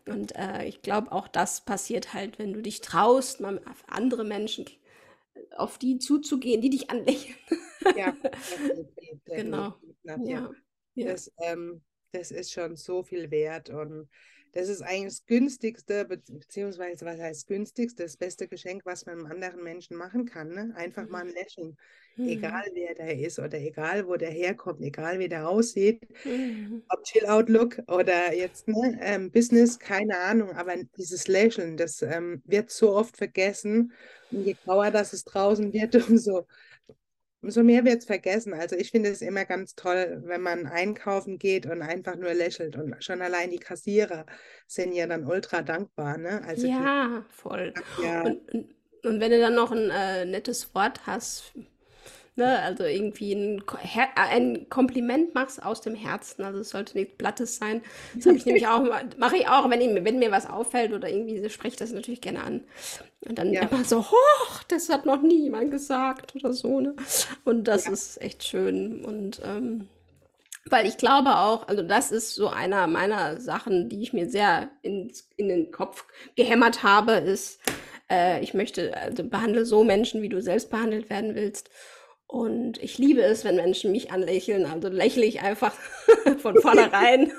Ja. 0.07 0.14
Und 0.14 0.36
äh, 0.36 0.64
ich 0.66 0.80
glaube, 0.80 1.11
auch 1.11 1.26
das 1.26 1.62
passiert 1.62 2.14
halt, 2.14 2.38
wenn 2.38 2.53
du 2.53 2.62
dich 2.62 2.80
traust, 2.80 3.40
mal 3.40 3.59
auf 3.68 3.82
andere 3.88 4.24
Menschen 4.24 4.64
auf 5.57 5.78
die 5.78 5.99
zuzugehen, 5.99 6.61
die 6.61 6.70
dich 6.70 6.90
anlächeln. 6.90 7.36
Ja, 7.97 8.16
genau. 9.26 9.74
Ja. 10.05 10.16
ja. 10.24 10.53
Das, 10.94 11.32
ähm, 11.42 11.82
das 12.12 12.30
ist 12.30 12.53
schon 12.53 12.76
so 12.76 13.03
viel 13.03 13.30
wert 13.30 13.70
und 13.70 14.09
das 14.57 14.70
ist 14.70 14.80
eigentlich 14.80 15.12
das 15.18 15.26
günstigste, 15.26 16.07
beziehungsweise 16.07 17.04
was 17.04 17.20
heißt 17.20 17.46
günstigste, 17.46 18.04
das 18.04 18.16
beste 18.16 18.48
Geschenk, 18.48 18.86
was 18.86 19.04
man 19.04 19.18
einem 19.18 19.26
anderen 19.26 19.62
Menschen 19.62 19.98
machen 19.98 20.24
kann. 20.24 20.54
Ne? 20.54 20.72
Einfach 20.74 21.04
mhm. 21.04 21.11
mal 21.11 21.26
ein 21.26 21.34
Lächeln. 21.34 21.76
Mhm. 22.16 22.28
Egal 22.28 22.64
wer 22.72 22.94
der 22.94 23.18
ist 23.18 23.38
oder 23.38 23.59
egal 23.61 24.07
wo 24.07 24.16
der 24.16 24.30
herkommt, 24.30 24.80
egal 24.80 25.18
wie 25.18 25.28
der 25.28 25.46
aussieht, 25.46 26.09
mhm. 26.24 26.82
ob 26.88 27.04
Chill-Out-Look 27.04 27.82
oder 27.88 28.34
jetzt 28.34 28.66
ne, 28.66 28.98
ähm, 29.02 29.30
Business, 29.30 29.78
keine 29.78 30.16
Ahnung, 30.20 30.52
aber 30.52 30.74
dieses 30.96 31.28
Lächeln, 31.28 31.76
das 31.76 32.00
ähm, 32.00 32.42
wird 32.46 32.70
so 32.70 32.96
oft 32.96 33.18
vergessen. 33.18 33.92
Und 34.30 34.46
je 34.46 34.57
grauer 34.64 34.90
das 34.90 35.12
es 35.12 35.24
draußen 35.24 35.70
wird, 35.74 35.94
umso 36.09 36.46
umso 37.47 37.62
mehr 37.62 37.84
wird 37.84 37.99
es 37.99 38.07
vergessen. 38.07 38.55
Also 38.55 38.74
ich 38.74 38.90
finde 38.90 39.09
es 39.09 39.22
immer 39.22 39.44
ganz 39.44 39.76
toll, 39.76 40.20
wenn 40.24 40.40
man 40.40 40.66
einkaufen 40.66 41.38
geht 41.38 41.64
und 41.64 41.80
einfach 41.80 42.16
nur 42.16 42.34
lächelt. 42.34 42.76
Und 42.76 43.03
schon 43.05 43.22
allein 43.22 43.53
die 43.53 43.61
Kassierer 43.61 44.26
sind 44.66 44.92
ja 44.92 45.07
dann 45.07 45.24
ultra 45.24 45.62
dankbar. 45.62 46.18
Ne? 46.18 46.42
Also 46.44 46.66
ja, 46.66 47.24
voll. 47.30 47.72
Ja. 48.03 48.22
Und, 48.22 48.53
und, 48.53 48.74
und, 49.05 49.20
wenn 49.20 49.30
du 49.30 49.38
dann 49.38 49.55
noch 49.55 49.70
ein 49.70 49.90
äh, 49.90 50.24
nettes 50.24 50.74
Wort 50.74 51.07
hast, 51.07 51.55
Ne? 52.37 52.61
Also 52.61 52.84
irgendwie 52.84 53.32
ein, 53.34 53.62
ein, 54.14 54.68
Kompliment 54.68 55.34
machst 55.34 55.62
aus 55.64 55.80
dem 55.80 55.95
Herzen. 55.95 56.45
Also 56.45 56.61
es 56.61 56.68
sollte 56.68 56.97
nichts 56.99 57.16
Blattes 57.16 57.57
sein. 57.57 57.82
Das 58.14 58.26
habe 58.26 58.37
ich 58.37 58.45
nämlich 58.47 58.66
auch, 58.66 58.84
mache 59.16 59.39
ich 59.39 59.49
auch, 59.49 59.68
wenn, 59.70 59.80
ich, 59.80 60.05
wenn 60.05 60.18
mir 60.18 60.30
was 60.30 60.49
auffällt 60.49 60.93
oder 60.93 61.09
irgendwie 61.09 61.49
spreche 61.49 61.74
ich 61.74 61.76
das 61.76 61.93
natürlich 61.93 62.20
gerne 62.20 62.43
an. 62.43 62.64
Und 63.20 63.39
dann 63.39 63.53
ja. 63.53 63.62
immer 63.62 63.84
so, 63.84 64.03
hoch, 64.03 64.62
das 64.68 64.91
hat 64.91 65.07
noch 65.07 65.22
nie 65.22 65.45
jemand 65.45 65.70
gesagt 65.70 66.34
oder 66.37 66.53
so. 66.53 66.80
Ne? 66.80 66.95
Und 67.45 67.64
das 67.64 67.87
ja. 67.87 67.93
ist 67.93 68.20
echt 68.20 68.45
schön. 68.45 69.03
Und 69.03 69.41
ähm, 69.43 69.89
weil 70.68 70.87
ich 70.87 70.99
glaube 70.99 71.37
auch, 71.37 71.68
also 71.68 71.82
das 71.82 72.11
ist 72.11 72.34
so 72.34 72.49
einer 72.49 72.87
meiner 72.87 73.41
Sachen, 73.41 73.89
die 73.89 74.03
ich 74.03 74.12
mir 74.12 74.28
sehr 74.28 74.70
in, 74.82 75.12
in 75.37 75.49
den 75.49 75.70
Kopf 75.70 76.05
gehämmert 76.34 76.82
habe, 76.82 77.12
ist, 77.12 77.61
äh, 78.11 78.41
ich 78.43 78.53
möchte, 78.53 78.97
also 78.97 79.24
behandle 79.24 79.64
so 79.64 79.84
Menschen, 79.84 80.22
wie 80.22 80.28
du 80.28 80.43
selbst 80.43 80.70
behandelt 80.70 81.09
werden 81.09 81.34
willst. 81.34 81.70
Und 82.28 82.82
ich 82.82 82.98
liebe 82.98 83.22
es, 83.22 83.44
wenn 83.44 83.56
Menschen 83.56 83.92
mich 83.92 84.10
anlächeln. 84.10 84.66
Also 84.66 84.88
lächle 84.88 85.24
ich 85.24 85.42
einfach 85.42 85.74
von 86.38 86.60
vornherein. 86.60 87.32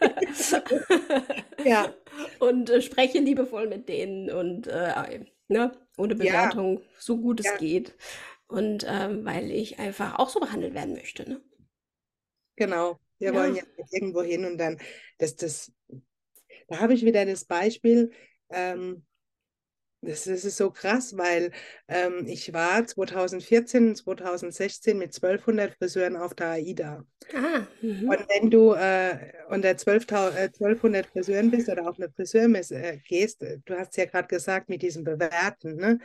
ja. 1.64 1.92
Und 2.38 2.70
äh, 2.70 2.80
spreche 2.80 3.18
liebevoll 3.18 3.68
mit 3.68 3.88
denen 3.88 4.30
und 4.30 4.66
äh, 4.66 5.24
ne, 5.48 5.72
ohne 5.96 6.14
Bewertung, 6.14 6.78
ja. 6.78 6.84
so 6.98 7.18
gut 7.18 7.40
es 7.40 7.46
ja. 7.46 7.56
geht. 7.58 7.94
Und 8.48 8.84
ähm, 8.88 9.24
weil 9.24 9.50
ich 9.50 9.78
einfach 9.78 10.18
auch 10.18 10.30
so 10.30 10.40
behandelt 10.40 10.74
werden 10.74 10.94
möchte. 10.94 11.28
Ne? 11.28 11.40
Genau. 12.56 12.98
Wir 13.18 13.32
ja. 13.32 13.38
wollen 13.38 13.54
ja 13.54 13.62
irgendwo 13.92 14.22
hin 14.22 14.44
und 14.46 14.58
dann, 14.58 14.78
das, 15.18 15.36
das, 15.36 15.70
da 16.68 16.80
habe 16.80 16.94
ich 16.94 17.04
wieder 17.04 17.26
das 17.26 17.44
Beispiel, 17.44 18.10
ähm, 18.48 19.04
das, 20.02 20.24
das 20.24 20.44
ist 20.44 20.56
so 20.56 20.70
krass, 20.70 21.16
weil 21.16 21.50
ähm, 21.88 22.24
ich 22.26 22.52
war 22.52 22.86
2014, 22.86 23.96
2016 23.96 24.96
mit 24.96 25.14
1200 25.14 25.74
Friseuren 25.74 26.16
auf 26.16 26.34
der 26.34 26.52
AIDA. 26.52 27.04
Ah, 27.34 27.66
mhm. 27.82 28.08
und 28.08 28.26
wenn 28.28 28.50
du 28.50 28.72
äh, 28.72 29.32
unter 29.50 29.76
12, 29.76 30.06
äh, 30.10 30.44
1200 30.44 31.06
Friseuren 31.06 31.50
bist 31.50 31.68
oder 31.68 31.88
auf 31.88 31.98
eine 31.98 32.10
Friseurmesse 32.10 32.76
äh, 32.76 32.98
gehst, 33.06 33.42
äh, 33.42 33.58
du 33.64 33.74
hast 33.74 33.96
ja 33.96 34.06
gerade 34.06 34.28
gesagt 34.28 34.68
mit 34.68 34.82
diesem 34.82 35.04
Bewerten, 35.04 35.76
ne? 35.76 35.98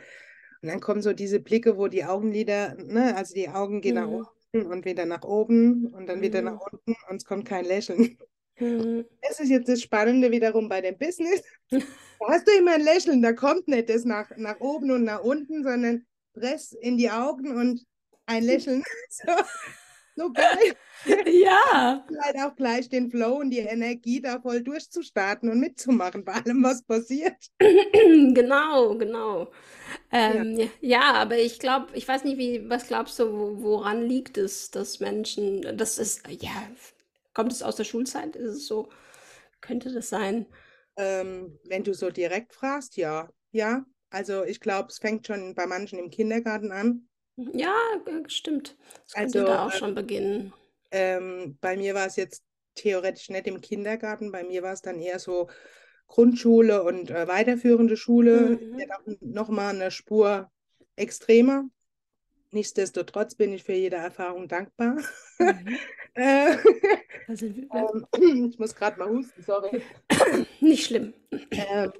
Und 0.62 0.68
dann 0.68 0.80
kommen 0.80 1.02
so 1.02 1.12
diese 1.12 1.40
Blicke, 1.40 1.76
wo 1.76 1.86
die 1.86 2.04
Augenlider, 2.04 2.74
ne, 2.76 3.14
also 3.14 3.34
die 3.34 3.48
Augen 3.48 3.80
gehen 3.80 3.94
mhm. 3.94 4.00
nach 4.00 4.32
unten 4.52 4.72
und 4.72 4.84
wieder 4.84 5.06
nach 5.06 5.22
oben 5.22 5.86
und 5.86 6.06
dann 6.08 6.18
mhm. 6.18 6.22
wieder 6.22 6.42
nach 6.42 6.58
unten 6.58 6.96
und 7.08 7.16
es 7.16 7.24
kommt 7.24 7.46
kein 7.46 7.64
Lächeln. 7.64 8.18
Mhm. 8.58 9.04
Das 9.22 9.40
ist 9.40 9.50
jetzt 9.50 9.68
das 9.68 9.82
Spannende 9.82 10.30
wiederum 10.30 10.68
bei 10.68 10.80
dem 10.80 10.96
Business. 10.98 11.42
Da 11.70 11.80
hast 12.28 12.48
du 12.48 12.52
immer 12.58 12.74
ein 12.74 12.82
Lächeln, 12.82 13.22
da 13.22 13.32
kommt 13.32 13.68
nicht 13.68 13.88
das 13.88 14.04
nach, 14.04 14.30
nach 14.36 14.60
oben 14.60 14.90
und 14.90 15.04
nach 15.04 15.22
unten, 15.22 15.62
sondern 15.62 16.06
Press 16.32 16.72
in 16.72 16.96
die 16.96 17.10
Augen 17.10 17.56
und 17.56 17.84
ein 18.26 18.44
Lächeln. 18.44 18.82
So, 19.08 19.32
so 20.24 20.32
geil. 20.32 20.74
Ja. 21.26 22.04
Halt 22.20 22.36
auch 22.36 22.56
gleich 22.56 22.88
den 22.88 23.10
Flow 23.10 23.36
und 23.40 23.50
die 23.50 23.58
Energie 23.58 24.20
da 24.20 24.40
voll 24.40 24.62
durchzustarten 24.62 25.50
und 25.50 25.60
mitzumachen 25.60 26.24
bei 26.24 26.32
allem, 26.32 26.62
was 26.62 26.82
passiert. 26.82 27.36
Genau, 28.34 28.96
genau. 28.96 29.50
Ähm, 30.10 30.56
ja. 30.56 30.66
ja. 30.80 31.12
aber 31.14 31.38
ich 31.38 31.58
glaube, 31.58 31.88
ich 31.94 32.06
weiß 32.08 32.24
nicht, 32.24 32.38
wie, 32.38 32.68
was 32.68 32.86
glaubst 32.86 33.18
du, 33.18 33.62
woran 33.62 34.02
liegt 34.02 34.38
es, 34.38 34.70
dass 34.70 35.00
Menschen, 35.00 35.76
das 35.76 35.98
ist, 35.98 36.22
ja, 36.28 36.50
Kommt 37.36 37.52
es 37.52 37.62
aus 37.62 37.76
der 37.76 37.84
Schulzeit? 37.84 38.34
Ist 38.34 38.54
es 38.54 38.66
so? 38.66 38.88
Könnte 39.60 39.92
das 39.92 40.08
sein? 40.08 40.46
Ähm, 40.96 41.58
wenn 41.64 41.84
du 41.84 41.92
so 41.92 42.08
direkt 42.08 42.54
fragst, 42.54 42.96
ja. 42.96 43.28
Ja. 43.50 43.84
Also 44.08 44.44
ich 44.44 44.58
glaube, 44.58 44.88
es 44.88 44.96
fängt 44.96 45.26
schon 45.26 45.54
bei 45.54 45.66
manchen 45.66 45.98
im 45.98 46.08
Kindergarten 46.08 46.72
an. 46.72 47.10
Ja, 47.36 47.74
stimmt. 48.28 48.78
Das 49.04 49.12
könnte 49.12 49.40
also, 49.40 49.52
da 49.52 49.66
auch 49.66 49.74
äh, 49.74 49.76
schon 49.76 49.94
beginnen. 49.94 50.54
Ähm, 50.90 51.58
bei 51.60 51.76
mir 51.76 51.94
war 51.94 52.06
es 52.06 52.16
jetzt 52.16 52.42
theoretisch 52.74 53.28
nicht 53.28 53.46
im 53.46 53.60
Kindergarten, 53.60 54.32
bei 54.32 54.42
mir 54.42 54.62
war 54.62 54.72
es 54.72 54.80
dann 54.80 54.98
eher 54.98 55.18
so 55.18 55.50
Grundschule 56.06 56.84
und 56.84 57.10
äh, 57.10 57.28
weiterführende 57.28 57.98
Schule. 57.98 58.58
Mhm. 58.58 59.18
Nochmal 59.20 59.74
eine 59.74 59.90
Spur 59.90 60.50
extremer. 60.94 61.68
Nichtsdestotrotz 62.50 63.34
bin 63.34 63.52
ich 63.52 63.64
für 63.64 63.72
jede 63.72 63.96
Erfahrung 63.96 64.48
dankbar. 64.48 64.96
Mhm. 65.38 65.78
Äh, 66.18 66.56
ähm, 67.28 68.06
ich 68.48 68.58
muss 68.58 68.74
gerade 68.74 68.98
mal 68.98 69.10
husten, 69.10 69.42
sorry. 69.42 69.82
Nicht 70.60 70.86
schlimm. 70.86 71.12
Ähm, 71.50 71.92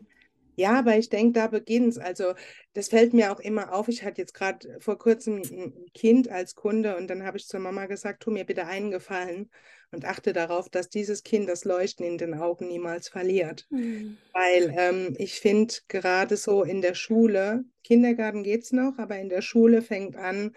ja, 0.56 0.78
aber 0.78 0.96
ich 0.96 1.10
denke, 1.10 1.38
da 1.38 1.46
beginnt 1.46 1.88
es. 1.88 1.98
Also, 1.98 2.34
das 2.72 2.88
fällt 2.88 3.12
mir 3.12 3.30
auch 3.30 3.40
immer 3.40 3.72
auf. 3.74 3.88
Ich 3.88 4.02
hatte 4.02 4.22
jetzt 4.22 4.32
gerade 4.32 4.78
vor 4.80 4.98
kurzem 4.98 5.42
ein 5.42 5.86
Kind 5.92 6.30
als 6.30 6.54
Kunde 6.54 6.96
und 6.96 7.08
dann 7.08 7.24
habe 7.24 7.36
ich 7.36 7.46
zur 7.46 7.60
Mama 7.60 7.86
gesagt: 7.86 8.22
Tu 8.22 8.30
mir 8.30 8.44
bitte 8.44 8.66
einen 8.66 8.90
Gefallen 8.90 9.50
und 9.92 10.06
achte 10.06 10.32
darauf, 10.32 10.70
dass 10.70 10.88
dieses 10.88 11.22
Kind 11.22 11.48
das 11.48 11.64
Leuchten 11.64 12.06
in 12.06 12.18
den 12.18 12.34
Augen 12.34 12.68
niemals 12.68 13.08
verliert. 13.08 13.66
Mhm. 13.70 14.16
Weil 14.32 14.74
ähm, 14.76 15.14
ich 15.18 15.40
finde, 15.40 15.74
gerade 15.88 16.36
so 16.36 16.64
in 16.64 16.80
der 16.80 16.94
Schule, 16.94 17.64
Kindergarten 17.84 18.42
geht 18.42 18.64
es 18.64 18.72
noch, 18.72 18.98
aber 18.98 19.18
in 19.18 19.28
der 19.28 19.42
Schule 19.42 19.82
fängt 19.82 20.16
an, 20.16 20.52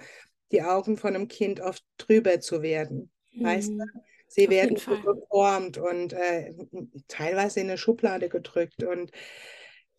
die 0.52 0.64
Augen 0.64 0.98
von 0.98 1.14
einem 1.14 1.28
Kind 1.28 1.60
oft 1.60 1.84
trüber 1.98 2.40
zu 2.40 2.62
werden. 2.62 3.12
Mhm. 3.34 3.44
Weißt 3.44 3.70
du? 3.70 3.84
Sie 4.30 4.48
Auf 4.48 4.52
werden 4.52 4.76
geformt 4.76 5.78
und 5.78 6.14
äh, 6.14 6.54
teilweise 7.08 7.60
in 7.60 7.68
eine 7.68 7.78
Schublade 7.78 8.30
gedrückt. 8.30 8.84
Und 8.84 9.12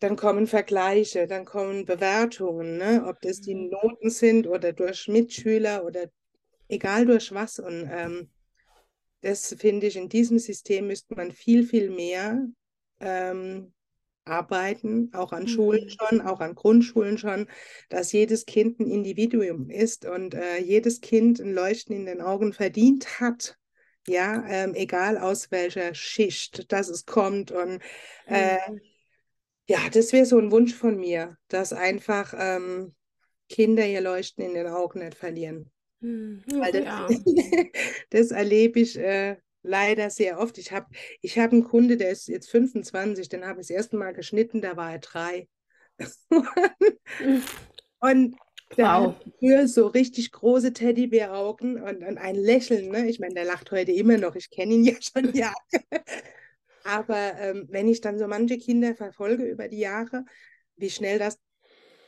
dann 0.01 0.15
kommen 0.15 0.47
Vergleiche, 0.47 1.27
dann 1.27 1.45
kommen 1.45 1.85
Bewertungen, 1.85 2.77
ne? 2.77 3.05
ob 3.07 3.21
das 3.21 3.39
die 3.39 3.53
mhm. 3.53 3.69
Noten 3.69 4.09
sind 4.09 4.47
oder 4.47 4.73
durch 4.73 5.07
Mitschüler 5.07 5.85
oder 5.85 6.09
egal 6.67 7.05
durch 7.05 7.31
was. 7.31 7.59
Und 7.59 7.87
ähm, 7.89 8.31
das 9.21 9.55
finde 9.59 9.85
ich, 9.85 9.95
in 9.95 10.09
diesem 10.09 10.39
System 10.39 10.87
müsste 10.87 11.13
man 11.13 11.31
viel, 11.31 11.63
viel 11.63 11.91
mehr 11.91 12.47
ähm, 12.99 13.73
arbeiten, 14.25 15.11
auch 15.13 15.33
an 15.33 15.43
mhm. 15.43 15.47
Schulen 15.49 15.89
schon, 15.91 16.21
auch 16.21 16.39
an 16.39 16.55
Grundschulen 16.55 17.19
schon, 17.19 17.47
dass 17.89 18.11
jedes 18.11 18.47
Kind 18.47 18.79
ein 18.79 18.89
Individuum 18.89 19.69
ist 19.69 20.05
und 20.05 20.33
äh, 20.33 20.57
jedes 20.57 21.01
Kind 21.01 21.39
ein 21.39 21.53
Leuchten 21.53 21.95
in 21.95 22.07
den 22.07 22.21
Augen 22.21 22.53
verdient 22.53 23.19
hat. 23.19 23.55
Ja, 24.07 24.43
ähm, 24.47 24.73
egal 24.73 25.19
aus 25.19 25.51
welcher 25.51 25.93
Schicht 25.93 26.71
das 26.71 26.89
es 26.89 27.05
kommt. 27.05 27.51
Und 27.51 27.81
äh, 28.25 28.57
mhm. 28.67 28.81
Ja, 29.67 29.79
das 29.91 30.13
wäre 30.13 30.25
so 30.25 30.37
ein 30.37 30.51
Wunsch 30.51 30.73
von 30.73 30.97
mir, 30.97 31.37
dass 31.47 31.73
einfach 31.73 32.33
ähm, 32.37 32.93
Kinder 33.49 33.85
ihr 33.85 34.01
Leuchten 34.01 34.43
in 34.43 34.53
den 34.53 34.67
Augen 34.67 34.99
nicht 34.99 35.15
verlieren. 35.15 35.71
Mhm. 35.99 36.43
Weil 36.47 36.71
das, 36.71 36.83
ja. 36.83 37.07
das 38.09 38.31
erlebe 38.31 38.79
ich 38.79 38.97
äh, 38.97 39.37
leider 39.61 40.09
sehr 40.09 40.39
oft. 40.39 40.57
Ich 40.57 40.71
habe 40.71 40.87
ich 41.21 41.37
hab 41.37 41.51
einen 41.51 41.63
Kunde, 41.63 41.97
der 41.97 42.11
ist 42.11 42.27
jetzt 42.27 42.49
25, 42.49 43.29
den 43.29 43.45
habe 43.45 43.61
ich 43.61 43.67
das 43.67 43.75
erste 43.75 43.97
Mal 43.97 44.13
geschnitten, 44.13 44.61
da 44.61 44.75
war 44.75 44.91
er 44.91 44.99
drei. 44.99 45.47
und 47.99 48.35
der 48.77 48.85
wow. 48.85 49.15
hat 49.15 49.69
so 49.69 49.87
richtig 49.87 50.31
große 50.31 50.73
Teddybäraugen 50.73 51.81
und, 51.81 52.03
und 52.03 52.17
ein 52.17 52.35
Lächeln. 52.35 52.89
Ne? 52.89 53.09
Ich 53.09 53.19
meine, 53.19 53.33
der 53.33 53.45
lacht 53.45 53.71
heute 53.71 53.91
immer 53.91 54.17
noch. 54.17 54.35
Ich 54.35 54.49
kenne 54.49 54.73
ihn 54.73 54.83
ja 54.83 54.95
schon 55.01 55.33
Jahre. 55.33 55.55
Aber 56.83 57.37
ähm, 57.37 57.67
wenn 57.69 57.87
ich 57.87 58.01
dann 58.01 58.17
so 58.17 58.27
manche 58.27 58.57
Kinder 58.57 58.95
verfolge 58.95 59.43
über 59.43 59.67
die 59.67 59.79
Jahre, 59.79 60.25
wie 60.75 60.89
schnell 60.89 61.19
das 61.19 61.39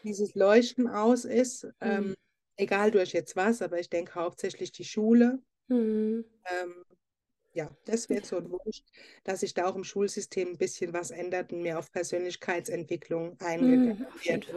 dieses 0.04 0.36
Leuchten 0.36 0.88
aus 0.88 1.26
ist, 1.26 1.68
ähm, 1.80 2.10
mhm. 2.10 2.16
egal 2.58 2.92
durch 2.92 3.14
jetzt 3.14 3.36
was, 3.36 3.62
aber 3.62 3.80
ich 3.80 3.90
denke 3.90 4.16
hauptsächlich 4.16 4.72
die 4.72 4.84
Schule. 4.84 5.40
Mhm. 5.68 6.26
Ähm, 6.46 6.84
ja, 7.54 7.70
das 7.86 8.10
wäre 8.10 8.26
so 8.26 8.38
ein 8.38 8.50
Wunsch, 8.50 8.84
dass 9.24 9.42
sich 9.42 9.54
da 9.54 9.68
auch 9.68 9.76
im 9.76 9.84
Schulsystem 9.84 10.50
ein 10.50 10.58
bisschen 10.58 10.92
was 10.92 11.12
ändert 11.12 11.54
und 11.54 11.62
mehr 11.62 11.78
auf 11.78 11.92
Persönlichkeitsentwicklung 11.92 13.40
eingegangen 13.40 14.00
mhm, 14.00 14.26
wird. 14.26 14.48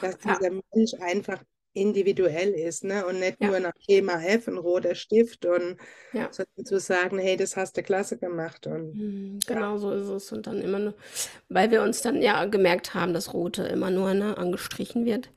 Dass 0.00 0.16
ja. 0.24 0.38
dieser 0.38 0.50
Mensch 0.50 0.94
einfach 1.00 1.42
individuell 1.76 2.50
ist 2.50 2.84
ne? 2.84 3.06
und 3.06 3.20
nicht 3.20 3.36
ja. 3.40 3.48
nur 3.48 3.60
nach 3.60 3.74
Schema 3.78 4.22
F, 4.22 4.48
ein 4.48 4.56
roter 4.56 4.94
Stift 4.94 5.44
und 5.44 5.76
ja. 6.12 6.30
zu 6.30 6.80
sagen, 6.80 7.18
hey, 7.18 7.36
das 7.36 7.56
hast 7.56 7.76
du 7.76 7.82
klasse 7.82 8.16
gemacht. 8.16 8.66
Und, 8.66 8.94
mhm, 8.94 9.38
genau 9.46 9.74
ja. 9.74 9.78
so 9.78 9.92
ist 9.92 10.08
es. 10.08 10.32
Und 10.32 10.46
dann 10.46 10.62
immer 10.62 10.78
nur, 10.78 10.94
weil 11.48 11.70
wir 11.70 11.82
uns 11.82 12.02
dann 12.02 12.22
ja 12.22 12.44
gemerkt 12.46 12.94
haben, 12.94 13.12
dass 13.12 13.34
Rote 13.34 13.64
immer 13.64 13.90
nur 13.90 14.14
ne, 14.14 14.36
angestrichen 14.36 15.04
wird. 15.04 15.30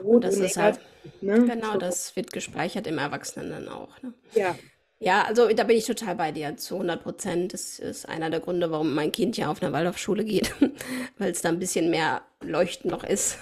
Rot 0.00 0.16
und 0.16 0.24
das 0.24 0.36
und 0.36 0.44
ist 0.44 0.56
halt, 0.56 0.78
ne? 1.20 1.44
genau, 1.44 1.72
so. 1.72 1.78
das 1.78 2.14
wird 2.14 2.32
gespeichert 2.32 2.86
im 2.86 2.98
Erwachsenen 2.98 3.50
dann 3.50 3.68
auch. 3.68 4.00
Ne? 4.02 4.12
Ja. 4.34 4.56
Ja, 5.00 5.22
also 5.22 5.48
da 5.52 5.62
bin 5.62 5.76
ich 5.76 5.86
total 5.86 6.16
bei 6.16 6.32
dir, 6.32 6.56
zu 6.56 6.74
100 6.74 7.02
Prozent. 7.02 7.54
Das 7.54 7.78
ist 7.78 8.08
einer 8.08 8.30
der 8.30 8.40
Gründe, 8.40 8.70
warum 8.72 8.94
mein 8.94 9.12
Kind 9.12 9.36
ja 9.36 9.48
auf 9.48 9.62
einer 9.62 9.72
Waldorfschule 9.72 10.24
geht, 10.24 10.54
weil 11.18 11.30
es 11.30 11.40
da 11.40 11.50
ein 11.50 11.60
bisschen 11.60 11.90
mehr 11.90 12.22
Leuchten 12.42 12.90
noch 12.90 13.04
ist. 13.04 13.38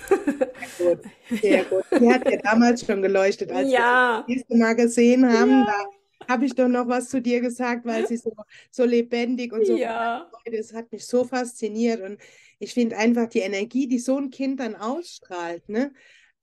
Sehr 0.76 0.96
gut, 0.96 1.04
sehr 1.40 1.64
gut. 1.64 1.84
Sie 1.98 2.12
hat 2.12 2.30
ja 2.30 2.38
damals 2.42 2.84
schon 2.84 3.00
geleuchtet, 3.00 3.50
als 3.52 3.70
ja. 3.70 4.24
wir 4.26 4.34
das 4.34 4.36
erste 4.36 4.56
Mal 4.56 4.74
gesehen 4.74 5.32
haben. 5.32 5.50
Ja. 5.50 5.66
Da 5.66 6.34
habe 6.34 6.44
ich 6.44 6.54
doch 6.54 6.68
noch 6.68 6.88
was 6.88 7.08
zu 7.08 7.22
dir 7.22 7.40
gesagt, 7.40 7.86
weil 7.86 8.06
sie 8.06 8.16
so, 8.16 8.32
so 8.70 8.84
lebendig 8.84 9.52
und 9.52 9.66
so. 9.66 9.76
Ja. 9.76 10.30
Das 10.44 10.74
hat 10.74 10.92
mich 10.92 11.06
so 11.06 11.24
fasziniert 11.24 12.02
und 12.02 12.18
ich 12.58 12.74
finde 12.74 12.96
einfach 12.96 13.28
die 13.28 13.40
Energie, 13.40 13.86
die 13.86 13.98
so 13.98 14.18
ein 14.18 14.30
Kind 14.30 14.60
dann 14.60 14.76
ausstrahlt, 14.76 15.68
ne? 15.68 15.92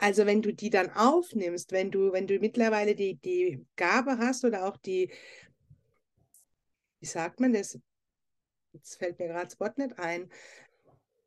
Also 0.03 0.25
wenn 0.25 0.41
du 0.41 0.53
die 0.53 0.69
dann 0.69 0.91
aufnimmst, 0.91 1.71
wenn 1.71 1.89
du, 1.89 2.11
wenn 2.11 2.27
du 2.27 2.37
mittlerweile 2.37 2.93
die, 2.93 3.15
die 3.15 3.65
Gabe 3.77 4.17
hast 4.17 4.43
oder 4.43 4.65
auch 4.65 4.75
die, 4.75 5.09
wie 6.99 7.05
sagt 7.05 7.39
man 7.39 7.53
das? 7.53 7.79
Jetzt 8.73 8.97
fällt 8.97 9.17
mir 9.17 9.29
gerade 9.29 9.45
das 9.45 9.57
Wort 9.61 9.77
nicht 9.77 9.97
ein. 9.97 10.29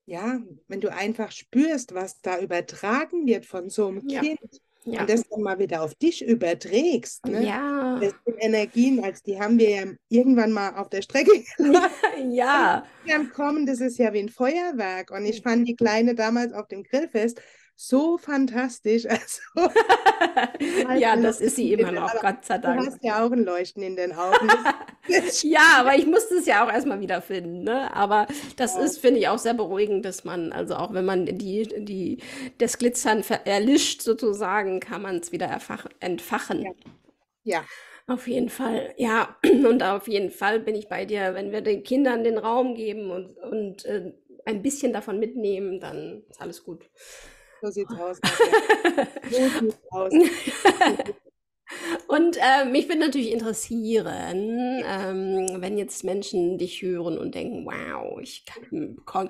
Ja, 0.04 0.42
wenn 0.68 0.82
du 0.82 0.92
einfach 0.92 1.32
spürst, 1.32 1.94
was 1.94 2.20
da 2.20 2.38
übertragen 2.38 3.26
wird 3.26 3.46
von 3.46 3.70
so 3.70 3.88
einem 3.88 4.06
ja. 4.10 4.20
Kind 4.20 4.60
ja. 4.84 5.00
und 5.00 5.08
das 5.08 5.26
dann 5.26 5.40
mal 5.40 5.58
wieder 5.58 5.80
auf 5.80 5.94
dich 5.94 6.22
überträgst. 6.22 7.24
Ne? 7.24 7.46
Ja. 7.46 7.98
Das 7.98 8.12
sind 8.26 8.36
Energien, 8.38 9.02
als 9.02 9.22
die 9.22 9.40
haben 9.40 9.58
wir 9.58 9.70
ja 9.70 9.84
irgendwann 10.10 10.52
mal 10.52 10.74
auf 10.74 10.90
der 10.90 11.00
Strecke 11.00 11.42
gelassen. 11.56 11.94
Ja. 12.30 12.86
Dann 13.06 13.30
kommen, 13.30 13.64
das 13.64 13.80
ist 13.80 13.96
ja 13.96 14.12
wie 14.12 14.20
ein 14.20 14.28
Feuerwerk. 14.28 15.12
Und 15.12 15.24
ich 15.24 15.40
fand 15.40 15.66
die 15.66 15.76
Kleine 15.76 16.14
damals 16.14 16.52
auf 16.52 16.68
dem 16.68 16.82
Grillfest 16.82 17.40
so 17.76 18.18
fantastisch. 18.18 19.06
Also, 20.18 20.98
ja, 20.98 21.14
das 21.16 21.40
ist 21.40 21.56
sie 21.56 21.72
immer 21.74 21.92
noch, 21.92 22.20
Gott 22.20 22.44
sei 22.44 22.58
Dank. 22.58 22.80
Du 22.80 22.86
hast 22.86 23.04
ja 23.04 23.24
auch 23.24 23.30
ein 23.30 23.44
Leuchten 23.44 23.82
in 23.82 23.96
den 23.96 24.12
Augen. 24.12 24.48
ja, 25.42 25.60
aber 25.78 25.94
ich 25.94 26.06
musste 26.06 26.36
es 26.36 26.46
ja 26.46 26.64
auch 26.64 26.72
erstmal 26.72 27.00
wiederfinden. 27.00 27.64
Ne? 27.64 27.94
Aber 27.94 28.26
das 28.56 28.74
ja. 28.74 28.80
ist, 28.80 28.98
finde 28.98 29.20
ich, 29.20 29.28
auch 29.28 29.38
sehr 29.38 29.54
beruhigend, 29.54 30.04
dass 30.04 30.24
man, 30.24 30.52
also 30.52 30.74
auch 30.76 30.94
wenn 30.94 31.04
man 31.04 31.26
die, 31.26 31.68
die, 31.84 32.18
das 32.58 32.78
Glitzern 32.78 33.22
erlischt 33.44 34.02
sozusagen, 34.02 34.80
kann 34.80 35.02
man 35.02 35.16
es 35.16 35.32
wieder 35.32 35.50
entfachen. 36.00 36.62
Ja. 36.62 36.72
ja. 37.44 37.64
Auf 38.08 38.28
jeden 38.28 38.48
Fall, 38.48 38.94
ja. 38.96 39.36
Und 39.44 39.82
auf 39.82 40.08
jeden 40.08 40.30
Fall 40.30 40.60
bin 40.60 40.74
ich 40.74 40.88
bei 40.88 41.04
dir, 41.04 41.34
wenn 41.34 41.52
wir 41.52 41.60
den 41.60 41.82
Kindern 41.82 42.24
den 42.24 42.38
Raum 42.38 42.74
geben 42.74 43.10
und, 43.10 43.36
und 43.38 43.84
äh, 43.84 44.12
ein 44.44 44.62
bisschen 44.62 44.92
davon 44.92 45.18
mitnehmen, 45.18 45.80
dann 45.80 46.22
ist 46.30 46.40
alles 46.40 46.64
gut. 46.64 46.88
So 47.66 47.72
sieht's 47.72 47.92
aus. 47.98 48.20
so 49.28 49.48
sieht's 49.58 49.78
aus. 49.90 50.12
Und 52.06 52.36
äh, 52.36 52.64
mich 52.64 52.88
würde 52.88 53.00
natürlich 53.00 53.32
interessieren, 53.32 54.84
ähm, 54.86 55.60
wenn 55.60 55.76
jetzt 55.76 56.04
Menschen 56.04 56.58
dich 56.58 56.80
hören 56.82 57.18
und 57.18 57.34
denken, 57.34 57.66
wow, 57.66 58.20
ich 58.20 58.44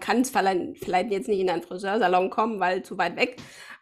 kann 0.00 0.20
es 0.20 0.30
vielleicht, 0.30 0.78
vielleicht 0.78 1.10
jetzt 1.10 1.28
nicht 1.28 1.40
in 1.40 1.48
einen 1.48 1.62
Friseursalon 1.62 2.28
kommen, 2.28 2.60
weil 2.60 2.82
zu 2.82 2.98
weit 2.98 3.16
weg, 3.16 3.36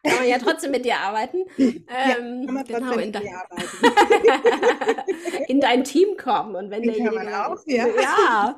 kann 0.04 0.18
man 0.18 0.28
ja 0.28 0.38
trotzdem 0.38 0.70
mit 0.70 0.84
dir 0.84 0.98
arbeiten. 0.98 1.38
Ähm, 1.58 1.84
ja, 1.88 2.14
kann 2.24 2.54
man 2.54 2.64
genau, 2.64 2.98
in, 2.98 3.12
de 3.12 3.22
in 5.48 5.60
dein 5.60 5.82
Team 5.82 6.16
kommen. 6.16 6.54
Und 6.54 6.70
wenn 6.70 6.82
derjenige, 6.82 7.16
kann 7.16 7.24
man 7.24 7.34
auch, 7.34 7.58
ja. 7.66 7.86
ja. 7.86 8.56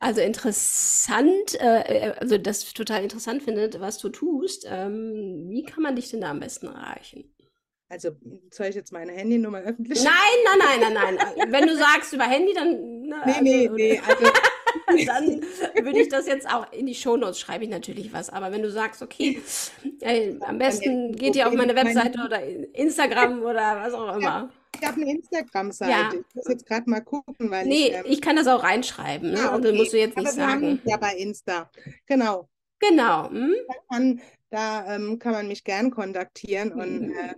Also 0.00 0.20
interessant, 0.20 1.60
äh, 1.60 2.14
also 2.18 2.38
das 2.38 2.72
total 2.72 3.02
interessant 3.02 3.42
findet, 3.42 3.80
was 3.80 3.98
du 3.98 4.08
tust. 4.08 4.66
Ähm, 4.68 5.44
wie 5.48 5.62
kann 5.62 5.82
man 5.82 5.94
dich 5.94 6.10
denn 6.10 6.22
da 6.22 6.30
am 6.30 6.40
besten 6.40 6.66
erreichen? 6.66 7.24
Also 7.90 8.10
soll 8.50 8.66
ich 8.66 8.74
jetzt 8.74 8.92
meine 8.92 9.12
Handynummer 9.12 9.60
öffentlich? 9.60 10.04
Nein, 10.04 10.12
nein, 10.58 10.80
nein, 10.80 10.92
nein, 10.92 11.14
nein. 11.14 11.52
Wenn 11.52 11.66
du 11.66 11.76
sagst 11.76 12.12
über 12.12 12.24
Handy, 12.24 12.52
dann. 12.52 13.00
Ne, 13.00 13.16
nee, 13.26 13.40
nee, 13.40 13.68
nee. 13.68 14.02
Also, 14.06 14.24
dann 15.06 15.42
würde 15.84 16.00
ich 16.00 16.08
das 16.08 16.26
jetzt 16.26 16.48
auch 16.48 16.70
in 16.72 16.86
die 16.86 16.94
Shownotes 16.94 17.40
schreibe 17.40 17.64
ich 17.64 17.70
natürlich 17.70 18.12
was. 18.12 18.28
Aber 18.28 18.52
wenn 18.52 18.62
du 18.62 18.70
sagst, 18.70 19.02
okay, 19.02 19.40
äh, 20.00 20.34
am 20.40 20.58
besten 20.58 21.12
geht 21.16 21.36
ihr 21.36 21.48
auf 21.48 21.54
meine 21.54 21.74
Webseite 21.74 22.20
oder 22.24 22.42
Instagram 22.74 23.42
oder 23.42 23.80
was 23.82 23.94
auch 23.94 24.16
immer. 24.16 24.50
Ich 24.78 24.86
habe 24.86 25.00
eine 25.00 25.10
Instagram-Seite. 25.10 25.90
Ja. 25.90 26.10
Ich 26.12 26.34
muss 26.34 26.48
jetzt 26.48 26.66
gerade 26.66 26.88
mal 26.88 27.00
gucken, 27.00 27.50
weil 27.50 27.66
nee, 27.66 27.88
ich. 27.88 27.94
Ähm, 27.94 28.04
ich 28.06 28.20
kann 28.20 28.36
das 28.36 28.46
auch 28.46 28.62
reinschreiben. 28.62 29.32
Ne? 29.32 29.40
Ah, 29.40 29.56
okay. 29.56 29.66
Also 29.66 29.74
musst 29.74 29.92
du 29.92 29.98
jetzt 29.98 30.16
nicht 30.16 30.32
sagen. 30.32 30.80
ja, 30.84 30.96
bei 30.98 31.14
Insta. 31.16 31.70
Genau. 32.06 32.48
Genau. 32.78 33.30
Hm? 33.30 33.54
Da, 33.66 33.74
kann, 33.90 34.20
da 34.50 34.94
ähm, 34.94 35.18
kann 35.18 35.32
man 35.32 35.48
mich 35.48 35.64
gern 35.64 35.90
kontaktieren 35.90 36.72
und. 36.72 37.08
Mhm. 37.08 37.14
Äh, 37.18 37.34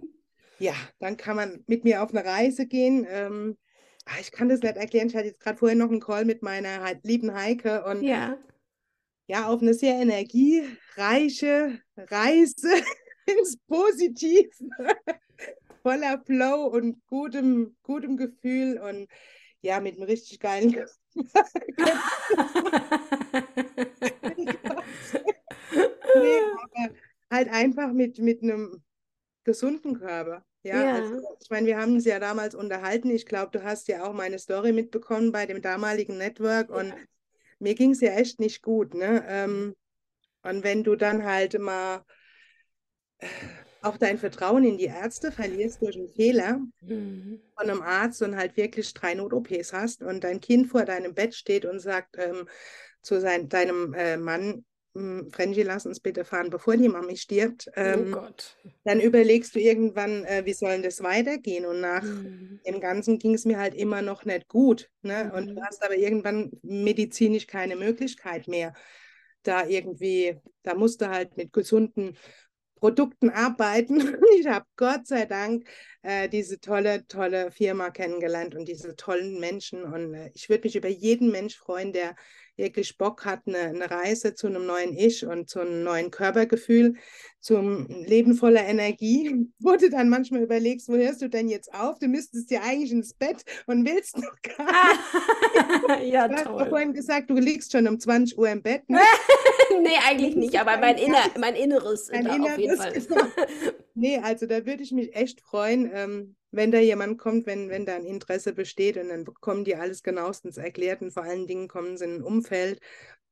ja, 0.61 0.74
dann 0.98 1.16
kann 1.16 1.36
man 1.36 1.64
mit 1.66 1.84
mir 1.84 2.02
auf 2.02 2.11
eine 2.11 2.24
Reise 2.24 2.66
gehen. 2.66 3.06
Ähm, 3.08 3.56
ah, 4.04 4.20
ich 4.20 4.30
kann 4.30 4.48
das 4.48 4.61
nicht 4.61 4.76
erklären. 4.76 5.08
Ich 5.08 5.16
hatte 5.16 5.28
jetzt 5.28 5.40
gerade 5.40 5.58
vorher 5.58 5.76
noch 5.76 5.90
einen 5.90 6.00
Call 6.00 6.24
mit 6.26 6.42
meiner 6.42 6.94
lieben 7.02 7.34
Heike 7.34 7.84
und 7.84 8.02
ja, 8.02 8.36
ja 9.26 9.46
auf 9.48 9.62
eine 9.62 9.74
sehr 9.74 9.94
energiereiche 9.94 11.80
Reise 11.96 12.68
ins 13.26 13.56
Positive, 13.66 14.50
voller 15.82 16.22
Flow 16.26 16.66
und 16.66 17.04
gutem, 17.06 17.76
gutem 17.82 18.16
Gefühl 18.18 18.78
und 18.78 19.08
ja, 19.62 19.80
mit 19.80 19.96
einem 19.96 20.04
richtig 20.04 20.40
geilen 20.40 20.70
nee, 21.14 21.20
aber 26.14 26.94
halt 27.30 27.48
einfach 27.50 27.92
mit, 27.92 28.18
mit 28.18 28.42
einem 28.42 28.82
gesunden 29.44 29.98
Körper. 29.98 30.44
Ja, 30.62 30.84
ja. 30.84 30.94
Also, 30.96 31.20
ich 31.40 31.50
meine, 31.50 31.66
wir 31.66 31.78
haben 31.78 31.94
uns 31.94 32.04
ja 32.04 32.18
damals 32.18 32.54
unterhalten. 32.54 33.11
Ich 33.11 33.26
glaube, 33.26 33.50
du 33.52 33.64
hast 33.64 33.88
ja 33.88 34.04
auch 34.04 34.12
meine 34.12 34.38
Story 34.38 34.72
mitbekommen 34.72 35.32
bei 35.32 35.46
dem 35.46 35.62
damaligen 35.62 36.18
Network 36.18 36.70
und 36.70 36.88
ja. 36.88 36.96
mir 37.58 37.74
ging 37.74 37.92
es 37.92 38.00
ja 38.00 38.12
echt 38.12 38.40
nicht 38.40 38.62
gut. 38.62 38.94
Ne? 38.94 39.24
Ähm, 39.26 39.74
und 40.42 40.64
wenn 40.64 40.84
du 40.84 40.96
dann 40.96 41.24
halt 41.24 41.58
mal 41.58 42.04
äh, 43.18 43.26
auch 43.82 43.96
dein 43.96 44.18
Vertrauen 44.18 44.64
in 44.64 44.76
die 44.76 44.86
Ärzte 44.86 45.32
verlierst 45.32 45.80
durch 45.80 45.96
einen 45.96 46.08
Fehler 46.08 46.61
mhm. 46.82 47.40
von 47.56 47.70
einem 47.70 47.80
Arzt 47.80 48.22
und 48.22 48.36
halt 48.36 48.56
wirklich 48.56 48.92
drei 48.92 49.14
Not-OPs 49.14 49.72
hast 49.72 50.02
und 50.02 50.24
dein 50.24 50.40
Kind 50.40 50.68
vor 50.68 50.84
deinem 50.84 51.14
Bett 51.14 51.34
steht 51.34 51.64
und 51.64 51.80
sagt 51.80 52.16
ähm, 52.18 52.46
zu 53.02 53.20
sein, 53.20 53.48
deinem 53.48 53.94
äh, 53.94 54.18
Mann, 54.18 54.64
hm, 54.95 55.30
Frenchie, 55.30 55.62
lass 55.62 55.86
uns 55.86 56.01
bitte 56.01 56.24
fahren, 56.24 56.51
bevor 56.51 56.76
die 56.76 56.88
Mami 56.88 57.16
stirbt. 57.16 57.68
Oh 57.68 57.80
ähm, 57.80 58.07
oh 58.09 58.20
Gott. 58.20 58.57
Dann 58.84 59.01
überlegst 59.01 59.55
du 59.55 59.61
irgendwann, 59.61 60.24
äh, 60.24 60.45
wie 60.45 60.53
soll 60.53 60.82
das 60.82 61.03
weitergehen? 61.03 61.64
Und 61.64 61.80
nach 61.80 62.03
mhm. 62.03 62.61
dem 62.66 62.80
Ganzen 62.80 63.18
ging 63.18 63.34
es 63.34 63.45
mir 63.45 63.59
halt 63.59 63.74
immer 63.74 64.03
noch 64.03 64.24
nicht 64.24 64.49
gut. 64.49 64.91
Ne? 65.03 65.24
Mhm. 65.24 65.30
Und 65.30 65.47
du 65.49 65.55
mhm. 65.55 65.64
hast 65.64 65.84
aber 65.84 65.97
irgendwann 65.97 66.51
medizinisch 66.62 67.47
keine 67.47 67.76
Möglichkeit 67.76 68.49
mehr, 68.49 68.74
da 69.43 69.66
irgendwie, 69.66 70.38
da 70.62 70.74
musst 70.74 71.01
du 71.01 71.09
halt 71.09 71.36
mit 71.36 71.53
gesunden 71.53 72.16
Produkten 72.80 73.30
arbeiten. 73.30 74.01
Ich 74.41 74.47
habe 74.47 74.64
Gott 74.76 75.07
sei 75.07 75.26
Dank 75.26 75.68
äh, 76.03 76.28
diese 76.28 76.61
tolle, 76.61 77.07
tolle 77.07 77.51
Firma 77.53 77.91
kennengelernt 77.91 78.55
und 78.55 78.66
diese 78.66 78.97
tollen 78.97 79.38
Menschen. 79.38 79.84
Und 79.84 80.14
äh, 80.14 80.30
ich 80.34 80.49
würde 80.49 80.64
mich 80.64 80.76
über 80.76 80.88
jeden 80.88 81.30
Mensch 81.30 81.57
freuen, 81.57 81.93
der 81.93 82.16
wirklich 82.61 82.98
Bock 82.98 83.24
hat, 83.24 83.42
eine, 83.46 83.58
eine, 83.58 83.90
Reise 83.90 84.34
zu 84.34 84.46
einem 84.46 84.66
neuen 84.66 84.96
Ich 84.96 85.26
und 85.26 85.48
zu 85.48 85.61
einem 85.61 85.82
neuen 85.82 86.11
Körpergefühl, 86.11 86.94
zum 87.40 87.86
Leben 87.88 88.34
voller 88.34 88.64
Energie, 88.64 89.48
wo 89.58 89.74
du 89.76 89.90
dann 89.90 90.08
manchmal 90.08 90.42
überlegst, 90.42 90.88
wo 90.88 90.94
hörst 90.94 91.22
du 91.22 91.28
denn 91.28 91.48
jetzt 91.48 91.72
auf? 91.74 91.98
Du 91.98 92.06
müsstest 92.06 92.50
ja 92.50 92.61
eigentlich 92.62 92.92
ins 92.92 93.14
Bett 93.14 93.44
und 93.66 93.84
willst 93.88 94.18
noch 94.18 94.36
gar 94.56 94.92
nicht. 95.96 96.12
ja, 96.12 96.28
du 96.28 96.34
hast 96.34 96.44
toll. 96.44 96.68
vorhin 96.68 96.92
gesagt, 96.92 97.30
du 97.30 97.34
liegst 97.34 97.72
schon 97.72 97.88
um 97.88 97.98
20 97.98 98.38
Uhr 98.38 98.48
im 98.48 98.62
Bett. 98.62 98.88
Ne? 98.88 99.00
nee, 99.82 99.88
eigentlich 100.06 100.36
nicht, 100.36 100.61
aber 100.61 100.76
mein, 100.76 100.98
Inner, 100.98 101.24
mein 101.38 101.54
Inneres, 101.54 102.11
mein 102.12 102.26
Inneres 102.26 102.52
auf 102.52 102.58
jeden 102.58 102.76
Fall. 102.76 102.92
Genau. 102.92 103.24
nee, 103.94 104.18
also 104.18 104.46
da 104.46 104.66
würde 104.66 104.82
ich 104.82 104.92
mich 104.92 105.16
echt 105.16 105.40
freuen, 105.40 105.90
ähm, 105.92 106.36
wenn 106.51 106.70
da 106.70 106.78
jemand 106.78 107.18
kommt, 107.18 107.46
wenn, 107.46 107.68
wenn 107.68 107.86
da 107.86 107.96
ein 107.96 108.05
Interesse 108.05 108.53
besteht 108.53 108.96
und 108.96 109.09
dann 109.09 109.24
bekommen 109.24 109.64
die 109.64 109.76
alles 109.76 110.03
genauestens 110.03 110.57
erklärt 110.57 111.03
und 111.03 111.12
vor 111.12 111.22
allen 111.22 111.46
Dingen 111.46 111.68
kommen 111.68 111.96
sie 111.96 112.05
in 112.05 112.16
ein 112.16 112.22
Umfeld, 112.22 112.80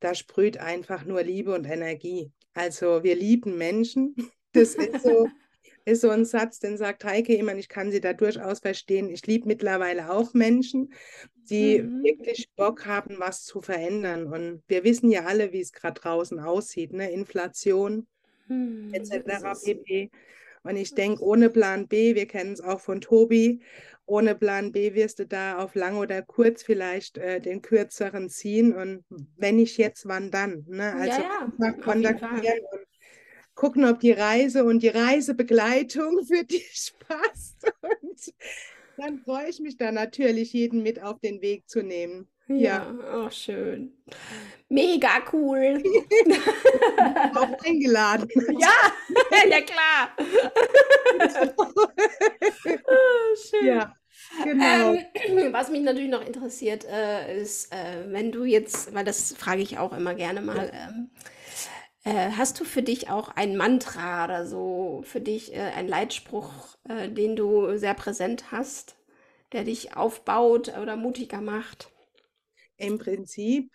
da 0.01 0.15
sprüht 0.15 0.59
einfach 0.59 1.05
nur 1.05 1.23
Liebe 1.23 1.55
und 1.55 1.65
Energie. 1.65 2.31
Also 2.55 3.03
wir 3.03 3.17
lieben 3.17 3.57
Menschen. 3.59 4.15
Das 4.53 4.75
ist 4.75 5.03
so, 5.03 5.29
ist 5.85 6.01
so 6.01 6.09
ein 6.09 6.25
Satz, 6.25 6.59
den 6.59 6.79
sagt 6.79 7.05
Heike 7.05 7.35
immer, 7.35 7.55
ich 7.55 7.69
kann 7.69 7.91
sie 7.91 8.01
da 8.01 8.15
durchaus 8.15 8.61
verstehen. 8.61 9.11
Ich 9.11 9.27
liebe 9.27 9.47
mittlerweile 9.47 10.11
auch 10.11 10.33
Menschen, 10.33 10.93
die 11.51 11.83
mhm. 11.83 12.03
wirklich 12.03 12.49
Bock 12.57 12.87
haben, 12.87 13.17
was 13.19 13.45
zu 13.45 13.61
verändern. 13.61 14.27
Und 14.27 14.63
wir 14.67 14.85
wissen 14.85 15.11
ja 15.11 15.27
alle, 15.27 15.53
wie 15.53 15.61
es 15.61 15.73
gerade 15.73 16.01
draußen 16.01 16.41
aussieht, 16.41 16.95
ne? 16.95 17.11
Inflation 17.11 18.07
mhm. 18.49 18.93
etc. 18.93 19.61
pp. 19.63 20.11
Und 20.69 20.77
ich 20.77 20.95
denke, 20.95 21.25
ohne 21.25 21.49
Plan 21.49 21.89
B, 21.89 22.15
wir 22.15 22.27
kennen 22.27 22.53
es 22.53 22.61
auch 22.61 22.81
von 22.81 23.01
Tobi, 23.01 23.63
ohne 24.05 24.35
Plan 24.35 24.71
B 24.71 24.93
wirst 24.93 25.19
du 25.19 25.27
da 25.27 25.57
auf 25.57 25.75
lang 25.75 25.97
oder 25.97 26.21
kurz 26.21 26.63
vielleicht 26.63 27.17
äh, 27.17 27.41
den 27.41 27.63
kürzeren 27.63 28.29
ziehen. 28.29 28.75
Und 28.75 29.03
wenn 29.39 29.57
nicht 29.57 29.79
jetzt, 29.79 30.07
wann 30.07 30.31
dann? 30.31 30.67
Ne? 30.69 30.93
Also 30.93 31.23
ja, 31.23 31.53
ja, 31.59 31.73
kontaktieren 31.73 32.61
und 32.71 32.87
gucken, 33.55 33.87
ob 33.87 34.01
die 34.01 34.13
Reise 34.13 34.65
und 34.65 34.83
die 34.83 34.89
Reisebegleitung 34.89 36.23
für 36.27 36.45
dich 36.45 36.93
passt. 37.01 37.65
Und 37.81 38.35
dann 38.99 39.19
freue 39.21 39.49
ich 39.49 39.61
mich 39.61 39.79
da 39.79 39.91
natürlich, 39.91 40.53
jeden 40.53 40.83
mit 40.83 41.03
auf 41.03 41.19
den 41.19 41.41
Weg 41.41 41.67
zu 41.67 41.83
nehmen. 41.83 42.29
Ja, 42.49 42.87
oh, 43.15 43.31
schön. 43.31 43.93
Mega 44.71 45.11
cool. 45.33 45.83
Auch 47.35 47.65
eingeladen. 47.65 48.29
Ja, 48.59 48.71
ja 49.49 49.61
klar. 49.61 50.11
oh, 52.87 53.37
schön. 53.51 53.67
Ja. 53.67 53.95
Genau. 54.45 54.95
Ähm, 54.95 55.05
was 55.53 55.71
mich 55.71 55.83
natürlich 55.83 56.11
noch 56.11 56.27
interessiert, 56.27 56.85
äh, 56.85 57.41
ist, 57.41 57.73
äh, 57.73 58.11
wenn 58.13 58.33
du 58.33 58.45
jetzt, 58.45 58.95
weil 58.95 59.05
das 59.05 59.35
frage 59.35 59.63
ich 59.63 59.79
auch 59.79 59.93
immer 59.93 60.15
gerne 60.15 60.41
mal, 60.41 60.71
ähm, 60.73 61.11
äh, 62.05 62.31
hast 62.37 62.61
du 62.61 62.65
für 62.65 62.83
dich 62.83 63.11
auch 63.11 63.31
ein 63.31 63.57
Mantra 63.57 64.25
oder 64.25 64.47
so, 64.47 65.03
für 65.05 65.21
dich 65.21 65.55
äh, 65.55 65.61
ein 65.77 65.89
Leitspruch, 65.89 66.77
äh, 66.89 67.09
den 67.09 67.37
du 67.37 67.77
sehr 67.79 67.95
präsent 67.95 68.53
hast, 68.53 68.97
der 69.53 69.65
dich 69.65 69.97
aufbaut 69.97 70.77
oder 70.79 70.97
mutiger 70.97 71.41
macht? 71.41 71.91
Im 72.79 72.99
Prinzip 72.99 73.71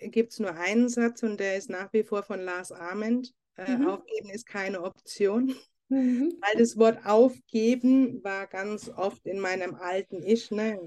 gibt 0.00 0.32
es 0.32 0.40
nur 0.40 0.54
einen 0.54 0.88
Satz 0.88 1.22
und 1.22 1.38
der 1.38 1.56
ist 1.56 1.70
nach 1.70 1.92
wie 1.92 2.02
vor 2.02 2.22
von 2.22 2.40
Lars 2.40 2.72
Ament. 2.72 3.32
Äh, 3.56 3.76
mhm. 3.76 3.88
Aufgeben 3.88 4.30
ist 4.30 4.46
keine 4.46 4.82
Option. 4.82 5.54
Mhm. 5.88 6.34
Weil 6.40 6.58
das 6.58 6.76
Wort 6.76 7.06
aufgeben 7.06 8.22
war 8.22 8.46
ganz 8.46 8.90
oft 8.90 9.24
in 9.26 9.40
meinem 9.40 9.74
alten 9.74 10.22
Ich, 10.22 10.50
ne, 10.50 10.78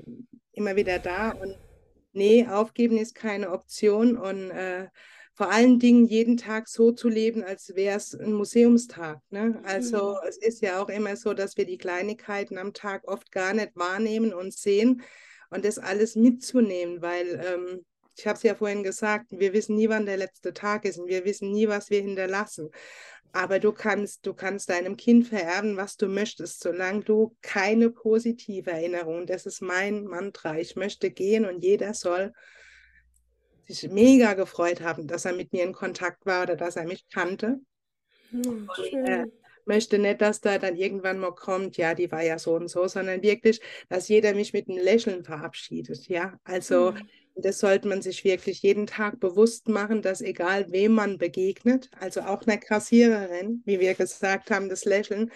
immer 0.51 0.75
wieder 0.75 0.99
da. 0.99 1.31
Und 1.31 1.57
nee, 2.13 2.45
aufgeben 2.45 2.97
ist 2.97 3.15
keine 3.15 3.51
Option. 3.51 4.17
Und 4.17 4.51
äh, 4.51 4.87
vor 5.33 5.49
allen 5.49 5.79
Dingen 5.79 6.05
jeden 6.05 6.37
Tag 6.37 6.67
so 6.67 6.91
zu 6.91 7.07
leben, 7.07 7.41
als 7.41 7.73
wäre 7.73 7.97
es 7.97 8.13
ein 8.13 8.33
Museumstag. 8.33 9.19
Ne? 9.29 9.61
Also 9.63 10.11
mhm. 10.11 10.27
es 10.27 10.37
ist 10.37 10.61
ja 10.61 10.81
auch 10.81 10.89
immer 10.89 11.15
so, 11.15 11.33
dass 11.33 11.57
wir 11.57 11.65
die 11.65 11.77
Kleinigkeiten 11.77 12.57
am 12.57 12.73
Tag 12.73 13.07
oft 13.07 13.31
gar 13.31 13.53
nicht 13.53 13.71
wahrnehmen 13.75 14.33
und 14.33 14.53
sehen 14.53 15.01
und 15.51 15.65
das 15.65 15.77
alles 15.77 16.15
mitzunehmen, 16.15 17.01
weil 17.01 17.39
ähm, 17.45 17.85
ich 18.17 18.25
habe 18.25 18.37
es 18.37 18.43
ja 18.43 18.55
vorhin 18.55 18.83
gesagt, 18.83 19.27
wir 19.31 19.53
wissen 19.53 19.75
nie, 19.75 19.89
wann 19.89 20.05
der 20.05 20.17
letzte 20.17 20.53
Tag 20.53 20.85
ist 20.85 20.97
und 20.97 21.07
wir 21.07 21.23
wissen 21.25 21.51
nie, 21.51 21.67
was 21.67 21.89
wir 21.89 22.01
hinterlassen. 22.01 22.69
Aber 23.33 23.59
du 23.59 23.71
kannst, 23.71 24.25
du 24.25 24.33
kannst 24.33 24.69
deinem 24.69 24.97
Kind 24.97 25.27
vererben, 25.27 25.77
was 25.77 25.95
du 25.95 26.07
möchtest, 26.07 26.61
solange 26.61 27.01
du 27.01 27.35
keine 27.41 27.89
positive 27.89 28.71
Erinnerung, 28.71 29.25
das 29.25 29.45
ist 29.45 29.61
mein 29.61 30.03
Mantra, 30.03 30.57
ich 30.57 30.75
möchte 30.75 31.11
gehen 31.11 31.45
und 31.45 31.63
jeder 31.63 31.93
soll 31.93 32.33
sich 33.67 33.89
mega 33.89 34.33
gefreut 34.33 34.81
haben, 34.81 35.07
dass 35.07 35.23
er 35.23 35.33
mit 35.33 35.53
mir 35.53 35.63
in 35.63 35.71
Kontakt 35.71 36.25
war 36.25 36.43
oder 36.43 36.57
dass 36.57 36.75
er 36.75 36.85
mich 36.85 37.07
kannte. 37.09 37.61
Hm, 38.31 38.69
und, 38.77 38.93
äh, 38.93 39.25
möchte 39.67 39.99
nicht, 39.99 40.21
dass 40.21 40.41
da 40.41 40.57
dann 40.57 40.75
irgendwann 40.75 41.19
mal 41.19 41.33
kommt, 41.33 41.77
ja, 41.77 41.93
die 41.93 42.11
war 42.11 42.23
ja 42.23 42.37
so 42.39 42.55
und 42.55 42.67
so, 42.67 42.87
sondern 42.87 43.21
wirklich, 43.21 43.61
dass 43.89 44.07
jeder 44.07 44.33
mich 44.33 44.53
mit 44.53 44.69
einem 44.69 44.83
Lächeln 44.83 45.23
verabschiedet. 45.23 46.07
Ja, 46.07 46.39
also 46.43 46.91
mhm. 46.91 47.07
das 47.35 47.59
sollte 47.59 47.87
man 47.87 48.01
sich 48.01 48.23
wirklich 48.23 48.61
jeden 48.61 48.87
Tag 48.87 49.19
bewusst 49.19 49.69
machen, 49.69 50.01
dass 50.01 50.21
egal 50.21 50.71
wem 50.71 50.93
man 50.93 51.17
begegnet, 51.17 51.89
also 51.99 52.21
auch 52.21 52.43
einer 52.43 52.57
Kassiererin, 52.57 53.61
wie 53.65 53.79
wir 53.79 53.93
gesagt 53.93 54.51
haben, 54.51 54.69
das 54.69 54.85
Lächeln, 54.85 55.31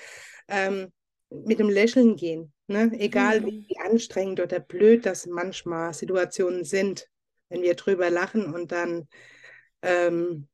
ähm, 0.48 0.92
mit 1.30 1.60
dem 1.60 1.70
Lächeln 1.70 2.16
gehen. 2.16 2.54
Ne? 2.68 2.92
Egal 2.98 3.42
mhm. 3.42 3.66
wie 3.68 3.78
anstrengend 3.80 4.40
oder 4.40 4.60
blöd 4.60 5.06
das 5.06 5.26
manchmal 5.26 5.94
Situationen 5.94 6.64
sind, 6.64 7.10
wenn 7.50 7.62
wir 7.62 7.76
drüber 7.76 8.10
lachen 8.10 8.54
und 8.54 8.72
dann 8.72 9.08
ähm, 9.82 10.48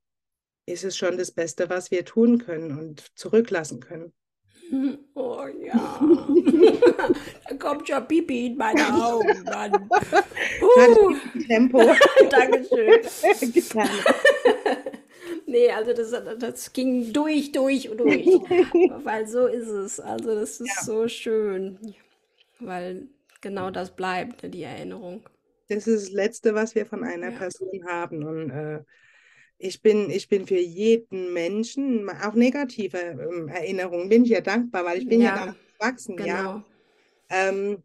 ist 0.66 0.84
es 0.84 0.98
schon 0.98 1.18
das 1.18 1.32
Beste, 1.32 1.70
was 1.70 1.92
wir 1.92 2.06
tun 2.06 2.38
können 2.38 2.78
und 2.78 3.18
zurücklassen 3.18 3.80
können. 3.80 4.14
Oh 5.14 5.46
ja. 5.60 6.00
da 7.50 7.56
kommt 7.58 7.90
ja 7.90 8.00
Pipi 8.00 8.48
in 8.48 8.58
meine 8.58 8.82
Augen, 8.94 9.44
Mann. 9.44 9.90
Uh. 10.62 11.16
Tempo. 11.48 11.82
Dankeschön. 12.30 13.02
nee, 15.46 15.70
also 15.70 15.94
das, 15.94 16.12
das 16.40 16.72
ging 16.72 17.12
durch, 17.12 17.52
durch 17.52 17.90
und 17.90 17.98
durch. 17.98 18.26
Weil 19.04 19.28
so 19.28 19.48
ist 19.48 19.68
es. 19.68 20.00
Also 20.00 20.36
das 20.36 20.62
ist 20.62 20.76
ja. 20.78 20.84
so 20.84 21.08
schön. 21.08 21.78
Weil 22.60 23.08
genau 23.42 23.72
das 23.72 23.92
bleibt, 23.92 24.44
ne, 24.44 24.50
die 24.50 24.64
Erinnerung. 24.64 25.24
Das 25.68 25.88
ist 25.88 26.08
das 26.08 26.14
Letzte, 26.14 26.56
was 26.56 26.76
wir 26.76 26.86
von 26.86 27.04
einer 27.04 27.32
ja. 27.32 27.38
Person 27.38 27.86
haben. 27.88 28.24
Und 28.24 28.50
äh, 28.52 28.84
ich 29.62 29.82
bin, 29.82 30.10
ich 30.10 30.28
bin 30.28 30.48
für 30.48 30.60
jeden 30.60 31.34
Menschen, 31.34 32.10
auch 32.10 32.34
negative 32.34 32.98
ähm, 32.98 33.48
Erinnerungen, 33.48 34.10
bin 34.10 34.26
ich 34.26 34.32
ja 34.32 34.42
dankbar, 34.42 34.86
weil 34.86 35.00
ich 35.00 35.08
bin 35.08 35.22
ja, 35.22 35.36
ja 35.36 35.56
gewachsen, 35.78 36.16
genau. 36.16 36.28
ja. 36.28 36.66
Ähm, 37.30 37.84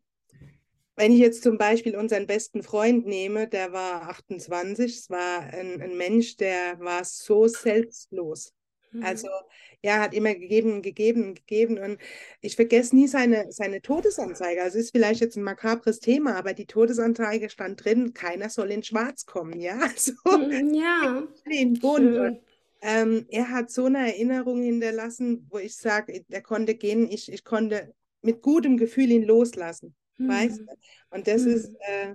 wenn 0.97 1.13
ich 1.13 1.19
jetzt 1.19 1.43
zum 1.43 1.59
Beispiel 1.59 1.95
unseren 1.95 2.27
besten 2.27 2.63
Freund 2.63 3.07
nehme, 3.07 3.47
der 3.47 3.73
war 3.73 4.09
28, 4.09 4.97
es 4.97 5.11
war 5.11 5.41
ein, 5.41 5.83
ein 5.83 5.97
Mensch, 5.99 6.37
der 6.39 6.81
war 6.81 7.05
so 7.05 7.47
selbstlos. 7.47 8.55
Mhm. 8.97 9.05
Also 9.05 9.29
er 9.83 10.01
hat 10.01 10.15
immer 10.15 10.35
gegeben, 10.35 10.83
gegeben, 10.83 11.35
gegeben 11.35 11.79
und 11.79 11.99
ich 12.41 12.57
vergesse 12.57 12.97
nie 12.97 13.07
seine, 13.07 13.53
seine 13.53 13.83
Todesanzeige. 13.83 14.63
Also 14.63 14.79
ist 14.79 14.93
vielleicht 14.93 15.21
jetzt 15.21 15.37
ein 15.37 15.43
makabres 15.43 16.01
Thema, 16.01 16.37
aber 16.37 16.55
die 16.55 16.67
Todesanzeige 16.67 17.51
stand 17.51 17.85
drin, 17.85 18.15
keiner 18.15 18.49
soll 18.49 18.71
in 18.71 18.83
Schwarz 18.83 19.27
kommen, 19.27 19.61
ja. 19.61 19.79
So, 19.97 20.15
hm, 20.25 20.75
ja. 20.75 21.27
In 21.47 21.79
bunt. 21.79 22.17
Und, 22.17 22.41
ähm, 22.83 23.27
er 23.31 23.51
hat 23.51 23.71
so 23.71 23.87
eine 23.87 24.13
Erinnerung 24.13 24.63
hinterlassen, 24.63 25.47
wo 25.51 25.59
ich 25.59 25.77
sage, 25.77 26.25
er 26.29 26.43
konnte 26.43 26.75
gehen, 26.75 27.11
ich, 27.11 27.33
ich 27.33 27.45
konnte 27.45 27.95
mit 28.23 28.43
gutem 28.43 28.77
Gefühl 28.77 29.11
ihn 29.11 29.25
loslassen. 29.25 29.95
Mhm. 30.19 30.29
Weißt 30.29 30.61
du? 30.61 30.67
Und 31.11 31.27
das 31.27 31.43
mhm. 31.43 31.53
ist, 31.53 31.71
äh, 31.81 32.15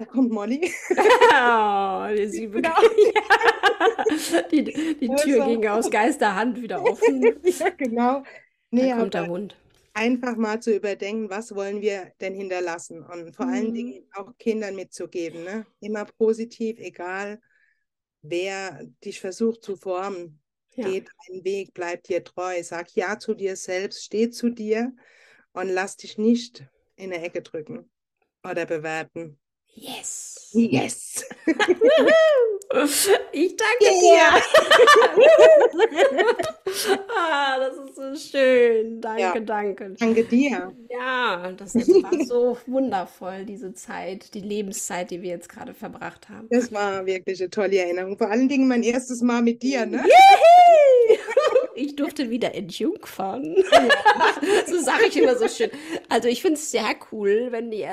da 0.00 0.06
kommt 0.06 0.32
Molly. 0.32 0.72
oh, 0.90 2.06
die, 2.08 2.48
genau. 2.48 2.74
die, 4.50 4.64
die 4.64 5.08
Tür 5.08 5.42
also. 5.42 5.46
ging 5.46 5.66
aus 5.66 5.90
Geisterhand 5.90 6.60
wieder 6.62 6.82
offen. 6.82 7.22
ja, 7.44 7.68
genau. 7.68 8.22
Nee, 8.70 8.88
da 8.88 8.96
kommt 8.96 9.12
der 9.12 9.26
Hund. 9.26 9.56
Einfach 9.92 10.36
mal 10.36 10.62
zu 10.62 10.74
überdenken, 10.74 11.28
was 11.28 11.54
wollen 11.54 11.82
wir 11.82 12.12
denn 12.22 12.34
hinterlassen? 12.34 13.02
Und 13.02 13.36
vor 13.36 13.44
mhm. 13.44 13.52
allen 13.52 13.74
Dingen 13.74 14.08
auch 14.14 14.32
Kindern 14.38 14.74
mitzugeben. 14.74 15.44
Ne? 15.44 15.66
Immer 15.80 16.06
positiv, 16.06 16.78
egal 16.78 17.38
wer 18.22 18.82
dich 19.04 19.20
versucht 19.20 19.62
zu 19.62 19.76
formen, 19.76 20.40
ja. 20.76 20.88
geh 20.88 21.00
deinen 21.02 21.44
Weg, 21.44 21.74
bleib 21.74 22.04
dir 22.04 22.24
treu, 22.24 22.62
sag 22.62 22.94
Ja 22.94 23.18
zu 23.18 23.34
dir 23.34 23.54
selbst, 23.56 24.04
steh 24.04 24.30
zu 24.30 24.48
dir 24.48 24.94
und 25.52 25.68
lass 25.68 25.98
dich 25.98 26.16
nicht 26.16 26.64
in 26.96 27.12
eine 27.12 27.22
Ecke 27.22 27.42
drücken 27.42 27.90
oder 28.42 28.64
bewerten. 28.64 29.38
Yes. 29.74 30.50
Yes. 30.52 31.24
Ich 33.32 33.56
danke 33.56 33.84
yeah. 33.84 34.40
dir. 34.40 34.46
ah, 37.08 37.58
das 37.58 37.76
ist 37.76 37.96
so 37.96 38.16
schön. 38.16 39.00
Danke, 39.00 39.20
ja. 39.20 39.40
danke. 39.40 39.90
Danke 39.98 40.24
dir. 40.24 40.72
Ja, 40.88 41.52
das 41.52 41.74
war 41.74 42.24
so 42.24 42.56
wundervoll, 42.66 43.44
diese 43.44 43.74
Zeit, 43.74 44.34
die 44.34 44.40
Lebenszeit, 44.40 45.10
die 45.10 45.22
wir 45.22 45.30
jetzt 45.30 45.48
gerade 45.48 45.74
verbracht 45.74 46.28
haben. 46.28 46.48
Das 46.50 46.72
war 46.72 47.06
wirklich 47.06 47.40
eine 47.40 47.50
tolle 47.50 47.78
Erinnerung. 47.78 48.16
Vor 48.18 48.30
allen 48.30 48.48
Dingen 48.48 48.68
mein 48.68 48.82
erstes 48.82 49.20
Mal 49.22 49.42
mit 49.42 49.62
dir, 49.62 49.86
ne? 49.86 50.04
Ich 51.80 51.96
durfte 51.96 52.28
wieder 52.28 52.54
entjungfern. 52.54 53.56
so 54.66 54.80
sage 54.80 55.06
ich 55.08 55.16
immer 55.16 55.36
so 55.36 55.48
schön. 55.48 55.70
Also 56.10 56.28
ich 56.28 56.42
finde 56.42 56.58
es 56.58 56.70
sehr 56.70 56.94
cool, 57.10 57.48
wenn 57.50 57.70
die, 57.70 57.86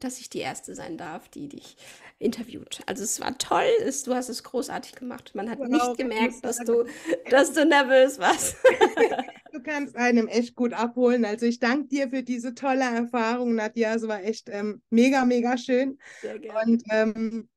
dass 0.00 0.18
ich 0.18 0.28
die 0.28 0.40
Erste 0.40 0.74
sein 0.74 0.98
darf, 0.98 1.28
die 1.28 1.48
dich 1.48 1.76
interviewt. 2.18 2.80
Also 2.86 3.04
es 3.04 3.20
war 3.20 3.38
toll, 3.38 3.70
es, 3.84 4.02
du 4.02 4.12
hast 4.12 4.28
es 4.28 4.42
großartig 4.42 4.96
gemacht. 4.96 5.36
Man 5.36 5.48
hat 5.48 5.60
wow, 5.60 5.68
nicht 5.68 5.98
gemerkt, 5.98 6.44
dass 6.44 6.58
du, 6.58 6.84
dass 7.30 7.52
du 7.52 7.64
nervös 7.64 8.18
warst. 8.18 8.56
du 9.52 9.62
kannst 9.62 9.94
einem 9.94 10.26
echt 10.26 10.56
gut 10.56 10.72
abholen. 10.72 11.24
Also 11.24 11.46
ich 11.46 11.60
danke 11.60 11.86
dir 11.86 12.08
für 12.10 12.24
diese 12.24 12.56
tolle 12.56 12.84
Erfahrung, 12.84 13.54
Nadja. 13.54 13.94
Es 13.94 14.08
war 14.08 14.24
echt 14.24 14.48
ähm, 14.50 14.82
mega, 14.90 15.24
mega 15.24 15.56
schön. 15.56 16.00
Sehr 16.20 16.40
gerne. 16.40 16.72
Und 16.72 16.82
ähm, 16.90 17.48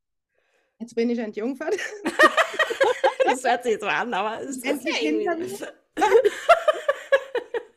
jetzt 0.79 0.93
bin 0.93 1.09
ich 1.09 1.17
entjungfert. 1.17 1.75
das 3.25 3.43
hört 3.43 3.63
sich 3.63 3.79
so 3.79 3.87
an, 3.87 4.13
aber 4.13 4.41
es 4.41 4.57
ist 4.57 4.65
ja. 4.65 5.35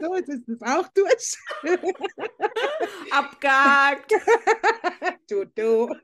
So, 0.04 0.14
jetzt 0.16 0.28
ist 0.28 0.48
es 0.48 0.60
auch 0.60 0.86
durch. 0.88 1.38
Abgehakt. 3.10 4.12
du, 5.30 5.44
du. 5.46 5.94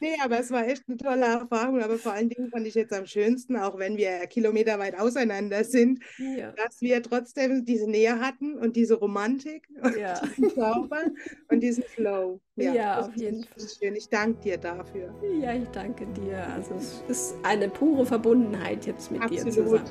Nee, 0.00 0.16
aber 0.22 0.40
es 0.40 0.50
war 0.50 0.66
echt 0.66 0.82
eine 0.86 0.98
tolle 0.98 1.24
Erfahrung. 1.24 1.82
Aber 1.82 1.96
vor 1.96 2.12
allen 2.12 2.28
Dingen 2.28 2.50
fand 2.50 2.66
ich 2.66 2.74
jetzt 2.74 2.92
am 2.92 3.06
schönsten, 3.06 3.56
auch 3.56 3.78
wenn 3.78 3.96
wir 3.96 4.26
kilometerweit 4.26 4.98
auseinander 4.98 5.64
sind, 5.64 6.00
ja. 6.18 6.52
dass 6.52 6.82
wir 6.82 7.02
trotzdem 7.02 7.64
diese 7.64 7.88
Nähe 7.88 8.20
hatten 8.20 8.58
und 8.58 8.76
diese 8.76 8.96
Romantik 8.96 9.66
ja. 9.96 10.20
und 10.20 10.36
diesen 10.36 10.54
Zauber 10.54 11.04
und 11.48 11.60
diesen 11.60 11.84
Flow. 11.84 12.40
Ja, 12.58 12.72
ja 12.72 13.00
auf 13.00 13.16
jeden 13.16 13.44
Fall. 13.44 13.68
Schön. 13.68 13.96
Ich 13.96 14.08
danke 14.08 14.40
dir 14.40 14.58
dafür. 14.58 15.14
Ja, 15.40 15.54
ich 15.54 15.68
danke 15.68 16.06
dir. 16.06 16.46
Also 16.54 16.74
es 16.74 17.02
ist 17.08 17.34
eine 17.42 17.68
pure 17.68 18.04
Verbundenheit 18.04 18.86
jetzt 18.86 19.10
mit 19.10 19.22
Absolut. 19.22 19.46
dir 19.46 19.50
zusammen 19.50 19.84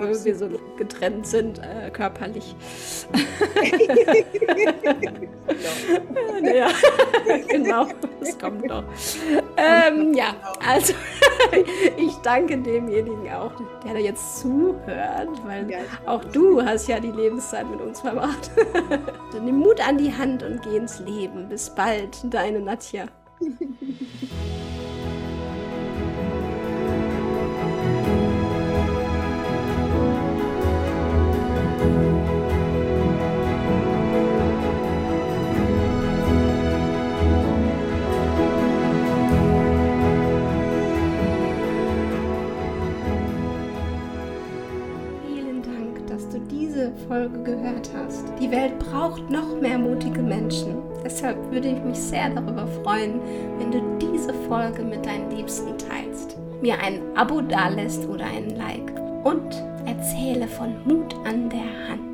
obwohl 0.00 0.24
wir 0.24 0.34
so 0.34 0.48
getrennt 0.76 1.26
sind 1.26 1.58
äh, 1.58 1.90
körperlich. 1.90 2.54
ja, 6.42 6.70
genau, 7.48 7.88
das 8.20 8.38
kommt 8.38 8.64
noch. 8.66 8.84
Ähm, 9.56 10.14
ja, 10.14 10.34
also 10.66 10.94
ich 11.96 12.14
danke 12.22 12.58
demjenigen 12.58 13.30
auch, 13.32 13.52
der 13.84 13.94
da 13.94 13.98
jetzt 13.98 14.40
zuhört, 14.40 15.28
weil 15.44 15.70
ja, 15.70 15.78
auch 16.06 16.24
du 16.24 16.62
hast 16.62 16.88
ja 16.88 17.00
die 17.00 17.10
Lebenszeit 17.10 17.68
mit 17.70 17.80
uns 17.80 18.00
verbracht. 18.00 18.50
Nimm 19.42 19.58
Mut 19.58 19.86
an 19.86 19.98
die 19.98 20.12
Hand 20.14 20.42
und 20.42 20.62
geh 20.62 20.76
ins 20.76 21.00
Leben. 21.00 21.48
Bis 21.48 21.70
bald, 21.70 22.18
deine 22.24 22.60
Nadja. 22.60 23.06
Folge 47.10 47.42
gehört 47.42 47.90
hast. 47.92 48.24
Die 48.40 48.52
Welt 48.52 48.78
braucht 48.78 49.28
noch 49.30 49.60
mehr 49.60 49.78
mutige 49.78 50.22
Menschen. 50.22 50.76
Deshalb 51.04 51.36
würde 51.50 51.66
ich 51.66 51.82
mich 51.82 51.98
sehr 51.98 52.30
darüber 52.30 52.68
freuen, 52.68 53.20
wenn 53.58 53.72
du 53.72 53.80
diese 53.98 54.32
Folge 54.48 54.84
mit 54.84 55.04
deinen 55.04 55.28
Liebsten 55.32 55.76
teilst. 55.76 56.36
Mir 56.62 56.78
ein 56.78 57.00
Abo 57.16 57.40
dalässt 57.40 58.08
oder 58.08 58.26
einen 58.26 58.50
Like. 58.50 58.92
Und 59.24 59.60
erzähle 59.86 60.46
von 60.46 60.72
Mut 60.84 61.12
an 61.26 61.50
der 61.50 61.88
Hand. 61.88 62.09